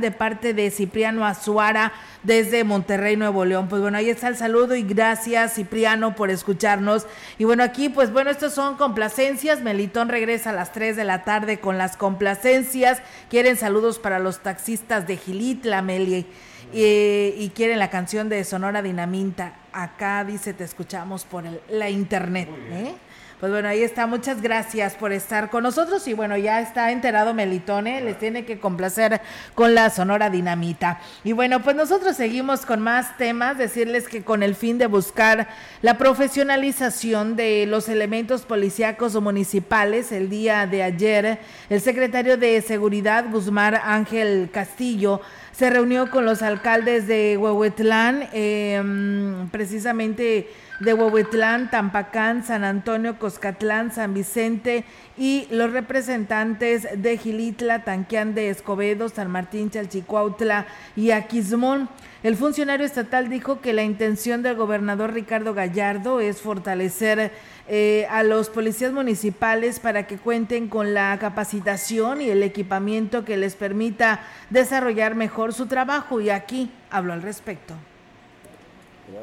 de 0.00 0.10
parte 0.12 0.54
de 0.54 0.70
Cipriano 0.70 1.26
Azuara 1.26 1.92
desde 2.22 2.62
Monterrey, 2.62 3.16
Nuevo 3.16 3.44
León. 3.44 3.68
Pues 3.68 3.82
bueno, 3.82 3.98
ahí 3.98 4.08
está 4.08 4.28
el 4.28 4.36
saludo 4.36 4.76
y 4.76 4.82
gracias 4.82 5.54
Cipriano 5.54 6.14
por 6.14 6.30
escucharnos. 6.30 7.06
Y 7.38 7.44
bueno, 7.44 7.64
aquí 7.64 7.88
pues 7.88 8.12
bueno, 8.12 8.30
estos 8.30 8.54
son 8.54 8.76
complacencias. 8.76 9.62
Melitón 9.62 10.08
regresa 10.08 10.50
a 10.50 10.52
las 10.52 10.72
3 10.72 10.96
de 10.96 11.04
la 11.04 11.24
tarde 11.24 11.58
con 11.58 11.76
las 11.76 11.96
complacencias. 11.96 13.02
Quieren 13.28 13.56
saludos 13.56 13.98
para 13.98 14.20
los 14.20 14.38
taxistas 14.40 15.08
de 15.08 15.16
Gilitla, 15.16 15.82
Meli. 15.82 16.26
Y 16.72 17.50
quieren 17.54 17.78
la 17.78 17.90
canción 17.90 18.28
de 18.28 18.44
Sonora 18.44 18.82
Dinamita. 18.82 19.54
Acá 19.72 20.24
dice, 20.24 20.52
te 20.54 20.64
escuchamos 20.64 21.24
por 21.24 21.44
la 21.70 21.90
internet. 21.90 22.48
¿eh? 22.70 22.94
Pues 23.42 23.50
bueno, 23.50 23.68
ahí 23.68 23.82
está. 23.82 24.06
Muchas 24.06 24.40
gracias 24.40 24.94
por 24.94 25.10
estar 25.10 25.50
con 25.50 25.64
nosotros. 25.64 26.06
Y 26.06 26.12
bueno, 26.14 26.36
ya 26.36 26.60
está 26.60 26.92
enterado 26.92 27.34
Melitone. 27.34 28.00
Les 28.00 28.16
tiene 28.16 28.44
que 28.44 28.60
complacer 28.60 29.20
con 29.56 29.74
la 29.74 29.90
Sonora 29.90 30.30
Dinamita. 30.30 31.00
Y 31.24 31.32
bueno, 31.32 31.60
pues 31.60 31.74
nosotros 31.74 32.16
seguimos 32.16 32.64
con 32.64 32.78
más 32.78 33.18
temas. 33.18 33.58
Decirles 33.58 34.06
que 34.06 34.22
con 34.22 34.44
el 34.44 34.54
fin 34.54 34.78
de 34.78 34.86
buscar 34.86 35.48
la 35.80 35.98
profesionalización 35.98 37.34
de 37.34 37.66
los 37.66 37.88
elementos 37.88 38.42
policíacos 38.42 39.20
municipales, 39.20 40.12
el 40.12 40.30
día 40.30 40.68
de 40.68 40.84
ayer, 40.84 41.40
el 41.68 41.80
secretario 41.80 42.36
de 42.36 42.62
Seguridad, 42.62 43.24
Guzmán 43.28 43.74
Ángel 43.74 44.50
Castillo, 44.52 45.20
se 45.52 45.70
reunió 45.70 46.10
con 46.10 46.24
los 46.24 46.42
alcaldes 46.42 47.06
de 47.06 47.36
Huehuetlán, 47.36 48.28
em, 48.32 49.48
precisamente 49.50 50.48
de 50.80 50.94
Huehuetlán, 50.94 51.70
Tampacán, 51.70 52.44
San 52.44 52.64
Antonio, 52.64 53.18
Coscatlán, 53.18 53.92
San 53.92 54.14
Vicente 54.14 54.84
y 55.16 55.46
los 55.50 55.72
representantes 55.72 56.88
de 56.96 57.18
Gilitla, 57.18 57.84
Tanquián 57.84 58.34
de 58.34 58.50
Escobedo, 58.50 59.08
San 59.08 59.30
Martín, 59.30 59.70
Chalchicuautla 59.70 60.66
y 60.96 61.10
Aquismón. 61.10 61.88
El 62.22 62.36
funcionario 62.36 62.86
estatal 62.86 63.28
dijo 63.28 63.60
que 63.60 63.72
la 63.72 63.82
intención 63.82 64.42
del 64.42 64.56
gobernador 64.56 65.12
Ricardo 65.12 65.54
Gallardo 65.54 66.20
es 66.20 66.40
fortalecer 66.40 67.32
eh, 67.68 68.06
a 68.10 68.22
los 68.22 68.48
policías 68.48 68.92
municipales 68.92 69.80
para 69.80 70.06
que 70.06 70.18
cuenten 70.18 70.68
con 70.68 70.94
la 70.94 71.18
capacitación 71.18 72.20
y 72.20 72.30
el 72.30 72.42
equipamiento 72.42 73.24
que 73.24 73.36
les 73.36 73.56
permita 73.56 74.20
desarrollar 74.50 75.14
mejor 75.14 75.52
su 75.52 75.66
trabajo 75.66 76.20
y 76.20 76.30
aquí 76.30 76.70
hablo 76.90 77.12
al 77.12 77.22
respecto. 77.22 77.74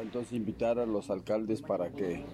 Entonces 0.02 0.32
invitar 0.32 0.78
a 0.78 0.86
los 0.86 1.10
alcaldes 1.10 1.62
para 1.62 1.90
que 1.90 2.24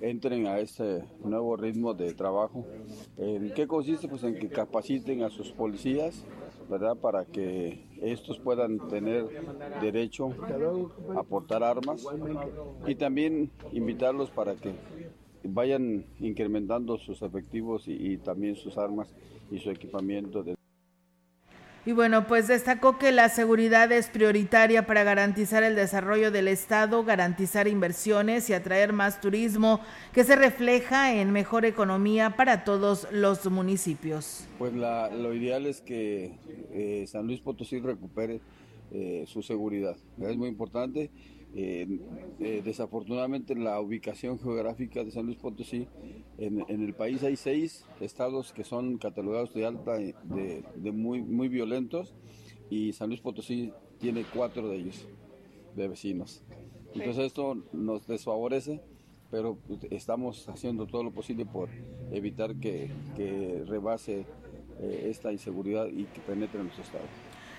entren 0.00 0.46
a 0.46 0.58
este 0.58 1.04
nuevo 1.24 1.56
ritmo 1.56 1.94
de 1.94 2.12
trabajo. 2.14 2.66
¿En 3.16 3.52
qué 3.54 3.66
consiste? 3.66 4.08
Pues 4.08 4.22
en 4.24 4.34
que 4.34 4.48
capaciten 4.48 5.22
a 5.22 5.30
sus 5.30 5.52
policías, 5.52 6.24
¿verdad? 6.68 6.96
Para 6.96 7.24
que 7.24 7.86
estos 8.00 8.38
puedan 8.38 8.88
tener 8.88 9.24
derecho 9.80 10.30
a 11.16 11.22
portar 11.22 11.62
armas 11.62 12.04
y 12.86 12.94
también 12.94 13.50
invitarlos 13.72 14.30
para 14.30 14.54
que 14.54 14.74
vayan 15.44 16.04
incrementando 16.20 16.98
sus 16.98 17.22
efectivos 17.22 17.84
y, 17.86 18.16
también 18.18 18.56
sus 18.56 18.78
armas 18.78 19.14
y 19.50 19.58
su 19.58 19.70
equipamiento. 19.70 20.42
De 20.42 20.54
Y 21.84 21.90
bueno, 21.90 22.28
pues 22.28 22.46
destacó 22.46 22.96
que 22.96 23.10
la 23.10 23.28
seguridad 23.28 23.90
es 23.90 24.08
prioritaria 24.08 24.86
para 24.86 25.02
garantizar 25.02 25.64
el 25.64 25.74
desarrollo 25.74 26.30
del 26.30 26.46
Estado, 26.46 27.02
garantizar 27.02 27.66
inversiones 27.66 28.48
y 28.48 28.52
atraer 28.52 28.92
más 28.92 29.20
turismo 29.20 29.80
que 30.12 30.22
se 30.22 30.36
refleja 30.36 31.12
en 31.12 31.32
mejor 31.32 31.64
economía 31.64 32.36
para 32.36 32.62
todos 32.62 33.08
los 33.10 33.50
municipios. 33.50 34.46
Pues 34.58 34.72
la, 34.74 35.10
lo 35.10 35.34
ideal 35.34 35.66
es 35.66 35.80
que 35.80 36.38
eh, 36.70 37.04
San 37.08 37.26
Luis 37.26 37.40
Potosí 37.40 37.80
recupere 37.80 38.40
eh, 38.92 39.24
su 39.26 39.42
seguridad. 39.42 39.96
Es 40.20 40.36
muy 40.36 40.48
importante. 40.48 41.10
Eh, 41.54 41.86
eh, 42.40 42.62
desafortunadamente 42.64 43.54
la 43.54 43.78
ubicación 43.78 44.38
geográfica 44.38 45.04
de 45.04 45.10
San 45.10 45.26
Luis 45.26 45.36
Potosí, 45.36 45.86
en, 46.38 46.64
en, 46.66 46.82
el 46.82 46.94
país 46.94 47.22
hay 47.24 47.36
seis 47.36 47.84
estados 48.00 48.54
que 48.54 48.64
son 48.64 48.96
catalogados 48.96 49.52
de 49.52 49.66
alta, 49.66 49.98
de, 49.98 50.64
de, 50.76 50.92
muy, 50.92 51.20
muy 51.20 51.48
violentos, 51.48 52.14
y 52.70 52.94
San 52.94 53.10
Luis 53.10 53.20
Potosí 53.20 53.70
tiene 53.98 54.24
cuatro 54.32 54.68
de 54.68 54.76
ellos, 54.76 55.06
de 55.76 55.88
vecinos. 55.88 56.42
Entonces 56.94 57.26
esto 57.26 57.62
nos 57.72 58.06
desfavorece, 58.06 58.80
pero 59.30 59.58
estamos 59.90 60.48
haciendo 60.48 60.86
todo 60.86 61.04
lo 61.04 61.10
posible 61.10 61.44
por 61.44 61.68
evitar 62.12 62.56
que, 62.56 62.90
que 63.14 63.62
rebase 63.66 64.24
eh, 64.80 65.06
esta 65.10 65.32
inseguridad 65.32 65.86
y 65.86 66.04
que 66.04 66.20
penetre 66.20 66.58
en 66.58 66.66
nuestro 66.66 66.84
estado. 66.84 67.04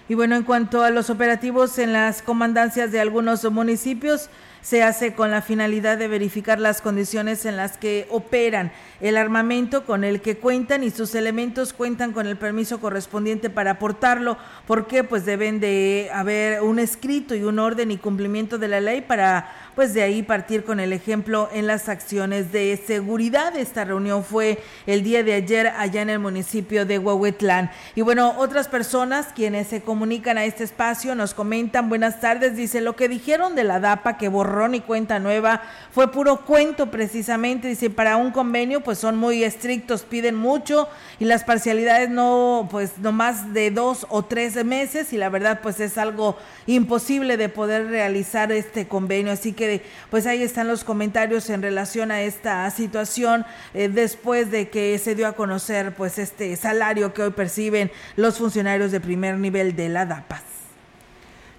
Y 0.10 0.16
bueno, 0.16 0.36
en 0.36 0.44
cuanto 0.44 0.84
a 0.84 0.90
los 0.90 1.10
operativos 1.10 1.80
en 1.80 1.94
las 1.94 2.22
comandancias 2.22 2.92
de 2.92 3.00
algunos 3.00 3.44
municipios, 3.50 4.30
se 4.64 4.82
hace 4.82 5.14
con 5.14 5.30
la 5.30 5.42
finalidad 5.42 5.98
de 5.98 6.08
verificar 6.08 6.60
las 6.60 6.82
condiciones 6.82 7.46
en 7.46 7.58
las 7.58 7.78
que 7.78 8.08
operan, 8.10 8.72
el 9.02 9.18
armamento 9.18 9.86
con 9.86 10.06
el 10.06 10.22
que 10.22 10.38
cuentan 10.38 10.84
y 10.84 10.90
sus 10.90 11.14
elementos 11.14 11.74
cuentan 11.74 12.14
con 12.14 12.26
el 12.26 12.38
permiso 12.38 12.80
correspondiente 12.80 13.50
para 13.50 13.72
aportarlo. 13.72 14.38
¿Por 14.66 14.88
qué? 14.88 15.04
Pues 15.04 15.26
deben 15.26 15.60
de 15.60 16.10
haber 16.14 16.62
un 16.62 16.80
escrito 16.80 17.36
y 17.36 17.44
un 17.44 17.60
orden 17.60 17.92
y 17.92 17.98
cumplimiento 17.98 18.58
de 18.58 18.70
la 18.70 18.80
ley 18.80 19.02
para 19.02 19.52
pues 19.76 19.94
de 19.94 20.04
ahí 20.04 20.22
partir 20.22 20.64
con 20.64 20.80
el 20.80 20.94
ejemplo 20.94 21.50
en 21.52 21.68
las 21.68 21.90
acciones 21.90 22.52
de 22.52 22.82
seguridad. 22.86 23.58
Esta 23.58 23.84
reunión 23.84 24.24
fue 24.24 24.60
el 24.86 25.04
día 25.04 25.24
de 25.24 25.34
ayer 25.34 25.68
allá 25.68 26.02
en 26.02 26.10
el 26.10 26.20
municipio 26.20 26.86
de 26.86 27.00
Huehuetlán. 27.00 27.72
Y 27.96 28.02
bueno, 28.02 28.36
otras 28.38 28.68
personas 28.68 29.28
quienes 29.36 29.68
se 29.68 29.82
comunican 29.82 30.38
a 30.38 30.46
este 30.46 30.64
espacio 30.64 31.16
nos 31.16 31.34
comentan, 31.34 31.90
buenas 31.90 32.22
tardes, 32.22 32.56
dice, 32.56 32.82
lo 32.82 32.96
que 32.96 33.10
dijeron 33.10 33.56
de 33.56 33.64
la 33.64 33.80
DAPA 33.80 34.18
que 34.18 34.30
borrón 34.54 34.76
y 34.76 34.82
cuenta 34.82 35.18
nueva 35.18 35.62
fue 35.92 36.12
puro 36.12 36.42
cuento 36.46 36.92
precisamente, 36.92 37.68
dice, 37.68 37.90
para 37.90 38.18
un 38.18 38.32
convenio 38.32 38.82
pues 38.82 39.00
son 39.00 39.18
muy 39.18 39.44
estrictos, 39.44 40.04
piden 40.04 40.36
mucho 40.36 40.88
y 41.20 41.26
las 41.26 41.44
parcialidades 41.44 42.10
no, 42.10 42.68
pues 42.70 43.00
no 43.00 43.12
más 43.12 43.54
de 43.54 43.72
dos 43.72 44.06
o 44.10 44.24
tres 44.24 44.64
meses 44.64 45.12
y 45.12 45.18
la 45.18 45.30
verdad 45.30 45.60
pues 45.64 45.80
es 45.80 45.98
algo 45.98 46.38
imposible 46.68 47.36
de 47.36 47.50
poder 47.50 47.88
realizar 47.88 48.52
este 48.52 48.88
convenio. 48.88 49.34
Así 49.34 49.54
que 49.54 49.84
pues 50.12 50.28
ahí 50.28 50.44
están 50.44 50.68
los 50.68 50.84
comentarios 50.84 51.50
en 51.50 51.64
relación 51.64 52.12
a 52.12 52.22
esta 52.22 52.70
situación 52.70 53.46
eh, 53.74 53.90
después 53.90 54.52
de 54.52 54.70
que 54.70 54.98
se 55.00 55.16
dio 55.16 55.28
a 55.28 55.34
conocer 55.34 55.96
pues 55.96 56.20
este 56.20 56.56
salario 56.56 57.14
que 57.14 57.24
hoy 57.24 57.32
perciben 57.32 57.92
los 58.16 58.38
funcionarios 58.38 58.92
de 58.92 59.00
primer 59.00 59.38
nivel 59.38 59.76
de 59.76 59.90
la 59.90 60.06
DAPAS. 60.06 60.44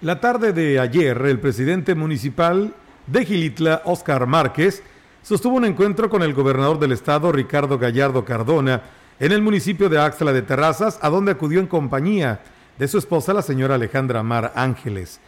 La 0.01 0.19
tarde 0.19 0.53
de 0.53 0.79
ayer, 0.79 1.17
el 1.25 1.39
presidente 1.39 1.95
municipal 1.95 2.75
de 3.07 3.25
Gilitla, 3.25 3.81
Oscar 3.85 4.25
Márquez, 4.27 4.83
sostuvo 5.21 5.55
un 5.55 5.65
encuentro 5.65 6.09
con 6.09 6.23
el 6.23 6.33
gobernador 6.33 6.79
del 6.79 6.91
estado, 6.91 7.31
Ricardo 7.31 7.77
Gallardo 7.77 8.25
Cardona, 8.25 8.81
en 9.19 9.31
el 9.31 9.41
municipio 9.41 9.89
de 9.89 9.99
Axla 9.99 10.33
de 10.33 10.41
Terrazas, 10.41 10.99
a 11.01 11.09
donde 11.09 11.31
acudió 11.31 11.59
en 11.59 11.67
compañía 11.67 12.41
de 12.77 12.87
su 12.87 12.97
esposa, 12.97 13.33
la 13.33 13.41
señora 13.41 13.75
Alejandra 13.75 14.23
Mar 14.23 14.51
Ángeles. 14.55 15.19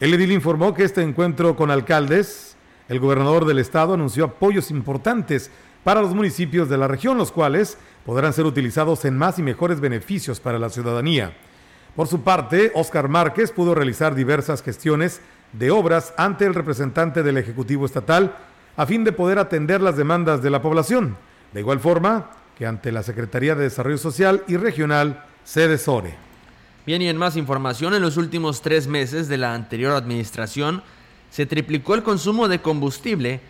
El 0.00 0.14
edil 0.14 0.32
informó 0.32 0.74
que 0.74 0.84
este 0.84 1.02
encuentro 1.02 1.56
con 1.56 1.70
alcaldes, 1.70 2.56
el 2.88 3.00
gobernador 3.00 3.44
del 3.44 3.58
estado 3.58 3.94
anunció 3.94 4.24
apoyos 4.24 4.70
importantes 4.70 5.50
para 5.82 6.00
los 6.00 6.14
municipios 6.14 6.68
de 6.68 6.78
la 6.78 6.88
región, 6.88 7.18
los 7.18 7.32
cuales 7.32 7.76
podrán 8.06 8.32
ser 8.32 8.46
utilizados 8.46 9.04
en 9.04 9.16
más 9.16 9.38
y 9.38 9.42
mejores 9.42 9.80
beneficios 9.80 10.40
para 10.40 10.58
la 10.58 10.70
ciudadanía. 10.70 11.34
Por 11.94 12.08
su 12.08 12.22
parte, 12.22 12.72
Óscar 12.74 13.08
Márquez 13.08 13.52
pudo 13.52 13.74
realizar 13.74 14.14
diversas 14.14 14.62
gestiones 14.62 15.20
de 15.58 15.70
obras 15.70 16.12
ante 16.16 16.44
el 16.44 16.54
representante 16.54 17.22
del 17.22 17.38
Ejecutivo 17.38 17.86
Estatal 17.86 18.36
a 18.76 18.86
fin 18.86 19.04
de 19.04 19.12
poder 19.12 19.38
atender 19.38 19.80
las 19.80 19.96
demandas 19.96 20.42
de 20.42 20.50
la 20.50 20.60
población, 20.60 21.16
de 21.52 21.60
igual 21.60 21.80
forma 21.80 22.30
que 22.58 22.66
ante 22.66 22.92
la 22.92 23.02
Secretaría 23.02 23.54
de 23.54 23.64
Desarrollo 23.64 23.98
Social 23.98 24.42
y 24.48 24.56
Regional, 24.56 25.24
SEDESORE. 25.44 26.14
Bien, 26.86 27.00
y 27.00 27.08
en 27.08 27.16
más 27.16 27.36
información, 27.36 27.94
en 27.94 28.02
los 28.02 28.16
últimos 28.16 28.62
tres 28.62 28.86
meses 28.86 29.28
de 29.28 29.38
la 29.38 29.54
anterior 29.54 29.92
administración 29.94 30.82
se 31.30 31.46
triplicó 31.46 31.94
el 31.94 32.02
consumo 32.02 32.46
de 32.46 32.60
combustible, 32.60 33.40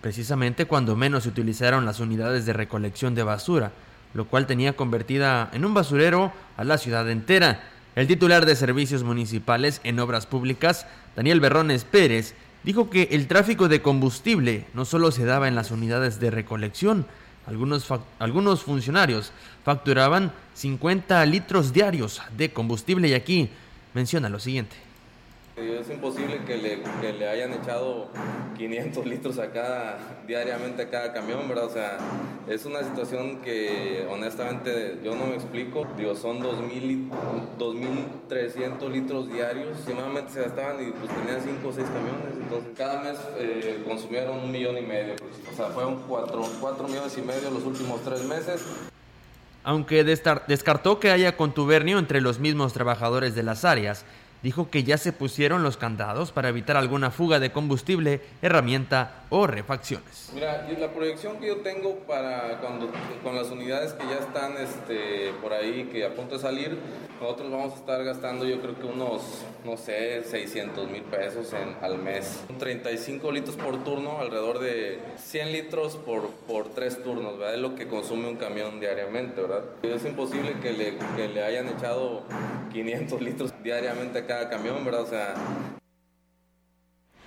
precisamente 0.00 0.66
cuando 0.66 0.96
menos 0.96 1.24
se 1.24 1.28
utilizaron 1.28 1.84
las 1.84 2.00
unidades 2.00 2.46
de 2.46 2.52
recolección 2.52 3.14
de 3.14 3.22
basura, 3.22 3.72
lo 4.14 4.26
cual 4.26 4.46
tenía 4.46 4.74
convertida 4.74 5.50
en 5.52 5.64
un 5.64 5.74
basurero 5.74 6.32
a 6.56 6.64
la 6.64 6.78
ciudad 6.78 7.10
entera. 7.10 7.60
El 7.96 8.08
titular 8.08 8.44
de 8.44 8.56
Servicios 8.56 9.04
Municipales 9.04 9.80
en 9.84 10.00
Obras 10.00 10.26
Públicas, 10.26 10.86
Daniel 11.14 11.38
Berrones 11.38 11.84
Pérez, 11.84 12.34
dijo 12.64 12.90
que 12.90 13.08
el 13.12 13.28
tráfico 13.28 13.68
de 13.68 13.82
combustible 13.82 14.66
no 14.74 14.84
solo 14.84 15.12
se 15.12 15.24
daba 15.24 15.46
en 15.46 15.54
las 15.54 15.70
unidades 15.70 16.18
de 16.18 16.32
recolección, 16.32 17.06
algunos, 17.46 17.86
algunos 18.18 18.62
funcionarios 18.62 19.30
facturaban 19.64 20.32
50 20.54 21.24
litros 21.26 21.72
diarios 21.72 22.20
de 22.36 22.52
combustible 22.52 23.06
y 23.06 23.14
aquí 23.14 23.48
menciona 23.92 24.28
lo 24.28 24.40
siguiente. 24.40 24.74
Es 25.56 25.88
imposible 25.88 26.40
que 26.44 26.56
le, 26.56 26.82
que 27.00 27.12
le, 27.12 27.28
hayan 27.28 27.52
echado 27.52 28.08
500 28.56 29.06
litros 29.06 29.38
a 29.38 29.52
cada, 29.52 30.00
diariamente 30.26 30.82
a 30.82 30.90
cada 30.90 31.12
camión, 31.12 31.48
¿verdad? 31.48 31.66
O 31.66 31.70
sea, 31.70 31.96
es 32.48 32.64
una 32.64 32.82
situación 32.82 33.40
que 33.40 34.04
honestamente 34.10 34.98
yo 35.04 35.14
no 35.14 35.26
me 35.26 35.36
explico. 35.36 35.86
Digo, 35.96 36.16
son 36.16 36.40
2.300 36.40 38.90
litros 38.90 39.32
diarios. 39.32 39.68
Aproximadamente 39.68 40.32
se 40.32 40.42
gastaban 40.42 40.88
y 40.88 40.90
pues 40.90 41.08
tenían 41.14 41.40
5 41.40 41.68
o 41.68 41.72
6 41.72 41.86
camiones. 41.86 42.34
Entonces, 42.36 42.72
cada 42.76 43.00
mes 43.02 43.16
eh, 43.38 43.80
consumieron 43.86 44.38
un 44.38 44.50
millón 44.50 44.76
y 44.76 44.82
medio. 44.82 45.14
O 45.52 45.56
sea, 45.56 45.66
fueron 45.66 46.02
4, 46.08 46.42
4 46.60 46.88
millones 46.88 47.16
y 47.16 47.22
medio 47.22 47.52
los 47.52 47.64
últimos 47.64 48.02
3 48.02 48.24
meses. 48.24 48.60
Aunque 49.62 50.02
descartó 50.02 50.98
que 50.98 51.12
haya 51.12 51.36
contubernio 51.36 52.00
entre 52.00 52.20
los 52.20 52.40
mismos 52.40 52.72
trabajadores 52.72 53.36
de 53.36 53.44
las 53.44 53.64
áreas, 53.64 54.04
dijo 54.44 54.68
que 54.68 54.84
ya 54.84 54.98
se 54.98 55.14
pusieron 55.14 55.62
los 55.62 55.78
candados 55.78 56.30
para 56.30 56.50
evitar 56.50 56.76
alguna 56.76 57.10
fuga 57.10 57.40
de 57.40 57.50
combustible, 57.50 58.20
herramienta 58.42 59.24
o 59.30 59.46
refacciones. 59.46 60.30
Mira, 60.34 60.68
la 60.78 60.92
proyección 60.92 61.38
que 61.38 61.46
yo 61.46 61.56
tengo 61.62 62.00
para 62.00 62.60
cuando 62.60 62.90
con 63.22 63.34
las 63.36 63.50
unidades 63.50 63.94
que 63.94 64.04
ya 64.06 64.18
están 64.18 64.58
este, 64.58 65.32
por 65.40 65.54
ahí, 65.54 65.88
que 65.90 66.04
a 66.04 66.14
punto 66.14 66.34
de 66.34 66.42
salir, 66.42 66.78
nosotros 67.22 67.50
vamos 67.50 67.72
a 67.72 67.76
estar 67.76 68.04
gastando 68.04 68.44
yo 68.44 68.60
creo 68.60 68.78
que 68.78 68.84
unos, 68.84 69.22
no 69.64 69.78
sé, 69.78 70.22
600 70.22 70.90
mil 70.90 71.02
pesos 71.04 71.54
en, 71.54 71.82
al 71.82 71.96
mes. 71.96 72.44
35 72.58 73.32
litros 73.32 73.56
por 73.56 73.82
turno, 73.82 74.18
alrededor 74.18 74.58
de 74.58 74.98
100 75.16 75.52
litros 75.52 75.96
por, 75.96 76.28
por 76.46 76.68
tres 76.68 77.02
turnos, 77.02 77.38
¿verdad? 77.38 77.54
Es 77.54 77.60
lo 77.60 77.74
que 77.74 77.86
consume 77.88 78.28
un 78.28 78.36
camión 78.36 78.78
diariamente, 78.78 79.40
¿verdad? 79.40 79.64
Es 79.82 80.04
imposible 80.04 80.52
que 80.60 80.72
le, 80.74 80.98
que 81.16 81.28
le 81.28 81.42
hayan 81.42 81.66
echado 81.68 82.24
500 82.74 83.22
litros 83.22 83.54
diariamente 83.62 84.18
a 84.18 84.26
cada 84.34 84.48
camión, 84.48 84.84
¿verdad? 84.84 85.02
O 85.02 85.06
sea, 85.06 85.34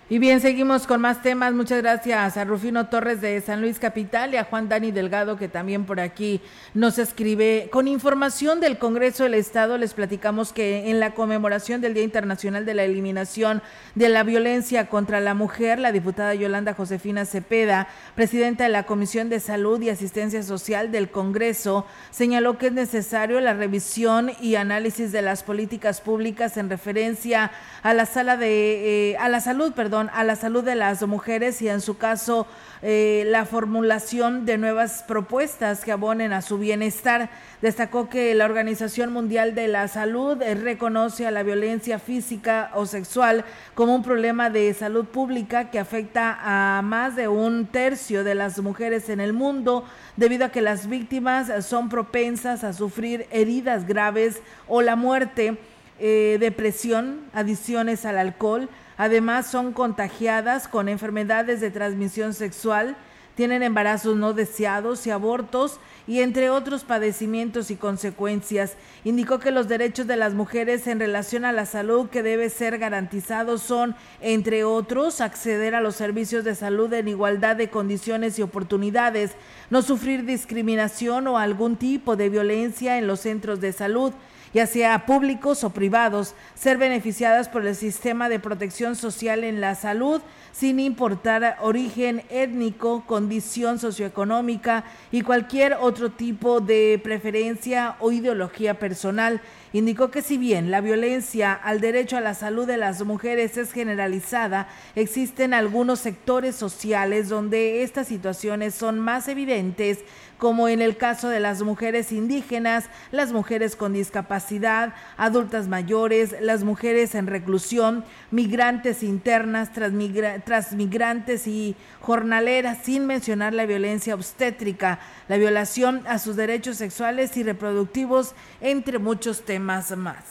y 0.10 0.20
bien, 0.20 0.40
seguimos 0.40 0.88
con 0.88 1.02
más 1.02 1.22
temas. 1.22 1.52
Muchas 1.52 1.82
gracias 1.82 2.38
a 2.38 2.46
Rufino 2.46 2.88
Torres 2.88 3.20
de 3.20 3.42
San 3.42 3.60
Luis 3.60 3.78
Capital 3.78 4.34
y 4.34 4.38
a 4.38 4.46
Juan 4.46 4.70
Dani 4.70 4.92
Delgado 4.92 5.36
que 5.36 5.50
también 5.50 5.84
por 5.84 6.00
aquí 6.00 6.40
nos 6.74 6.98
escribe. 6.98 7.68
Con 7.74 7.90
información 7.90 8.62
del 8.62 8.78
Congreso 8.78 9.24
del 9.24 9.34
Estado 9.34 9.78
les 9.78 9.94
platicamos 9.94 10.54
que 10.54 10.90
en 10.90 11.02
la 11.02 11.14
conmemoración 11.14 11.82
del 11.82 11.94
Día 11.94 12.06
Internacional 12.06 12.66
de 12.66 12.74
la 12.74 12.86
Eliminación 12.86 13.62
de 13.96 14.08
la 14.08 14.24
Violencia 14.24 14.88
contra 14.88 15.20
la 15.20 15.34
Mujer, 15.34 15.78
la 15.78 15.92
diputada 15.92 16.34
Yolanda 16.34 16.74
Josefina 16.74 17.26
Cepeda, 17.26 17.90
presidenta 18.16 18.64
de 18.64 18.70
la 18.70 18.84
Comisión 18.86 19.28
de 19.28 19.42
Salud 19.42 19.82
y 19.82 19.90
Asistencia 19.90 20.42
Social 20.42 20.90
del 20.90 21.12
Congreso, 21.12 21.86
señaló 22.12 22.58
que 22.58 22.68
es 22.68 22.74
necesario 22.74 23.42
la 23.42 23.56
revisión 23.56 24.32
y 24.40 24.56
análisis 24.56 25.12
de 25.12 25.22
las 25.22 25.44
políticas 25.44 26.00
públicas 26.00 26.56
en 26.56 26.70
referencia 26.70 27.52
a 27.84 27.94
la 27.94 28.06
sala 28.06 28.38
de 28.38 29.12
eh, 29.12 29.18
a 29.18 29.28
la 29.28 29.42
salud, 29.42 29.74
perdón 29.74 29.97
a 30.14 30.24
la 30.24 30.36
salud 30.36 30.64
de 30.64 30.76
las 30.76 31.06
mujeres 31.08 31.62
y 31.62 31.70
en 31.70 31.82
su 31.82 31.98
caso 31.98 32.46
eh, 32.82 33.24
la 33.28 33.46
formulación 33.46 34.46
de 34.46 34.58
nuevas 34.58 35.04
propuestas 35.08 35.84
que 35.84 35.92
abonen 35.92 36.34
a 36.34 36.42
su 36.42 36.60
bienestar. 36.60 37.30
Destacó 37.62 38.08
que 38.08 38.36
la 38.36 38.46
Organización 38.46 39.12
Mundial 39.12 39.56
de 39.56 39.68
la 39.68 39.88
Salud 39.88 40.40
eh, 40.42 40.54
reconoce 40.54 41.26
a 41.26 41.32
la 41.32 41.42
violencia 41.42 41.98
física 41.98 42.70
o 42.76 42.86
sexual 42.86 43.46
como 43.74 43.96
un 43.96 44.04
problema 44.04 44.52
de 44.52 44.74
salud 44.74 45.06
pública 45.06 45.72
que 45.72 45.80
afecta 45.80 46.38
a 46.42 46.82
más 46.84 47.16
de 47.16 47.28
un 47.28 47.66
tercio 47.66 48.24
de 48.24 48.36
las 48.36 48.60
mujeres 48.60 49.10
en 49.10 49.20
el 49.20 49.34
mundo 49.34 49.84
debido 50.16 50.46
a 50.46 50.50
que 50.50 50.62
las 50.62 50.88
víctimas 50.88 51.66
son 51.66 51.90
propensas 51.90 52.64
a 52.64 52.74
sufrir 52.74 53.26
heridas 53.32 53.88
graves 53.88 54.42
o 54.68 54.82
la 54.82 54.96
muerte, 54.96 55.58
eh, 56.00 56.38
depresión, 56.40 57.22
adiciones 57.34 58.06
al 58.06 58.20
alcohol, 58.20 58.70
Además, 58.98 59.48
son 59.48 59.74
contagiadas 59.74 60.68
con 60.68 60.90
enfermedades 60.90 61.62
de 61.62 61.72
transmisión 61.72 62.34
sexual, 62.34 62.98
tienen 63.38 63.62
embarazos 63.62 64.18
no 64.18 64.34
deseados 64.34 65.06
y 65.06 65.12
abortos 65.12 65.80
y 66.08 66.22
entre 66.22 66.50
otros 66.50 66.84
padecimientos 66.84 67.70
y 67.70 67.76
consecuencias. 67.76 68.74
Indicó 69.04 69.38
que 69.38 69.52
los 69.52 69.68
derechos 69.68 70.08
de 70.08 70.16
las 70.16 70.34
mujeres 70.34 70.88
en 70.88 71.00
relación 71.00 71.46
a 71.46 71.52
la 71.52 71.68
salud 71.68 72.10
que 72.10 72.24
debe 72.24 72.50
ser 72.50 72.80
garantizados 72.80 73.62
son, 73.62 73.96
entre 74.22 74.64
otros, 74.64 75.22
acceder 75.22 75.76
a 75.76 75.82
los 75.82 75.96
servicios 75.96 76.44
de 76.44 76.56
salud 76.56 76.92
en 76.94 77.10
igualdad 77.10 77.56
de 77.56 77.70
condiciones 77.70 78.40
y 78.40 78.42
oportunidades, 78.42 79.34
no 79.70 79.84
sufrir 79.84 80.26
discriminación 80.26 81.28
o 81.28 81.38
algún 81.38 81.76
tipo 81.76 82.16
de 82.16 82.30
violencia 82.30 82.98
en 82.98 83.06
los 83.06 83.20
centros 83.20 83.62
de 83.62 83.72
salud 83.72 84.14
ya 84.54 84.68
sea 84.68 85.06
públicos 85.06 85.64
o 85.64 85.70
privados, 85.72 86.36
ser 86.56 86.78
beneficiadas 86.78 87.50
por 87.50 87.66
el 87.66 87.76
sistema 87.76 88.30
de 88.30 88.40
protección 88.40 88.96
social 88.96 89.44
en 89.44 89.62
la 89.62 89.76
salud, 89.76 90.22
sin 90.52 90.80
importar 90.80 91.58
origen 91.62 92.24
étnico, 92.30 93.04
condición 93.06 93.78
socioeconómica 93.78 94.86
y 95.12 95.22
cualquier 95.22 95.78
otro 95.80 96.12
tipo 96.12 96.62
de 96.62 97.00
preferencia 97.04 97.96
o 98.00 98.12
ideología 98.12 98.80
personal. 98.80 99.42
Indicó 99.74 100.10
que 100.10 100.24
si 100.24 100.38
bien 100.38 100.72
la 100.72 100.82
violencia 100.82 101.54
al 101.54 101.82
derecho 101.82 102.18
a 102.18 102.22
la 102.22 102.34
salud 102.34 102.66
de 102.66 102.78
las 102.78 103.04
mujeres 103.04 103.58
es 103.58 103.72
generalizada, 103.72 104.68
existen 104.96 105.54
algunos 105.54 106.00
sectores 106.00 106.56
sociales 106.56 107.30
donde 107.30 107.84
estas 107.84 108.08
situaciones 108.08 108.74
son 108.74 109.00
más 109.00 109.28
evidentes 109.28 110.00
como 110.38 110.68
en 110.68 110.82
el 110.82 110.98
caso 110.98 111.30
de 111.30 111.40
las 111.40 111.62
mujeres 111.62 112.12
indígenas, 112.12 112.86
las 113.12 113.32
mujeres 113.32 113.76
con 113.76 113.94
discapacidad, 113.94 114.94
adultas 115.18 115.68
mayores, 115.68 116.36
las 116.42 116.64
mujeres 116.64 117.16
en 117.16 117.28
reclusión, 117.28 118.04
migrantes 118.30 119.04
internas, 119.04 119.72
transmigrantes 119.74 121.48
y 121.48 121.76
jornaleras, 122.02 122.80
sin 122.84 123.08
mencionar 123.08 123.54
la 123.54 123.66
violencia 123.66 124.14
obstétrica, 124.14 125.00
la 125.28 125.38
violación 125.38 126.04
a 126.08 126.20
sus 126.20 126.36
derechos 126.36 126.78
sexuales 126.78 127.36
y 127.38 127.44
reproductivos, 127.44 128.36
entre 128.62 129.00
muchos 129.00 129.44
temas 129.44 129.96
más. 129.98 130.24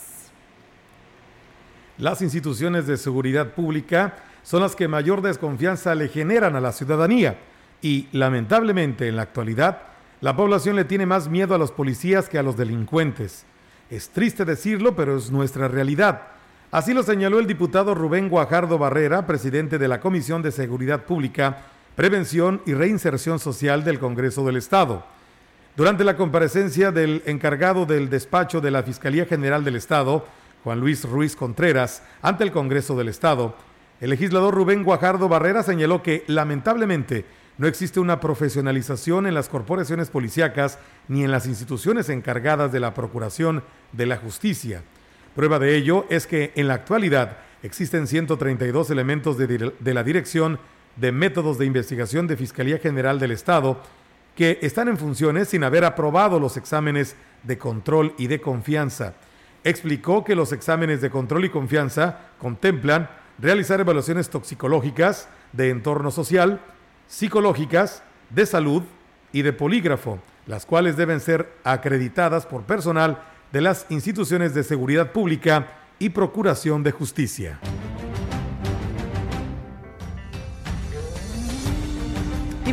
Las 1.97 2.21
instituciones 2.21 2.85
de 2.85 2.95
seguridad 2.95 3.53
pública 3.53 4.15
son 4.43 4.61
las 4.61 4.75
que 4.75 4.87
mayor 4.87 5.21
desconfianza 5.21 5.95
le 5.95 6.07
generan 6.07 6.55
a 6.55 6.61
la 6.61 6.71
ciudadanía 6.71 7.37
y, 7.81 8.07
lamentablemente, 8.11 9.07
en 9.07 9.15
la 9.15 9.23
actualidad, 9.23 9.81
la 10.19 10.35
población 10.35 10.75
le 10.75 10.85
tiene 10.85 11.05
más 11.05 11.29
miedo 11.29 11.53
a 11.53 11.57
los 11.57 11.71
policías 11.71 12.27
que 12.27 12.39
a 12.39 12.43
los 12.43 12.57
delincuentes. 12.57 13.45
Es 13.89 14.09
triste 14.09 14.45
decirlo, 14.45 14.95
pero 14.95 15.17
es 15.17 15.31
nuestra 15.31 15.67
realidad. 15.67 16.23
Así 16.71 16.93
lo 16.93 17.03
señaló 17.03 17.39
el 17.39 17.47
diputado 17.47 17.93
Rubén 17.93 18.27
Guajardo 18.27 18.77
Barrera, 18.77 19.25
presidente 19.27 19.77
de 19.77 19.87
la 19.87 19.99
Comisión 19.99 20.41
de 20.41 20.51
Seguridad 20.51 21.05
Pública, 21.05 21.59
Prevención 21.95 22.61
y 22.65 22.73
Reinserción 22.73 23.39
Social 23.39 23.83
del 23.83 23.99
Congreso 23.99 24.45
del 24.45 24.57
Estado. 24.57 25.05
Durante 25.77 26.03
la 26.03 26.17
comparecencia 26.17 26.91
del 26.91 27.21
encargado 27.27 27.85
del 27.85 28.09
despacho 28.09 28.59
de 28.59 28.71
la 28.71 28.83
Fiscalía 28.83 29.25
General 29.25 29.63
del 29.63 29.75
Estado, 29.75 30.25
Juan 30.63 30.79
Luis 30.79 31.05
Ruiz 31.05 31.35
Contreras, 31.35 32.01
ante 32.23 32.43
el 32.43 32.51
Congreso 32.51 32.97
del 32.97 33.07
Estado, 33.07 33.55
el 34.01 34.09
legislador 34.09 34.53
Rubén 34.53 34.83
Guajardo 34.83 35.29
Barrera 35.29 35.63
señaló 35.63 36.03
que, 36.03 36.23
lamentablemente, 36.27 37.25
no 37.57 37.67
existe 37.67 37.99
una 37.99 38.19
profesionalización 38.19 39.25
en 39.27 39.33
las 39.33 39.49
corporaciones 39.49 40.09
policíacas 40.09 40.79
ni 41.07 41.23
en 41.23 41.31
las 41.31 41.47
instituciones 41.47 42.09
encargadas 42.09 42.71
de 42.71 42.79
la 42.79 42.93
procuración 42.93 43.63
de 43.93 44.05
la 44.05 44.17
justicia. 44.17 44.83
Prueba 45.35 45.59
de 45.59 45.75
ello 45.75 46.05
es 46.09 46.27
que 46.27 46.51
en 46.55 46.67
la 46.67 46.75
actualidad 46.75 47.37
existen 47.63 48.07
132 48.07 48.89
elementos 48.91 49.37
de, 49.37 49.73
de 49.79 49.93
la 49.93 50.03
Dirección 50.03 50.59
de 50.95 51.11
Métodos 51.11 51.57
de 51.57 51.65
Investigación 51.65 52.27
de 52.27 52.37
Fiscalía 52.37 52.79
General 52.79 53.19
del 53.19 53.31
Estado 53.31 53.81
que 54.35 54.59
están 54.61 54.87
en 54.87 54.97
funciones 54.97 55.49
sin 55.49 55.63
haber 55.63 55.83
aprobado 55.83 56.39
los 56.39 56.57
exámenes 56.57 57.15
de 57.41 57.57
control 57.57 58.13
y 58.19 58.27
de 58.27 58.39
confianza. 58.39 59.15
Explicó 59.63 60.23
que 60.23 60.35
los 60.35 60.51
exámenes 60.51 61.01
de 61.01 61.09
control 61.09 61.45
y 61.45 61.49
confianza 61.49 62.19
contemplan 62.37 63.09
realizar 63.39 63.79
evaluaciones 63.79 64.29
toxicológicas 64.29 65.27
de 65.53 65.71
entorno 65.71 66.11
social, 66.11 66.61
psicológicas, 67.07 68.03
de 68.29 68.45
salud 68.45 68.83
y 69.31 69.41
de 69.41 69.53
polígrafo, 69.53 70.19
las 70.45 70.65
cuales 70.65 70.97
deben 70.97 71.19
ser 71.19 71.51
acreditadas 71.63 72.45
por 72.45 72.63
personal 72.63 73.23
de 73.51 73.61
las 73.61 73.85
instituciones 73.89 74.53
de 74.53 74.63
seguridad 74.63 75.11
pública 75.11 75.67
y 75.99 76.09
procuración 76.09 76.83
de 76.83 76.91
justicia. 76.91 77.59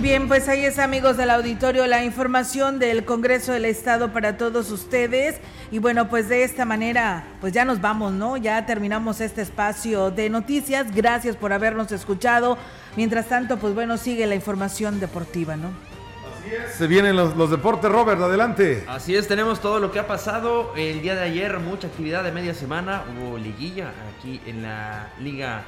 Bien, 0.05 0.29
pues 0.29 0.51
ahí 0.51 0.67
es 0.67 0.79
amigos 0.79 1.17
del 1.17 1.31
auditorio 1.31 1.87
la 1.87 2.05
información 2.05 2.79
del 2.79 3.07
Congreso 3.07 3.53
del 3.53 3.65
Estado 3.65 4.13
para 4.13 4.37
todos 4.37 4.71
ustedes. 4.71 5.37
Y 5.71 5.79
bueno, 5.79 6.11
pues 6.11 6.29
de 6.29 6.45
esta 6.45 6.67
manera, 6.67 7.25
pues 7.41 7.55
ya 7.55 7.65
nos 7.65 7.81
vamos, 7.81 8.13
¿no? 8.13 8.37
Ya 8.37 8.67
terminamos 8.67 9.23
este 9.23 9.41
espacio 9.41 10.11
de 10.11 10.29
noticias. 10.29 10.95
Gracias 10.95 11.37
por 11.37 11.55
habernos 11.55 11.91
escuchado. 11.91 12.59
Mientras 12.97 13.31
tanto, 13.31 13.57
pues 13.57 13.73
bueno, 13.73 13.97
sigue 13.97 14.27
la 14.27 14.35
información 14.35 15.01
deportiva, 15.01 15.57
¿no? 15.57 15.69
Así 15.69 16.55
es. 16.55 16.75
Se 16.75 16.87
vienen 16.87 17.17
los, 17.17 17.35
los 17.35 17.51
deportes, 17.51 17.91
Robert, 17.91 18.21
adelante. 18.21 18.85
Así 18.87 19.17
es, 19.17 19.27
tenemos 19.27 19.61
todo 19.61 19.81
lo 19.81 19.91
que 19.91 20.01
ha 20.01 20.07
pasado 20.07 20.75
el 20.77 21.01
día 21.01 21.15
de 21.15 21.23
ayer, 21.23 21.59
mucha 21.61 21.87
actividad 21.87 22.23
de 22.23 22.31
media 22.31 22.53
semana, 22.53 23.05
hubo 23.17 23.39
liguilla 23.39 23.93
aquí 24.19 24.39
en 24.45 24.65
la 24.65 25.09
liga 25.19 25.63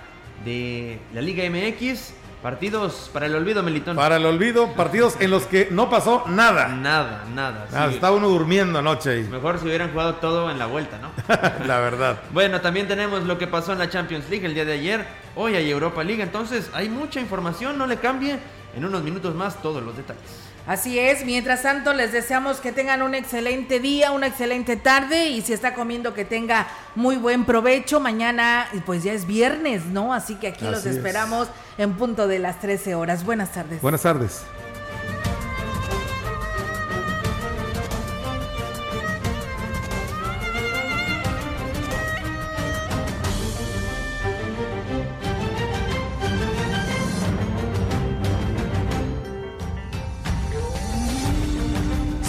de 0.44 0.98
la 1.14 1.22
Liga 1.22 1.42
MX. 1.48 2.25
Partidos 2.42 3.10
para 3.12 3.26
el 3.26 3.34
olvido, 3.34 3.62
Melitón. 3.62 3.96
Para 3.96 4.16
el 4.16 4.26
olvido, 4.26 4.72
partidos 4.74 5.16
en 5.20 5.30
los 5.30 5.46
que 5.46 5.68
no 5.70 5.88
pasó 5.88 6.24
nada. 6.28 6.68
Nada, 6.68 7.24
nada. 7.34 7.66
Ah, 7.72 7.88
está 7.90 8.12
uno 8.12 8.28
durmiendo 8.28 8.78
anoche. 8.78 9.22
Mejor 9.24 9.58
si 9.58 9.66
hubieran 9.66 9.90
jugado 9.90 10.16
todo 10.16 10.50
en 10.50 10.58
la 10.58 10.66
vuelta, 10.66 10.98
¿no? 10.98 11.10
la 11.66 11.80
verdad. 11.80 12.20
Bueno, 12.30 12.60
también 12.60 12.86
tenemos 12.86 13.24
lo 13.24 13.38
que 13.38 13.46
pasó 13.46 13.72
en 13.72 13.78
la 13.78 13.88
Champions 13.88 14.28
League 14.28 14.46
el 14.46 14.54
día 14.54 14.64
de 14.64 14.74
ayer. 14.74 15.06
Hoy 15.34 15.54
hay 15.54 15.70
Europa 15.70 16.04
League, 16.04 16.22
entonces 16.22 16.70
hay 16.72 16.88
mucha 16.88 17.20
información, 17.20 17.78
no 17.78 17.86
le 17.86 17.96
cambie. 17.96 18.38
En 18.76 18.84
unos 18.84 19.02
minutos 19.02 19.34
más 19.34 19.60
todos 19.62 19.82
los 19.82 19.96
detalles. 19.96 20.45
Así 20.66 20.98
es, 20.98 21.24
mientras 21.24 21.62
tanto 21.62 21.92
les 21.92 22.10
deseamos 22.10 22.58
que 22.58 22.72
tengan 22.72 23.02
un 23.02 23.14
excelente 23.14 23.78
día, 23.78 24.10
una 24.10 24.26
excelente 24.26 24.76
tarde 24.76 25.28
y 25.28 25.40
si 25.42 25.52
está 25.52 25.74
comiendo 25.74 26.12
que 26.12 26.24
tenga 26.24 26.66
muy 26.96 27.16
buen 27.16 27.44
provecho. 27.44 28.00
Mañana 28.00 28.66
pues 28.84 29.04
ya 29.04 29.12
es 29.12 29.26
viernes, 29.26 29.86
¿no? 29.86 30.12
Así 30.12 30.34
que 30.34 30.48
aquí 30.48 30.64
los 30.64 30.84
esperamos 30.84 31.48
en 31.78 31.94
punto 31.94 32.26
de 32.26 32.40
las 32.40 32.58
13 32.58 32.96
horas. 32.96 33.24
Buenas 33.24 33.52
tardes. 33.52 33.80
Buenas 33.80 34.02
tardes. 34.02 34.42